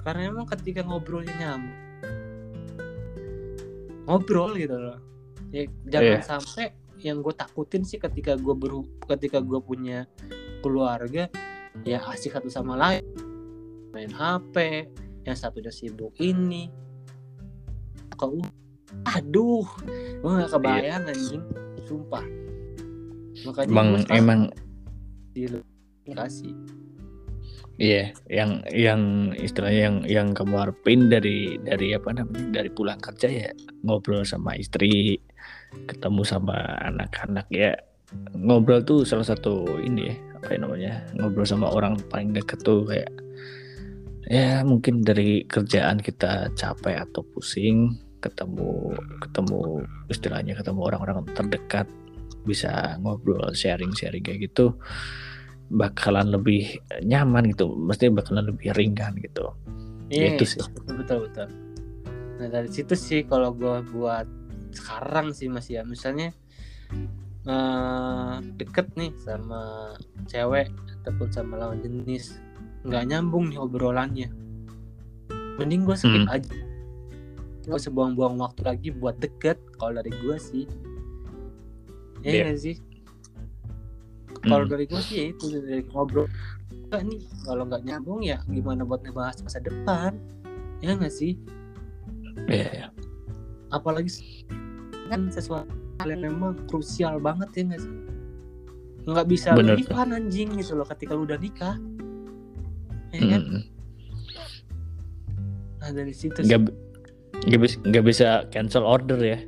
karena 0.00 0.32
emang 0.32 0.48
ketika 0.48 0.80
ngobrolnya 0.80 1.34
nyambung 1.36 1.76
ngobrol 4.08 4.56
gitu 4.56 4.76
loh 4.80 4.98
ya 5.52 5.68
jangan 5.84 6.16
yeah. 6.16 6.24
sampai 6.24 6.66
yang 6.98 7.20
gue 7.20 7.34
takutin 7.36 7.84
sih 7.84 8.00
ketika 8.00 8.34
gue 8.34 8.54
beru 8.56 8.82
ketika 9.06 9.38
gue 9.38 9.60
punya 9.60 10.08
keluarga 10.64 11.30
ya 11.86 12.02
asik 12.10 12.34
satu 12.34 12.50
sama 12.50 12.74
lain 12.74 13.04
main 13.92 14.10
HP 14.10 14.88
yang 15.28 15.36
satunya 15.36 15.70
sibuk 15.70 16.16
ini 16.18 16.72
kok 18.16 18.34
aduh 19.04 19.66
gue 20.20 20.30
gak 20.44 20.52
kebayang 20.52 21.04
yeah. 21.06 21.12
anjing. 21.12 21.44
Sumpah. 21.88 22.24
Makanya 23.46 23.70
emang 23.70 23.88
emang 24.10 24.40
kasih 26.08 26.56
Iya, 27.78 28.10
yeah, 28.10 28.42
yang 28.42 28.50
yang 28.74 29.02
istilahnya 29.38 29.80
yang 29.86 29.96
yang 30.02 30.28
kamu 30.34 30.58
harapin 30.58 31.06
dari 31.06 31.62
dari 31.62 31.94
apa 31.94 32.10
namanya 32.10 32.58
dari 32.58 32.74
pulang 32.74 32.98
kerja 32.98 33.30
ya 33.30 33.54
ngobrol 33.86 34.26
sama 34.26 34.58
istri, 34.58 35.22
ketemu 35.86 36.26
sama 36.26 36.58
anak-anak 36.82 37.46
ya. 37.54 37.78
Ngobrol 38.34 38.82
tuh 38.82 39.06
salah 39.06 39.22
satu 39.22 39.78
ini 39.78 40.10
ya 40.10 40.16
apa 40.42 40.58
namanya 40.58 41.06
ngobrol 41.14 41.46
sama 41.46 41.70
orang 41.70 41.94
paling 42.10 42.34
dekat 42.34 42.58
tuh 42.66 42.82
kayak 42.82 43.14
ya 44.26 44.66
mungkin 44.66 45.06
dari 45.06 45.46
kerjaan 45.46 46.02
kita 46.02 46.50
capek 46.58 47.06
atau 47.06 47.22
pusing 47.30 47.94
ketemu 48.18 48.94
ketemu 49.22 49.86
istilahnya 50.10 50.58
ketemu 50.58 50.80
orang-orang 50.90 51.26
terdekat 51.32 51.86
bisa 52.42 52.96
ngobrol 53.02 53.52
sharing-sharing 53.52 54.24
kayak 54.24 54.50
gitu 54.50 54.74
bakalan 55.68 56.32
lebih 56.32 56.80
nyaman 57.04 57.52
gitu. 57.52 57.76
Mesti 57.76 58.08
bakalan 58.08 58.52
lebih 58.52 58.72
ringan 58.72 59.20
gitu. 59.20 59.52
Iya 60.08 60.36
itu 60.36 60.56
sih. 60.56 60.60
betul 60.64 61.04
betul. 61.04 61.18
Betul 61.28 61.48
nah 62.38 62.46
dari 62.46 62.70
situ 62.70 62.94
sih 62.94 63.26
kalau 63.26 63.50
gue 63.50 63.82
buat 63.90 64.24
sekarang 64.72 65.34
sih 65.36 65.50
masih 65.52 65.80
ya. 65.80 65.82
Misalnya 65.84 66.32
uh, 67.44 68.40
deket 68.56 68.94
nih 68.96 69.12
sama 69.20 69.92
cewek 70.30 70.70
ataupun 71.02 71.28
sama 71.34 71.60
lawan 71.60 71.82
jenis 71.84 72.40
nggak 72.86 73.04
nyambung 73.10 73.52
nih 73.52 73.58
obrolannya. 73.60 74.28
Mending 75.58 75.82
gue 75.84 75.96
skip 75.98 76.24
hmm. 76.24 76.30
aja 76.30 76.67
gue 77.68 77.76
sebuang-buang 77.76 78.40
waktu 78.40 78.64
lagi 78.64 78.88
buat 78.96 79.20
deket 79.20 79.60
kalau 79.76 80.00
dari 80.00 80.08
gue 80.24 80.36
sih. 80.40 80.64
Iya. 82.24 82.48
yeah. 82.48 82.56
sih? 82.56 82.76
Kalau 84.40 84.64
hmm. 84.64 84.72
dari 84.72 84.84
gue 84.88 85.02
sih 85.04 85.16
ya 85.20 85.24
itu 85.36 85.44
dari 85.52 85.84
ngobrol. 85.92 86.26
Enggak 86.88 87.02
nih 87.04 87.20
kalau 87.44 87.62
nggak 87.68 87.82
nyambung 87.84 88.20
ya 88.24 88.40
gimana 88.48 88.88
buat 88.88 89.04
ngebahas 89.04 89.44
masa 89.44 89.60
depan? 89.60 90.16
Ya 90.80 90.96
nggak 90.96 91.12
sih? 91.12 91.36
Iya 92.48 92.56
yeah, 92.56 92.70
yeah. 92.88 92.90
apalagi 93.68 94.08
kan 95.12 95.28
sesuatu 95.28 95.68
hal 96.00 96.08
yang 96.08 96.32
memang 96.32 96.56
krusial 96.70 97.20
banget 97.20 97.52
ya 97.52 97.62
nggak 97.68 97.82
sih? 97.84 97.94
Nggak 99.04 99.26
bisa 99.28 99.48
nikah 99.52 100.08
anjing 100.08 100.56
gitu 100.56 100.72
loh 100.72 100.88
ketika 100.88 101.12
lu 101.12 101.28
udah 101.28 101.36
nikah. 101.36 101.76
Ya 103.12 103.20
kan? 103.36 103.42
Hmm. 103.44 103.64
nah 105.78 105.94
dari 105.94 106.10
situ 106.10 106.34
nggak 106.42 106.87
nggak 107.46 107.60
bisa 107.62 107.76
nggak 107.86 108.04
bisa 108.04 108.28
cancel 108.50 108.82
order 108.82 109.18
ya? 109.20 109.38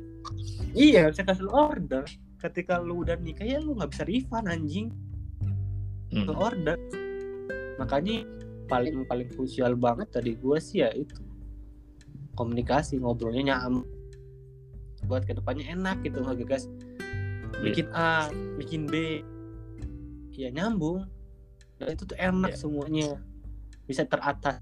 Iya 0.71 1.11
bisa 1.11 1.27
cancel 1.27 1.51
order. 1.51 2.07
Ketika 2.39 2.79
lu 2.79 3.03
udah 3.03 3.19
nikah 3.19 3.43
ya 3.43 3.59
lu 3.59 3.75
nggak 3.75 3.91
bisa 3.91 4.03
refund 4.07 4.47
anjing. 4.47 4.87
Hmm. 6.11 6.27
order. 6.31 6.79
Makanya 7.79 8.27
paling 8.67 9.03
paling 9.07 9.27
krusial 9.31 9.75
banget 9.75 10.11
tadi 10.11 10.35
gue 10.35 10.57
sih 10.59 10.83
ya 10.83 10.91
itu. 10.95 11.19
Komunikasi 12.39 12.99
ngobrolnya 13.03 13.55
nyam 13.55 13.83
buat 15.09 15.25
ke 15.25 15.33
depannya 15.35 15.67
enak 15.75 16.05
gitu 16.07 16.23
nggak 16.23 16.47
guys. 16.47 16.71
Bikin 17.59 17.91
A 17.91 18.31
bikin 18.55 18.87
B. 18.87 19.25
Ya 20.31 20.47
nyambung. 20.49 21.03
Dan 21.75 21.97
itu 21.97 22.07
tuh 22.07 22.15
enak 22.15 22.55
yeah. 22.55 22.59
semuanya. 22.59 23.09
Bisa 23.85 24.07
teratas. 24.07 24.61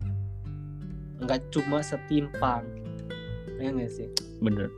Nggak 1.19 1.51
cuma 1.51 1.83
setimpang 1.83 2.78
ya 3.59 3.69
nggak 3.75 3.91
sih. 3.91 4.07
bener. 4.39 4.71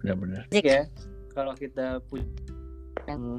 Bener-bener 0.00 0.42
ya 0.52 0.88
kalau 1.36 1.52
kita 1.52 2.00
punya 2.08 2.24
yang 3.04 3.36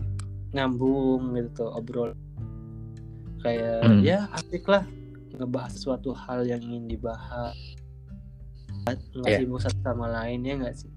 nyambung 0.54 1.36
gitu 1.36 1.50
tuh 1.66 1.70
obrol 1.76 2.14
kayak 3.42 3.84
hmm. 3.84 4.02
ya 4.06 4.30
asik 4.38 4.66
lah 4.70 4.86
ngebahas 5.38 5.74
sesuatu 5.74 6.14
hal 6.14 6.46
yang 6.46 6.62
ingin 6.62 6.98
dibahas. 6.98 7.58
Nggak 8.88 9.30
yeah. 9.30 9.40
sibuk 9.44 9.60
satu 9.62 9.80
sama 9.84 10.08
lain 10.10 10.42
ya 10.46 10.54
nggak 10.58 10.76
sih? 10.78 10.92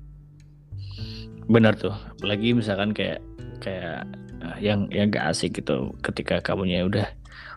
Benar 1.51 1.77
tuh. 1.77 1.93
Apalagi 1.93 2.55
misalkan 2.55 2.95
kayak 2.95 3.21
kayak 3.61 4.07
uh, 4.41 4.57
yang 4.63 4.89
yang 4.89 5.13
gak 5.13 5.37
asik 5.37 5.61
gitu 5.61 5.93
ketika 6.01 6.41
kamunya 6.41 6.87
udah 6.87 7.07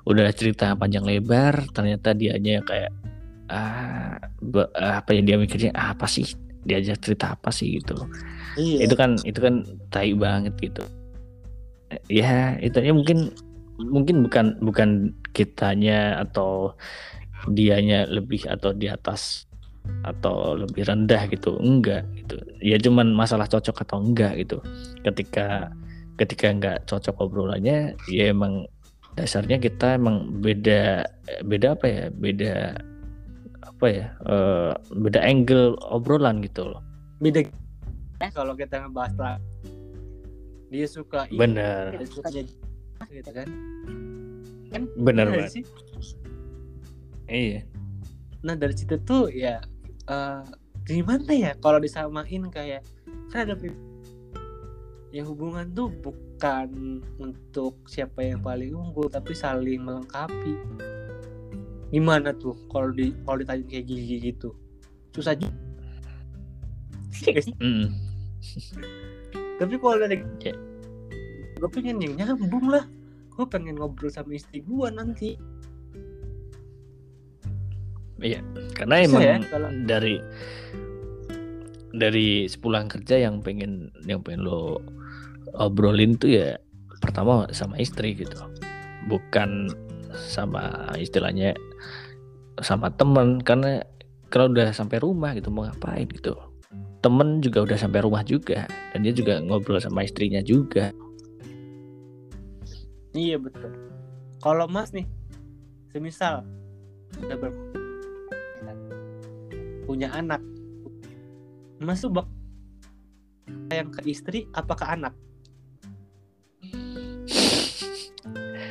udah 0.04 0.28
cerita 0.36 0.76
panjang 0.76 1.08
lebar 1.08 1.64
ternyata 1.72 2.12
dianya 2.12 2.60
kayak 2.68 2.92
ah 3.52 4.20
be, 4.40 4.64
apa 4.76 5.10
yang 5.16 5.26
dia 5.28 5.38
mikirnya 5.40 5.72
ah, 5.76 5.96
apa 5.96 6.08
sih? 6.08 6.28
Diajak 6.64 7.04
cerita 7.04 7.36
apa 7.36 7.52
sih? 7.52 7.80
gitu. 7.82 7.96
Iya. 8.56 8.88
Itu 8.88 8.96
kan 8.96 9.20
itu 9.26 9.40
kan 9.42 9.66
tai 9.90 10.14
banget 10.16 10.54
gitu. 10.62 10.84
Ya 12.10 12.58
itu 12.62 12.78
ya 12.82 12.94
mungkin 12.94 13.34
mungkin 13.78 14.26
bukan 14.26 14.46
bukan 14.62 14.90
kitanya 15.34 16.22
atau 16.22 16.78
dianya 17.50 18.08
lebih 18.08 18.46
atau 18.48 18.72
di 18.72 18.88
atas 18.88 19.50
atau 20.08 20.56
lebih 20.56 20.88
rendah 20.88 21.28
gitu. 21.28 21.60
Enggak 21.60 22.08
gitu. 22.16 22.40
Ya 22.64 22.80
cuman 22.80 23.12
masalah 23.12 23.50
cocok 23.50 23.84
atau 23.84 24.00
enggak 24.00 24.40
gitu. 24.40 24.64
Ketika 25.04 25.74
ketika 26.16 26.46
enggak 26.54 26.78
cocok 26.86 27.20
obrolannya 27.20 27.98
ya 28.08 28.32
emang 28.32 28.70
dasarnya 29.14 29.62
kita 29.62 29.98
emang 30.00 30.42
beda 30.42 31.06
beda 31.44 31.76
apa 31.76 31.86
ya? 31.90 32.04
Beda 32.14 32.54
apa 33.84 33.92
ya 33.92 34.08
eh, 34.32 34.72
beda 34.96 35.20
angle 35.20 35.76
obrolan 35.92 36.40
gitu 36.40 36.72
loh. 36.72 36.80
Beda. 37.20 37.44
Eh 38.24 38.32
kalau 38.32 38.56
kita 38.56 38.80
ngebahas 38.80 39.12
lah 39.20 39.36
dia 40.72 40.88
suka 40.88 41.28
ini, 41.28 41.36
bener 41.36 42.00
dia 42.00 42.08
sukanya 42.08 42.48
gitu 43.12 43.32
kan? 43.36 43.48
Kan 44.72 44.88
bener 44.96 45.28
bener 45.28 45.44
banget 45.44 45.52
sih. 45.60 45.64
Iya. 47.28 47.68
Nah 48.48 48.56
dari 48.56 48.72
situ 48.72 48.96
tuh 49.04 49.28
ya 49.28 49.60
eh 50.08 50.40
gimana 50.88 51.36
ya 51.36 51.52
kalau 51.60 51.84
disamain 51.84 52.48
kayak 52.56 52.88
kan 53.36 53.52
ada 53.52 53.60
ya 55.12 55.28
hubungan 55.28 55.68
tuh 55.76 55.92
bukan 56.00 57.04
untuk 57.20 57.84
siapa 57.92 58.24
yang 58.24 58.40
paling 58.40 58.72
unggul 58.72 59.12
tapi 59.12 59.36
saling 59.36 59.84
melengkapi 59.84 60.56
gimana 61.94 62.34
tuh 62.34 62.58
kalau 62.68 62.90
di 62.90 63.14
kalau 63.22 63.38
ditanya 63.38 63.64
kayak 63.64 63.86
gigi 63.86 64.18
gitu 64.24 64.50
susah 65.14 65.38
juga 65.38 65.54
Mm. 67.62 67.88
tapi 69.56 69.78
kalau 69.78 70.02
ada 70.02 70.18
Ya. 70.42 70.52
gue 71.56 71.70
pengen 71.70 72.02
yang 72.02 72.18
nyambung 72.18 72.68
lah 72.68 72.84
gue 73.30 73.46
pengen 73.46 73.78
ngobrol 73.78 74.10
sama 74.10 74.34
istri 74.34 74.60
gue 74.60 74.88
nanti 74.90 75.38
Iya, 78.18 78.40
karena 78.72 78.96
Bisa 78.98 79.06
emang 79.06 79.22
ya, 79.22 79.36
kalau- 79.52 79.74
dari 79.84 80.16
dari 81.92 82.48
sepulang 82.48 82.88
kerja 82.88 83.20
yang 83.20 83.44
pengen 83.44 83.92
yang 84.04 84.24
pengen 84.24 84.48
lo 84.48 84.80
obrolin 85.54 86.16
tuh 86.16 86.32
ya 86.32 86.56
pertama 87.04 87.52
sama 87.52 87.76
istri 87.78 88.16
gitu, 88.16 88.40
bukan 89.06 89.68
sama 90.16 90.94
istilahnya 90.98 91.58
sama 92.62 92.94
temen 92.94 93.42
karena 93.42 93.82
kalau 94.30 94.50
udah 94.50 94.74
sampai 94.74 95.02
rumah 95.02 95.34
gitu 95.38 95.50
mau 95.54 95.66
ngapain 95.66 96.10
gitu. 96.10 96.34
Temen 97.04 97.44
juga 97.44 97.68
udah 97.68 97.78
sampai 97.78 98.00
rumah 98.02 98.24
juga 98.24 98.66
dan 98.96 99.04
dia 99.04 99.14
juga 99.14 99.44
ngobrol 99.44 99.82
sama 99.82 100.06
istrinya 100.08 100.40
juga. 100.40 100.94
Iya 103.14 103.38
betul. 103.38 103.74
Kalau 104.42 104.66
mas 104.66 104.90
nih 104.96 105.06
semisal 105.94 106.42
udah 107.22 107.38
punya 109.86 110.10
anak 110.10 110.42
mas 111.78 112.02
tuh 112.02 112.10
bak 112.10 112.26
yang 113.70 113.92
ke 113.92 114.02
istri 114.10 114.48
apa 114.56 114.74
ke 114.74 114.86
anak 114.88 115.14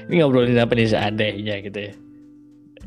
ini 0.09 0.23
ngobrolin 0.23 0.59
apa 0.59 0.73
nih 0.75 0.89
seandainya 0.91 1.55
gitu 1.63 1.79
ya? 1.79 1.93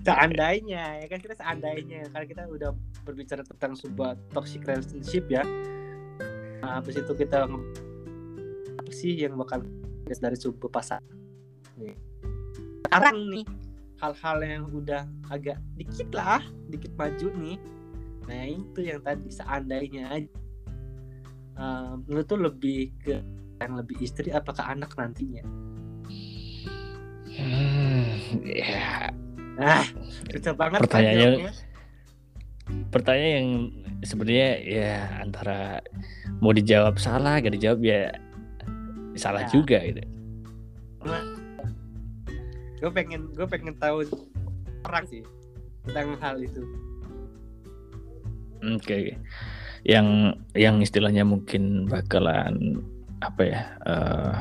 Seandainya 0.06 0.84
ya 1.02 1.06
kan 1.08 1.20
kita 1.22 1.36
seandainya. 1.40 2.02
Karena 2.12 2.26
kita 2.28 2.44
udah 2.52 2.70
berbicara 3.08 3.42
tentang 3.48 3.74
sebuah 3.80 4.20
toxic 4.36 4.66
relationship 4.68 5.26
ya. 5.32 5.44
Nah, 6.62 6.82
habis 6.82 6.98
itu 6.98 7.14
kita 7.14 7.46
apa 7.46 8.92
sih 8.92 9.16
yang 9.16 9.38
bakal 9.38 9.64
dari 10.06 10.38
sebuah 10.38 10.72
pasangan? 10.72 11.14
Nih. 11.76 11.96
sekarang 12.86 13.28
nih 13.28 13.44
hal-hal 14.00 14.38
yang 14.40 14.64
udah 14.72 15.04
agak 15.28 15.60
dikit 15.76 16.08
lah 16.16 16.40
dikit 16.72 16.94
maju 16.96 17.28
nih. 17.36 17.58
Nah 18.30 18.44
itu 18.48 18.80
yang 18.86 19.04
tadi 19.04 19.28
seandainya 19.28 20.04
aja. 20.16 20.32
Um, 21.56 22.04
menurut 22.08 22.28
tuh 22.28 22.40
lebih 22.40 22.96
ke 23.04 23.20
yang 23.60 23.80
lebih 23.80 24.00
istri 24.00 24.32
apakah 24.32 24.68
anak 24.68 24.92
nantinya 24.96 25.44
hmm, 27.38 28.04
ya 28.44 29.10
ah 29.56 29.86
susah 30.30 30.54
banget 30.54 30.80
kan 30.80 30.84
Pertanyaannya- 30.84 31.38
jawabnya. 31.38 31.54
pertanyaan 32.90 33.32
yang 33.32 33.50
sebenarnya 34.02 34.50
ya 34.60 34.92
antara 35.20 35.60
mau 36.40 36.50
dijawab 36.50 36.98
salah 36.98 37.38
gak 37.38 37.54
dijawab 37.54 37.80
ya 37.82 38.10
salah 39.16 39.46
Ya. 39.46 39.50
juga 39.50 39.78
gitu 39.82 40.02
gue 42.76 42.92
pengen 42.92 43.32
gue 43.32 43.46
pengen 43.46 43.74
tahu 43.76 44.04
orang 44.84 45.04
sih 45.08 45.22
tentang 45.86 46.18
hal 46.20 46.36
itu 46.38 46.62
oke 48.62 48.98
yang 49.86 50.34
yang 50.54 50.82
istilahnya 50.82 51.24
mungkin 51.24 51.86
bakalan 51.86 52.82
apa 53.22 53.42
ya 53.42 53.62
hmm, 53.86 54.38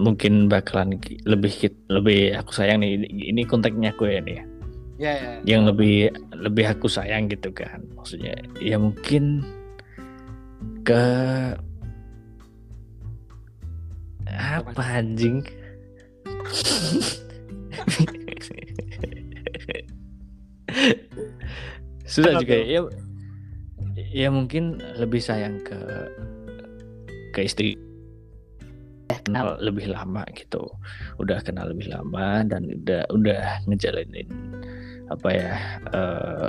mungkin 0.00 0.46
bakalan 0.48 0.96
lebih 1.26 1.52
lebih 1.90 2.34
aku 2.38 2.52
sayang 2.54 2.80
nih 2.82 3.04
ini- 3.10 3.48
konteksnya 3.48 3.90
aku 3.92 4.06
ya 4.06 4.20
nih 4.22 4.36
ya. 4.38 4.44
Ya 5.00 5.40
yang 5.48 5.64
lebih 5.64 6.12
lebih 6.36 6.68
aku 6.68 6.86
sayang 6.86 7.32
gitu 7.32 7.50
kan. 7.56 7.80
Maksudnya 7.96 8.36
ya 8.60 8.76
mungkin 8.76 9.42
ke 10.84 11.02
apa 14.28 14.84
anjing? 15.00 15.42
Sudah 22.10 22.42
juga 22.42 22.58
tuh? 22.58 22.66
ya 22.66 22.80
ya 24.10 24.28
mungkin 24.30 24.82
lebih 24.98 25.22
sayang 25.22 25.62
ke 25.62 25.78
ke 27.30 27.40
istri 27.46 27.78
kenal 29.22 29.56
lebih 29.60 29.92
lama 29.92 30.24
gitu. 30.34 30.66
Udah 31.20 31.40
kenal 31.44 31.70
lebih 31.70 31.92
lama 31.92 32.44
dan 32.44 32.66
udah 32.68 33.04
udah 33.12 33.64
ngejalanin 33.68 34.28
apa 35.10 35.28
ya 35.30 35.52
eh, 35.90 36.48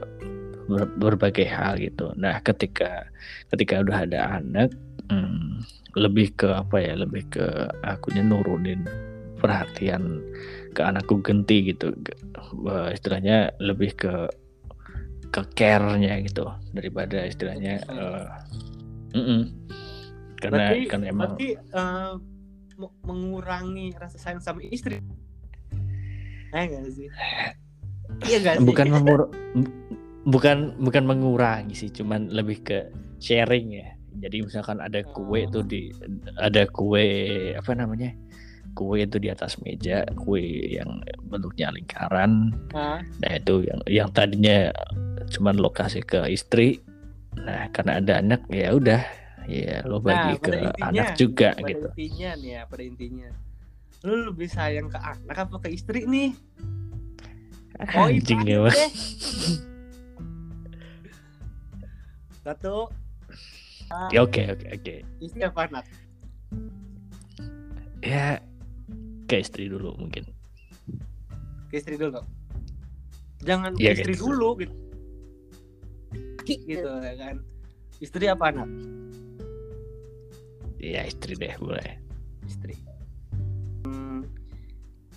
ber- 0.69 0.93
berbagai 0.97 1.47
hal 1.49 1.77
gitu. 1.81 2.13
Nah 2.15 2.39
ketika 2.45 3.09
ketika 3.53 3.81
udah 3.81 3.97
ada 4.07 4.19
anak 4.41 4.69
hmm, 5.11 5.61
lebih 5.97 6.31
ke 6.37 6.47
apa 6.47 6.79
ya 6.79 6.93
lebih 6.95 7.27
ke 7.29 7.45
akunya 7.83 8.23
nurunin 8.23 8.85
perhatian 9.41 10.21
ke 10.71 10.81
anakku 10.85 11.19
genti 11.19 11.73
gitu. 11.73 11.91
Eh, 11.91 12.89
istilahnya 12.95 13.51
lebih 13.59 13.97
ke 13.97 14.13
ke 15.31 15.41
care-nya 15.55 16.19
gitu 16.27 16.51
daripada 16.75 17.23
istilahnya 17.23 17.79
eh, 17.87 18.25
mm-mm. 19.15 19.41
karena 20.43 20.75
berarti 20.75 20.79
karena 20.91 21.05
emang 21.07 21.39
berarti 21.39 21.49
me- 21.55 22.30
mengurangi 23.05 23.93
rasa 23.99 24.17
sayang 24.17 24.41
sama 24.41 24.63
istri. 24.65 24.97
Eh 26.51 26.63
enggak 26.67 26.89
sih? 26.91 27.07
Iya 28.27 28.37
enggak 28.41 28.55
sih? 28.59 28.67
Bukan 28.67 28.87
mengur 28.89 29.21
bukan 30.25 30.77
bukan 30.77 31.03
mengurangi 31.05 31.73
sih 31.73 31.89
cuman 31.89 32.29
lebih 32.29 32.63
ke 32.65 32.77
sharing 33.21 33.67
ya. 33.75 33.89
Jadi 34.21 34.43
misalkan 34.43 34.83
ada 34.83 35.01
kue 35.01 35.47
tuh 35.49 35.63
di 35.63 35.89
ada 36.37 36.67
kue 36.67 37.05
apa 37.55 37.71
namanya? 37.73 38.11
Kue 38.71 39.03
itu 39.03 39.19
di 39.19 39.27
atas 39.27 39.59
meja 39.63 40.03
kue 40.15 40.43
yang 40.77 41.01
bentuknya 41.27 41.71
lingkaran. 41.73 42.55
Hah? 42.75 42.99
nah 43.19 43.31
itu 43.35 43.65
yang 43.67 43.79
yang 43.87 44.09
tadinya 44.11 44.71
cuman 45.31 45.57
lokasi 45.57 46.03
ke 46.03 46.27
istri. 46.27 46.83
Nah 47.39 47.71
karena 47.71 48.03
ada 48.03 48.13
anak 48.19 48.43
ya 48.51 48.75
udah 48.75 49.20
ya 49.45 49.81
lo 49.83 49.97
bagi 49.97 50.33
Nah, 50.33 50.39
ke 50.39 50.51
intinya, 50.53 50.85
anak 50.87 51.07
juga 51.15 51.49
pada 51.53 51.67
gitu. 51.67 51.87
intinya 51.91 52.29
nih 52.37 52.49
ya 52.51 52.61
pada 52.65 52.83
intinya. 52.83 53.29
Lu 54.01 54.33
lebih 54.33 54.47
sayang 54.47 54.87
ke 54.87 54.97
anak 54.97 55.37
apa 55.37 55.55
ke 55.59 55.69
istri 55.71 56.05
nih? 56.05 56.31
Oh 57.97 58.05
anjing 58.05 58.45
ya 58.45 58.61
Mas. 58.61 58.77
satu. 62.45 62.89
Ya, 64.13 64.21
oke 64.21 64.41
oke 64.53 64.67
oke. 64.71 64.95
Istri 65.19 65.41
apa 65.43 65.59
anak? 65.65 65.85
Ya 68.01 68.37
ke 69.25 69.41
istri 69.41 69.65
dulu 69.65 69.97
mungkin. 69.97 70.29
Ke 71.69 71.81
istri 71.81 71.97
dulu. 71.97 72.21
Jangan 73.41 73.73
Iya, 73.75 73.97
ke 73.97 74.05
istri 74.05 74.13
gitu. 74.13 74.29
dulu 74.29 74.49
gitu. 74.61 74.75
Gitu 76.45 76.85
ya 76.85 77.13
kan. 77.17 77.35
Istri 77.97 78.25
apa 78.29 78.45
anak 78.49 78.69
Iya 80.81 81.05
istri 81.05 81.37
deh 81.37 81.53
boleh. 81.61 81.93
istri 82.41 82.73
hmm, 83.85 84.25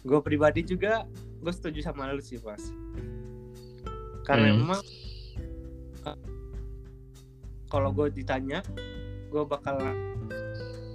gue 0.05 0.21
pribadi 0.21 0.61
juga 0.61 1.09
gue 1.41 1.49
setuju 1.51 1.81
sama 1.83 2.13
lu 2.13 2.21
sih 2.21 2.37
mas 2.39 2.69
karena 4.23 4.53
Hmm. 4.53 4.61
memang 4.61 4.81
eh, 6.05 6.19
kalau 7.67 7.91
gue 7.91 8.13
ditanya 8.13 8.61
gue 9.29 9.43
bakal 9.43 9.81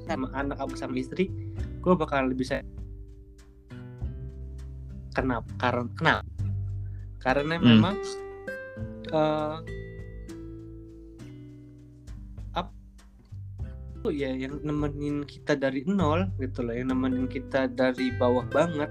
sama 0.06 0.30
anak 0.32 0.58
apa 0.58 0.74
sama 0.78 0.96
istri 0.96 1.34
gue 1.82 1.94
bakal 1.94 2.30
lebih 2.30 2.46
saya 2.46 2.62
kenapa 5.12 5.50
karena 5.58 5.84
kenapa 5.98 6.30
karena 7.20 7.54
Hmm. 7.58 7.66
memang 7.68 7.96
eh 9.10 9.58
tuh 14.00 14.16
ya 14.16 14.32
yang 14.32 14.64
nemenin 14.64 15.28
kita 15.28 15.60
dari 15.60 15.84
nol 15.84 16.32
gitu 16.40 16.64
loh 16.64 16.72
yang 16.72 16.96
nemenin 16.96 17.28
kita 17.28 17.68
dari 17.68 18.16
bawah 18.16 18.48
banget. 18.48 18.88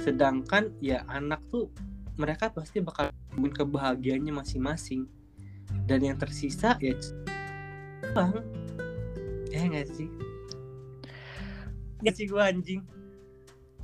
Sedangkan 0.00 0.72
ya 0.80 1.04
anak 1.12 1.44
tuh 1.52 1.68
mereka 2.16 2.50
pasti 2.50 2.80
bakal 2.80 3.12
nemuin 3.36 3.54
kebahagiaannya 3.54 4.32
masing-masing. 4.32 5.04
Dan 5.84 6.04
yang 6.04 6.16
tersisa 6.16 6.80
ya 6.80 6.96
bang. 8.16 8.32
Ya 9.52 9.60
nggak 9.68 9.88
sih? 9.92 10.08
Gak 12.04 12.14
sih 12.14 12.24
gue 12.30 12.40
anjing? 12.40 12.80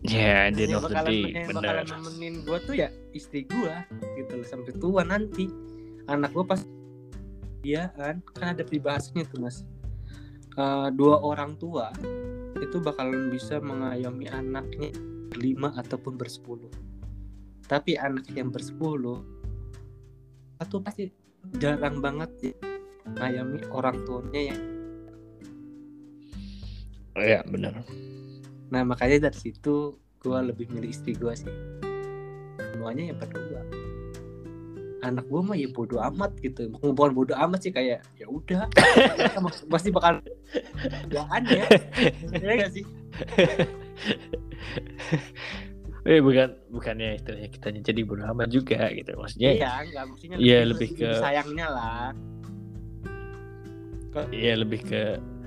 Ya 0.05 0.53
di 0.53 0.69
yang 0.69 0.85
bakalan, 0.85 1.11
yang 1.11 1.49
bener. 1.51 1.85
bakalan 1.85 1.87
nemenin 1.89 2.35
gue 2.45 2.59
tuh 2.63 2.75
ya 2.77 2.89
istri 3.17 3.49
gue 3.49 3.75
gitu 4.17 4.33
loh 4.41 4.47
sampai 4.49 4.73
tua 4.77 5.03
nanti. 5.05 5.49
Anak 6.09 6.33
gue 6.33 6.45
pas 6.45 6.61
dia 7.65 7.93
kan? 7.97 8.21
Kan 8.37 8.57
ada 8.57 8.63
peribahasanya 8.65 9.25
tuh 9.29 9.41
mas 9.41 9.65
Eh, 10.55 10.89
dua 10.95 11.19
orang 11.19 11.59
tua 11.59 11.91
itu 12.63 12.79
bakalan 12.79 13.27
bisa 13.27 13.59
mengayomi 13.59 14.31
anaknya 14.31 14.95
berlima 15.27 15.75
ataupun 15.75 16.15
bersepuluh 16.15 16.71
tapi 17.67 17.99
anak 17.99 18.31
yang 18.39 18.55
bersepuluh 18.55 19.19
itu 20.63 20.79
pasti 20.79 21.11
jarang 21.59 21.99
banget 21.99 22.31
ya 22.39 22.55
ngayomi 23.19 23.67
orang 23.75 23.99
tuanya 24.07 24.55
yang 24.55 24.63
Iya 27.15 27.47
bener. 27.47 27.79
Nah 28.75 28.83
makanya 28.83 29.31
dari 29.31 29.39
situ 29.39 29.95
gue 30.19 30.39
lebih 30.51 30.67
milih 30.67 30.91
istri 30.91 31.15
gue 31.15 31.31
sih. 31.31 31.55
Semuanya 32.59 33.15
yang 33.15 33.19
berdua. 33.23 33.63
Anak 35.05 35.29
gue 35.29 35.41
mah 35.45 35.53
ya 35.53 35.69
bodoh 35.69 36.01
amat 36.01 36.33
gitu. 36.41 36.73
Bukan 36.73 37.13
bodoh 37.13 37.37
amat 37.37 37.61
sih 37.61 37.69
kayak 37.71 38.01
ya 38.17 38.27
udah. 38.27 38.65
Pasti 39.69 39.93
bakal 39.93 40.25
ya. 41.45 41.65
Ya 42.41 42.53
gak 42.65 42.73
sih? 42.73 42.85
Eh 46.05 46.21
bukan 46.21 46.53
bukannya 46.69 47.17
istilahnya 47.17 47.49
kitanya 47.49 47.81
jadi 47.81 48.01
bodo 48.05 48.25
amat 48.29 48.49
juga 48.49 48.89
gitu 48.93 49.13
maksudnya. 49.17 49.51
Iya 49.57 49.71
enggak 49.85 50.05
maksudnya 50.09 50.37
Iya, 50.37 50.59
lebih 50.69 50.89
ke- 50.97 51.21
sayangnya 51.21 51.67
lah. 51.69 52.09
Iya 54.31 54.53
lebih 54.61 54.81
ke 54.85 55.03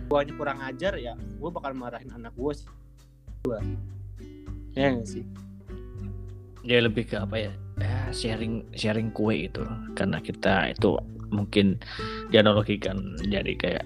Guanya 0.07 0.33
kurang 0.39 0.59
ajar 0.63 0.93
ya. 0.97 1.13
Gue 1.37 1.49
bakal 1.51 1.75
marahin 1.75 2.09
anak 2.13 2.33
gue 2.33 2.53
sih. 2.53 2.67
Gue. 3.43 3.59
Ya 4.77 4.93
gak 4.93 5.09
sih? 5.09 5.25
ya 6.67 6.83
lebih 6.83 7.07
ke 7.07 7.15
apa 7.15 7.37
ya? 7.39 7.53
Ya 7.77 8.09
sharing 8.09 8.65
sharing 8.73 9.13
kue 9.13 9.45
itu 9.45 9.61
karena 9.93 10.17
kita 10.17 10.73
itu 10.73 10.97
mungkin 11.29 11.77
dianalogikan 12.33 13.19
jadi 13.21 13.53
kayak 13.53 13.85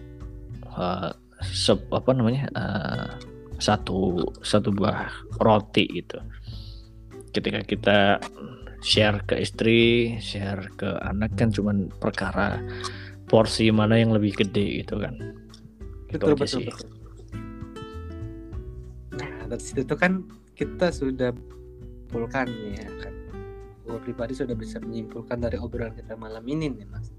uh, 0.72 1.12
sep- 1.44 1.92
apa 1.92 2.14
namanya 2.14 2.48
uh, 2.56 3.08
satu 3.60 4.32
satu 4.42 4.72
buah 4.72 5.12
roti 5.44 5.86
gitu. 5.92 6.24
Ketika 7.36 7.62
kita 7.68 8.00
share 8.82 9.22
ke 9.28 9.44
istri, 9.44 10.16
share 10.18 10.72
ke 10.74 10.98
anak 11.06 11.38
kan 11.38 11.54
cuman 11.54 11.92
perkara 12.02 12.64
porsi 13.30 13.70
mana 13.70 14.00
yang 14.00 14.12
lebih 14.12 14.34
gede 14.36 14.84
gitu 14.84 14.98
kan. 15.00 15.14
Itu 16.10 16.26
betul 16.26 16.36
aja 16.36 16.42
betul 16.42 16.60
sih. 16.60 16.68
betul. 16.68 16.90
Nah 19.20 19.32
dari 19.52 19.64
situ 19.64 19.94
kan 19.96 20.26
kita 20.58 20.90
sudah 20.92 21.32
nih 22.12 22.76
ya 22.76 22.90
kan. 23.00 23.21
Gue 23.92 24.00
pribadi 24.02 24.32
sudah 24.32 24.56
bisa 24.56 24.80
menyimpulkan 24.80 25.36
dari 25.38 25.60
obrolan 25.60 25.92
kita 25.92 26.16
malam 26.16 26.48
ini 26.48 26.72
nih 26.72 26.88
mas. 26.88 27.12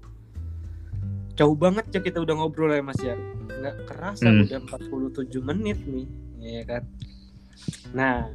Jauh 1.33 1.53
banget 1.53 1.85
ya 1.89 2.01
kita 2.01 2.17
udah 2.17 2.33
ngobrol 2.33 2.69
ya 2.69 2.81
mas 2.81 2.97
ya. 2.97 3.13
Nggak 3.13 3.85
kerasa 3.85 4.25
Hmm. 4.25 4.41
udah 4.41 4.59
47 4.65 5.37
menit 5.39 5.77
nih, 5.85 6.07
ya 6.41 6.63
kan. 6.65 6.83
Nah 7.93 8.33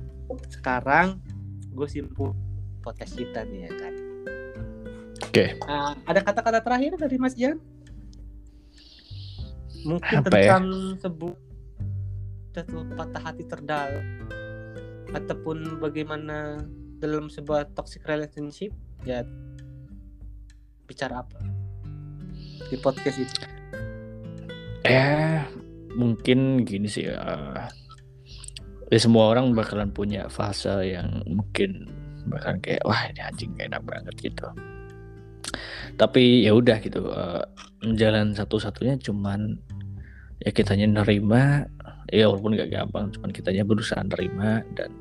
sekarang 0.49 1.18
gue 1.68 1.89
simpul 1.89 2.32
podcast 2.80 3.12
kita 3.12 3.43
nih 3.43 3.66
ya 3.66 3.72
kan. 3.74 3.95
Oke. 5.20 5.45
Nah, 5.61 5.93
ada 6.03 6.20
kata-kata 6.22 6.62
terakhir 6.62 6.97
dari 6.97 7.16
Mas 7.18 7.34
Jan? 7.34 7.59
Mungkin 9.84 10.16
Apa 10.18 10.34
ya? 10.34 10.57
tentang 10.57 10.66
sebuah 10.99 11.36
satu 12.51 12.78
patah 12.97 13.22
hati 13.22 13.45
terdalam 13.47 14.07
ataupun 15.12 15.78
bagaimana 15.78 16.64
dalam 16.99 17.30
sebuah 17.30 17.72
toxic 17.78 18.03
relationship 18.07 18.74
ya 19.07 19.22
bicara 20.86 21.22
apa 21.22 21.38
di 22.68 22.76
podcast 22.80 23.22
itu 23.22 23.59
Ya 24.88 25.44
mungkin 25.99 26.64
gini 26.64 26.88
sih 26.88 27.11
ya. 27.11 27.20
ya 28.88 28.99
semua 28.99 29.36
orang 29.36 29.53
bakalan 29.53 29.92
punya 29.92 30.32
fase 30.32 30.96
yang 30.96 31.20
mungkin 31.28 31.90
bakalan 32.30 32.57
kayak 32.64 32.80
wah 32.88 33.05
ini 33.11 33.20
anjing 33.20 33.53
gak 33.59 33.68
enak 33.68 33.82
banget 33.84 34.14
gitu. 34.16 34.49
Tapi 36.01 36.46
ya 36.46 36.57
udah 36.57 36.78
gitu 36.80 37.11
eh, 37.12 37.44
jalan 38.01 38.32
satu-satunya 38.32 38.96
cuman 39.03 39.61
ya 40.40 40.55
kitanya 40.55 40.88
nerima 40.88 41.68
ya 42.09 42.30
walaupun 42.30 42.57
gak 42.57 42.72
gampang 42.72 43.12
cuman 43.12 43.30
kitanya 43.34 43.66
berusaha 43.66 44.01
nerima 44.07 44.64
dan 44.72 44.94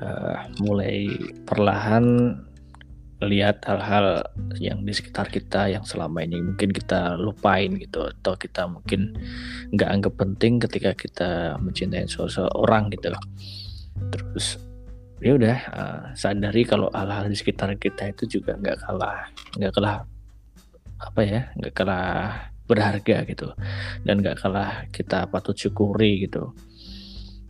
eh, 0.00 0.38
mulai 0.60 1.08
perlahan 1.44 2.36
lihat 3.24 3.64
hal-hal 3.64 4.28
yang 4.60 4.84
di 4.84 4.92
sekitar 4.92 5.32
kita 5.32 5.72
yang 5.72 5.88
selama 5.88 6.20
ini 6.20 6.36
mungkin 6.36 6.68
kita 6.68 7.16
lupain 7.16 7.72
gitu 7.80 8.12
atau 8.12 8.36
kita 8.36 8.68
mungkin 8.68 9.16
nggak 9.72 9.88
anggap 9.88 10.14
penting 10.20 10.60
ketika 10.60 10.92
kita 10.92 11.30
mencintai 11.56 12.04
seseorang 12.04 12.92
gitu. 12.92 13.16
Terus 14.12 14.60
ya 15.24 15.32
udah 15.32 15.56
eh, 15.56 16.02
sadari 16.12 16.68
kalau 16.68 16.92
hal-hal 16.92 17.32
di 17.32 17.36
sekitar 17.36 17.72
kita 17.80 18.12
itu 18.12 18.40
juga 18.40 18.52
nggak 18.60 18.84
kalah 18.84 19.32
nggak 19.56 19.72
kalah 19.72 20.04
apa 20.96 21.20
ya 21.24 21.40
nggak 21.56 21.72
kalah 21.72 22.52
berharga 22.66 23.24
gitu 23.24 23.48
dan 24.04 24.20
nggak 24.20 24.36
kalah 24.44 24.84
kita 24.92 25.24
patut 25.32 25.56
syukuri 25.56 26.28
gitu. 26.28 26.52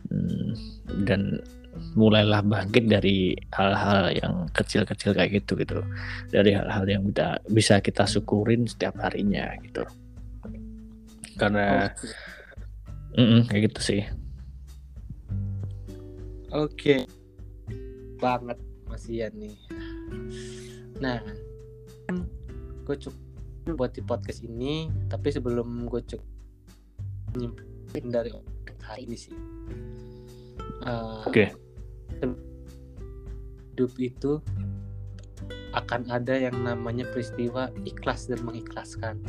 Hmm, 0.07 0.55
dan 1.03 1.43
mulailah 1.97 2.45
bangkit 2.45 2.85
dari 2.85 3.33
hal-hal 3.49 4.13
yang 4.13 4.45
kecil-kecil 4.53 5.17
kayak 5.17 5.41
gitu 5.41 5.57
gitu 5.57 5.81
dari 6.29 6.53
hal-hal 6.53 6.85
yang 6.85 7.01
bisa 7.09 7.41
bisa 7.49 7.75
kita 7.81 8.05
syukurin 8.05 8.69
setiap 8.69 8.93
harinya 9.01 9.49
gitu 9.65 9.81
karena 11.41 11.89
mm-mm, 13.17 13.49
kayak 13.49 13.73
gitu 13.73 13.81
sih 13.81 14.01
Oke. 16.55 17.03
Banget 18.23 18.57
Mas 18.87 19.03
Ian 19.11 19.35
nih. 19.35 19.55
Nah, 21.03 21.19
kan 22.07 22.23
gue 22.87 22.95
cukup 22.95 23.19
buat 23.75 23.91
di 23.91 23.99
podcast 23.99 24.47
ini, 24.47 24.87
tapi 25.11 25.27
sebelum 25.27 25.91
gue 25.91 25.99
cukup 26.07 26.29
nyimpulin 27.35 28.05
dari 28.07 28.31
hari 28.79 29.03
ini 29.03 29.17
sih. 29.19 29.35
Eh, 30.87 31.21
Oke. 31.27 31.51
Hidup 32.21 33.93
itu 34.01 34.41
akan 35.77 36.09
ada 36.09 36.33
yang 36.33 36.57
namanya 36.65 37.05
peristiwa 37.13 37.69
ikhlas 37.85 38.25
dan 38.25 38.41
mengikhlaskan. 38.41 39.21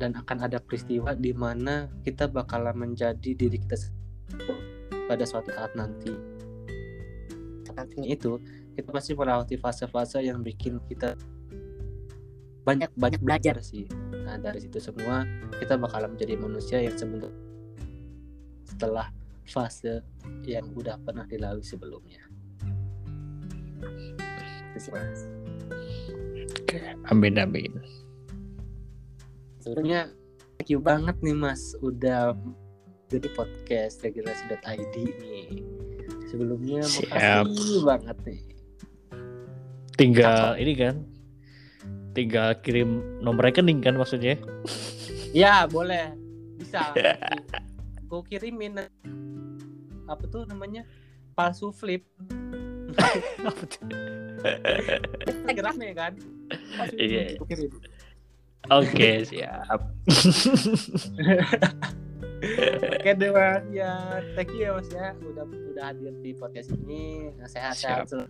Dan 0.00 0.16
akan 0.16 0.48
ada 0.48 0.62
peristiwa 0.62 1.12
di 1.12 1.34
mana 1.36 1.90
kita 2.06 2.30
bakalan 2.30 2.88
menjadi 2.88 3.36
diri 3.36 3.58
kita 3.60 3.76
pada 5.10 5.24
suatu 5.26 5.50
saat 5.50 5.74
nanti. 5.76 6.14
Nantinya 7.74 8.08
itu 8.08 8.40
kita 8.76 8.92
pasti 8.92 9.12
melewati 9.12 9.56
fase-fase 9.60 10.24
yang 10.24 10.40
bikin 10.40 10.80
kita 10.88 11.16
banyak 12.64 12.92
banyak 12.94 13.20
belajar 13.20 13.58
sih. 13.60 13.88
Nah 14.24 14.36
dari 14.38 14.62
situ 14.62 14.78
semua 14.78 15.26
kita 15.58 15.74
bakalan 15.80 16.14
menjadi 16.14 16.34
manusia 16.38 16.78
yang 16.80 16.94
sebenarnya 16.94 17.32
setelah 18.68 19.10
fase 19.50 20.06
yang 20.46 20.70
udah 20.72 20.96
pernah 21.02 21.26
dilalui 21.26 21.66
sebelumnya. 21.66 22.22
Oke, 26.62 26.78
amin 27.10 27.34
amin 27.36 27.74
sebenarnya 29.60 30.08
thank 30.56 30.72
you 30.72 30.80
banget 30.80 31.16
nih 31.20 31.36
mas. 31.36 31.76
Udah 31.84 32.34
jadi 33.12 33.28
podcast 33.36 34.00
regenerasi.id 34.02 34.96
nih. 34.96 35.62
Sebelumnya 36.32 36.82
Siap. 36.86 37.44
makasih 37.46 37.80
banget 37.84 38.16
nih. 38.24 38.42
Tinggal 39.94 40.56
ini 40.56 40.72
kan 40.74 40.94
tinggal 42.16 42.56
kirim 42.64 43.20
nomor 43.20 43.52
rekening 43.52 43.84
kan 43.84 43.94
maksudnya? 43.94 44.40
Ya 45.36 45.68
boleh. 45.68 46.16
Bisa 46.56 46.90
gue 48.10 48.20
kirimin. 48.26 48.74
Apa 50.10 50.26
tuh 50.26 50.42
namanya? 50.44 50.82
Palsu 51.38 51.70
flip. 51.70 52.02
Instagramnya 55.30 55.94
kan? 55.94 56.12
Iya. 56.90 57.38
oke 58.66 59.08
siap. 59.30 59.78
Oke 62.90 63.10
deh 63.14 63.30
mas 63.30 63.62
ya 63.70 63.92
thank 64.34 64.50
you 64.50 64.66
ya 64.66 64.74
mas 64.74 64.90
ya. 64.90 65.14
Udah 65.22 65.44
udah 65.46 65.84
hadir 65.94 66.10
di 66.18 66.34
podcast 66.34 66.74
ini. 66.74 67.30
Sehat 67.46 67.78
sehat 67.78 68.10
Siap. 68.10 68.10
selalu. 68.10 68.28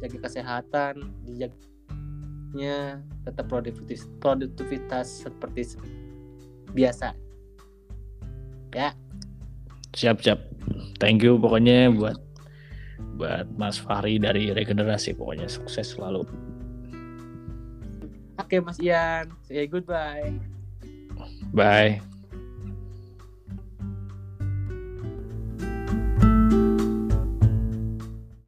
jaga 0.00 0.16
kesehatan 0.24 0.94
dijaganya 1.28 3.04
tetap 3.20 3.52
produktivitas 3.52 4.08
produktivitas 4.16 5.28
seperti 5.28 5.76
se- 5.76 5.80
biasa 6.72 7.12
ya. 8.74 8.90
Siap 9.94 10.22
siap. 10.22 10.40
Thank 11.02 11.26
you 11.26 11.40
pokoknya 11.40 11.90
buat 11.94 12.18
buat 13.18 13.46
Mas 13.58 13.76
Fahri 13.80 14.16
dari 14.20 14.52
regenerasi. 14.54 15.16
Pokoknya 15.16 15.50
sukses 15.50 15.96
selalu. 15.96 16.24
Oke 18.40 18.56
mas 18.62 18.80
Ian. 18.80 19.28
Say 19.44 19.66
goodbye. 19.68 20.32
Bye 21.50 22.00